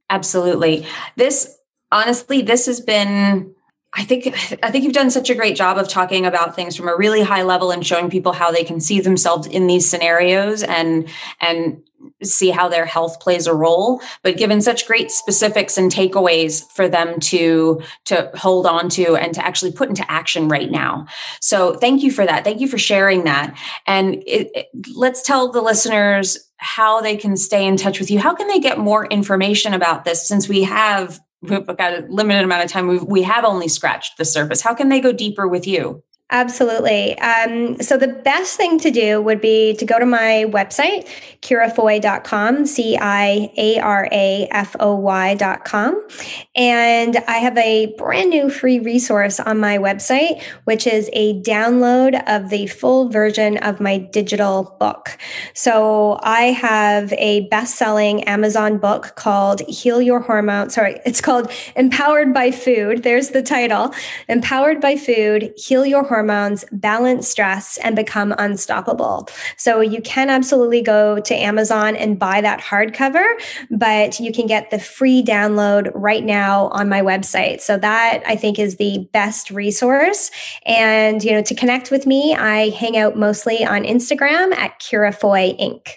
Absolutely. 0.10 0.86
This 1.16 1.58
honestly 1.92 2.42
this 2.42 2.66
has 2.66 2.82
been 2.82 3.54
I 3.94 4.04
think 4.06 4.28
I 4.64 4.72
think 4.72 4.86
you've 4.86 4.94
done 4.94 5.12
such 5.12 5.30
a 5.30 5.36
great 5.36 5.56
job 5.56 5.78
of 5.78 5.89
talking 5.89 6.26
about 6.26 6.56
things 6.56 6.76
from 6.76 6.88
a 6.88 6.96
really 6.96 7.22
high 7.22 7.44
level 7.44 7.72
and 7.72 7.86
showing 7.86 8.10
people 8.10 8.32
how 8.32 8.52
they 8.52 8.64
can 8.64 8.80
see 8.80 9.02
themselves 9.02 9.48
in 9.48 9.68
these 9.68 9.89
scenarios 9.89 10.64
and 10.64 11.10
and 11.42 11.82
see 12.24 12.50
how 12.50 12.68
their 12.68 12.86
health 12.86 13.20
plays 13.20 13.46
a 13.48 13.54
role 13.54 14.02
but 14.24 14.38
given 14.38 14.60
such 14.62 14.88
great 14.88 15.12
specifics 15.12 15.78
and 15.78 15.92
takeaways 15.92 16.64
for 16.72 16.88
them 16.88 17.20
to 17.20 17.82
to 18.06 18.32
hold 18.34 18.66
on 18.66 18.89
to 18.89 19.16
and 19.18 19.34
to 19.34 19.46
actually 19.46 19.72
put 19.72 19.89
into 19.89 20.10
action 20.10 20.48
right 20.48 20.72
now. 20.72 21.06
So 21.42 21.76
thank 21.76 22.02
you 22.02 22.12
for 22.12 22.26
that. 22.26 22.44
Thank 22.44 22.62
you 22.62 22.68
for 22.68 22.78
sharing 22.78 23.26
that. 23.26 23.58
And 23.88 24.16
it, 24.26 24.50
it, 24.56 24.68
let's 24.96 25.22
tell 25.22 25.52
the 25.52 25.62
listeners 25.62 26.38
how 26.62 27.01
they 27.01 27.18
can 27.18 27.36
stay 27.36 27.66
in 27.66 27.76
touch 27.76 27.99
with 27.99 28.12
you. 28.12 28.20
How 28.20 28.36
can 28.36 28.47
they 28.47 28.59
get 28.59 28.78
more 28.78 29.07
information 29.07 29.74
about 29.74 30.05
this 30.05 30.28
since 30.28 30.47
we 30.47 30.64
have 30.64 31.20
we've 31.41 31.66
got 31.66 31.93
a 31.93 32.05
limited 32.07 32.43
amount 32.43 32.64
of 32.64 32.70
time. 32.70 32.88
We've, 32.88 33.03
we 33.03 33.24
have 33.24 33.43
only 33.43 33.68
scratched 33.68 34.18
the 34.18 34.26
surface. 34.26 34.62
How 34.62 34.76
can 34.76 34.89
they 34.89 34.99
go 34.99 35.12
deeper 35.12 35.47
with 35.47 35.66
you 35.66 36.03
Absolutely. 36.34 37.19
Um, 37.19 37.77
so 37.82 37.97
the 37.97 38.07
best 38.07 38.55
thing 38.55 38.79
to 38.79 38.89
do 38.89 39.21
would 39.21 39.41
be 39.41 39.75
to 39.75 39.86
go 39.86 39.99
to 39.99 40.05
my 40.05 40.45
website, 40.47 41.05
ciarafoy.com, 41.41 42.65
C 42.65 42.97
I 42.97 43.51
A 43.57 43.79
R 43.79 44.07
A 44.13 44.47
F 44.49 44.73
O 44.79 44.95
Y.com. 44.95 46.07
And 46.55 47.17
I 47.27 47.39
have 47.39 47.57
a 47.57 47.93
brand 47.97 48.29
new 48.29 48.49
free 48.49 48.79
resource 48.79 49.41
on 49.41 49.59
my 49.59 49.77
website, 49.77 50.41
which 50.63 50.88
is 50.88 51.09
a 51.11 51.41
download 51.41 52.23
of 52.27 52.49
the 52.49 52.67
full 52.67 53.09
version 53.09 53.57
of 53.57 53.82
my 53.82 53.97
digital 53.97 54.77
book. 54.79 55.17
So 55.53 56.17
I 56.23 56.43
have 56.43 57.11
a 57.17 57.49
best 57.49 57.75
selling 57.75 58.23
Amazon 58.23 58.77
book 58.77 59.17
called 59.17 59.59
Heal 59.67 60.01
Your 60.01 60.21
Hormones. 60.21 60.75
Sorry, 60.75 60.97
it's 61.05 61.19
called 61.19 61.51
Empowered 61.75 62.34
by 62.34 62.51
Food. 62.51 63.03
There's 63.03 63.32
the 63.32 63.41
title 63.41 63.93
Empowered 64.29 64.79
by 64.79 64.95
Food, 64.95 65.53
Heal 65.57 65.86
Your 65.86 66.03
Hormones 66.03 66.20
hormones, 66.22 66.63
balance 66.72 67.28
stress, 67.28 67.80
and 67.80 67.95
become 67.95 68.32
unstoppable. 68.38 69.28
So 69.57 69.82
you 69.82 70.01
can 70.03 70.30
absolutely 70.30 70.84
go 70.84 71.19
to 71.19 71.34
Amazon 71.34 71.95
and 71.95 72.19
buy 72.19 72.41
that 72.41 72.61
hardcover, 72.61 73.26
but 73.72 74.19
you 74.19 74.32
can 74.32 74.45
get 74.45 74.69
the 74.69 74.78
free 74.78 75.24
download 75.24 75.91
right 75.95 76.24
now 76.24 76.67
on 76.67 76.88
my 76.89 77.01
website. 77.01 77.61
So 77.61 77.76
that 77.78 78.22
I 78.28 78.36
think 78.36 78.59
is 78.59 78.76
the 78.76 79.09
best 79.13 79.49
resource. 79.49 80.30
And, 80.67 81.24
you 81.24 81.32
know, 81.32 81.41
to 81.41 81.55
connect 81.55 81.89
with 81.89 82.05
me, 82.05 82.36
I 82.36 82.69
hang 82.69 82.97
out 82.97 83.17
mostly 83.17 83.65
on 83.65 83.84
Instagram 83.84 84.53
at 84.53 84.80
Ciarafoy 84.80 85.59
Inc. 85.59 85.95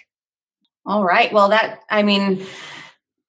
All 0.87 1.03
right. 1.03 1.31
Well, 1.31 1.49
that, 1.49 1.81
I 1.89 2.01
mean, 2.01 2.45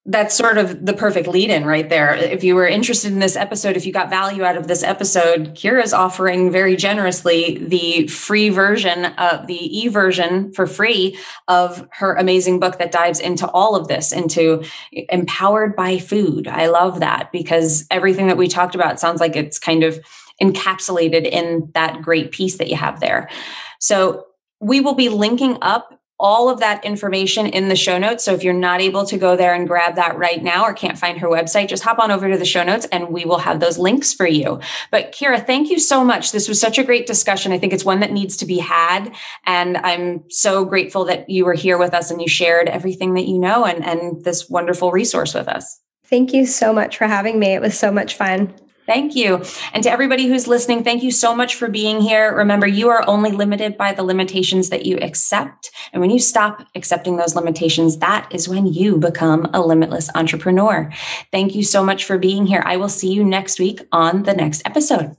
that's 0.08 0.36
sort 0.36 0.56
of 0.56 0.86
the 0.86 0.92
perfect 0.92 1.26
lead 1.26 1.50
in 1.50 1.64
right 1.64 1.88
there. 1.88 2.14
If 2.14 2.44
you 2.44 2.54
were 2.54 2.66
interested 2.66 3.12
in 3.12 3.18
this 3.18 3.34
episode, 3.34 3.76
if 3.76 3.84
you 3.84 3.92
got 3.92 4.08
value 4.08 4.44
out 4.44 4.56
of 4.56 4.68
this 4.68 4.84
episode, 4.84 5.56
Ciara's 5.56 5.92
offering 5.92 6.52
very 6.52 6.76
generously 6.76 7.58
the 7.58 8.06
free 8.06 8.48
version 8.48 9.06
of 9.06 9.48
the 9.48 9.78
e 9.78 9.88
version 9.88 10.52
for 10.52 10.66
free 10.66 11.18
of 11.48 11.86
her 11.90 12.14
amazing 12.14 12.60
book 12.60 12.78
that 12.78 12.92
dives 12.92 13.18
into 13.18 13.48
all 13.50 13.74
of 13.74 13.88
this, 13.88 14.12
into 14.12 14.62
empowered 14.92 15.74
by 15.74 15.98
food. 15.98 16.46
I 16.46 16.66
love 16.66 17.00
that 17.00 17.32
because 17.32 17.84
everything 17.90 18.28
that 18.28 18.36
we 18.36 18.46
talked 18.46 18.76
about 18.76 19.00
sounds 19.00 19.20
like 19.20 19.34
it's 19.34 19.58
kind 19.58 19.82
of 19.82 19.98
encapsulated 20.40 21.26
in 21.26 21.70
that 21.74 22.00
great 22.02 22.30
piece 22.30 22.58
that 22.58 22.68
you 22.68 22.76
have 22.76 23.00
there. 23.00 23.28
So 23.80 24.26
we 24.60 24.80
will 24.80 24.94
be 24.94 25.08
linking 25.08 25.58
up 25.62 26.00
all 26.18 26.48
of 26.48 26.60
that 26.60 26.84
information 26.84 27.46
in 27.46 27.68
the 27.68 27.76
show 27.76 27.98
notes. 27.98 28.24
So 28.24 28.32
if 28.32 28.42
you're 28.42 28.54
not 28.54 28.80
able 28.80 29.04
to 29.06 29.18
go 29.18 29.36
there 29.36 29.54
and 29.54 29.68
grab 29.68 29.96
that 29.96 30.16
right 30.16 30.42
now 30.42 30.64
or 30.64 30.72
can't 30.72 30.98
find 30.98 31.18
her 31.18 31.28
website, 31.28 31.68
just 31.68 31.82
hop 31.82 31.98
on 31.98 32.10
over 32.10 32.30
to 32.30 32.38
the 32.38 32.44
show 32.44 32.64
notes 32.64 32.86
and 32.90 33.08
we 33.08 33.24
will 33.24 33.38
have 33.38 33.60
those 33.60 33.78
links 33.78 34.14
for 34.14 34.26
you. 34.26 34.60
But 34.90 35.12
Ciara, 35.12 35.40
thank 35.40 35.70
you 35.70 35.78
so 35.78 36.04
much. 36.04 36.32
This 36.32 36.48
was 36.48 36.60
such 36.60 36.78
a 36.78 36.84
great 36.84 37.06
discussion. 37.06 37.52
I 37.52 37.58
think 37.58 37.72
it's 37.72 37.84
one 37.84 38.00
that 38.00 38.12
needs 38.12 38.36
to 38.38 38.46
be 38.46 38.58
had. 38.58 39.14
And 39.44 39.76
I'm 39.76 40.24
so 40.30 40.64
grateful 40.64 41.04
that 41.04 41.28
you 41.28 41.44
were 41.44 41.54
here 41.54 41.76
with 41.76 41.92
us 41.92 42.10
and 42.10 42.20
you 42.20 42.28
shared 42.28 42.68
everything 42.68 43.14
that 43.14 43.26
you 43.26 43.38
know 43.38 43.66
and, 43.66 43.84
and 43.84 44.24
this 44.24 44.48
wonderful 44.48 44.92
resource 44.92 45.34
with 45.34 45.48
us. 45.48 45.80
Thank 46.04 46.32
you 46.32 46.46
so 46.46 46.72
much 46.72 46.96
for 46.96 47.06
having 47.06 47.38
me. 47.38 47.48
It 47.48 47.60
was 47.60 47.78
so 47.78 47.90
much 47.90 48.14
fun. 48.14 48.54
Thank 48.86 49.16
you. 49.16 49.42
And 49.72 49.82
to 49.82 49.90
everybody 49.90 50.26
who's 50.26 50.46
listening, 50.46 50.84
thank 50.84 51.02
you 51.02 51.10
so 51.10 51.34
much 51.34 51.56
for 51.56 51.68
being 51.68 52.00
here. 52.00 52.34
Remember, 52.34 52.66
you 52.66 52.88
are 52.88 53.04
only 53.08 53.32
limited 53.32 53.76
by 53.76 53.92
the 53.92 54.04
limitations 54.04 54.68
that 54.68 54.86
you 54.86 54.96
accept. 54.98 55.70
And 55.92 56.00
when 56.00 56.10
you 56.10 56.20
stop 56.20 56.66
accepting 56.74 57.16
those 57.16 57.34
limitations, 57.34 57.98
that 57.98 58.28
is 58.30 58.48
when 58.48 58.66
you 58.66 58.98
become 58.98 59.50
a 59.52 59.60
limitless 59.60 60.08
entrepreneur. 60.14 60.92
Thank 61.32 61.54
you 61.54 61.64
so 61.64 61.84
much 61.84 62.04
for 62.04 62.16
being 62.16 62.46
here. 62.46 62.62
I 62.64 62.76
will 62.76 62.88
see 62.88 63.12
you 63.12 63.24
next 63.24 63.58
week 63.58 63.80
on 63.90 64.22
the 64.22 64.34
next 64.34 64.62
episode. 64.64 65.16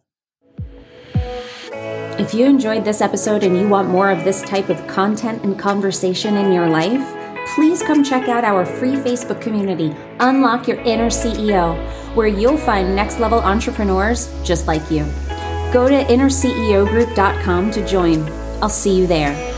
If 2.20 2.34
you 2.34 2.46
enjoyed 2.46 2.84
this 2.84 3.02
episode 3.02 3.44
and 3.44 3.58
you 3.58 3.68
want 3.68 3.90
more 3.90 4.10
of 4.10 4.24
this 4.24 4.42
type 4.42 4.70
of 4.70 4.88
content 4.88 5.44
and 5.44 5.58
conversation 5.60 6.36
in 6.36 6.52
your 6.52 6.68
life, 6.68 7.17
please 7.56 7.82
come 7.82 8.04
check 8.04 8.28
out 8.30 8.44
our 8.44 8.66
free 8.66 8.96
Facebook 8.96 9.42
community, 9.42 9.96
Unlock 10.20 10.68
Your 10.68 10.78
Inner 10.82 11.10
CEO, 11.10 11.76
where 12.16 12.28
you'll 12.28 12.58
find 12.58 12.96
next 12.96 13.20
level 13.20 13.40
entrepreneurs 13.40 14.34
just 14.44 14.68
like 14.68 14.90
you. 14.92 15.06
Go 15.74 15.88
to 15.88 16.04
innerceogroup.com 16.06 17.72
to 17.72 17.88
join. 17.88 18.24
I'll 18.62 18.70
see 18.70 18.98
you 18.98 19.08
there. 19.08 19.57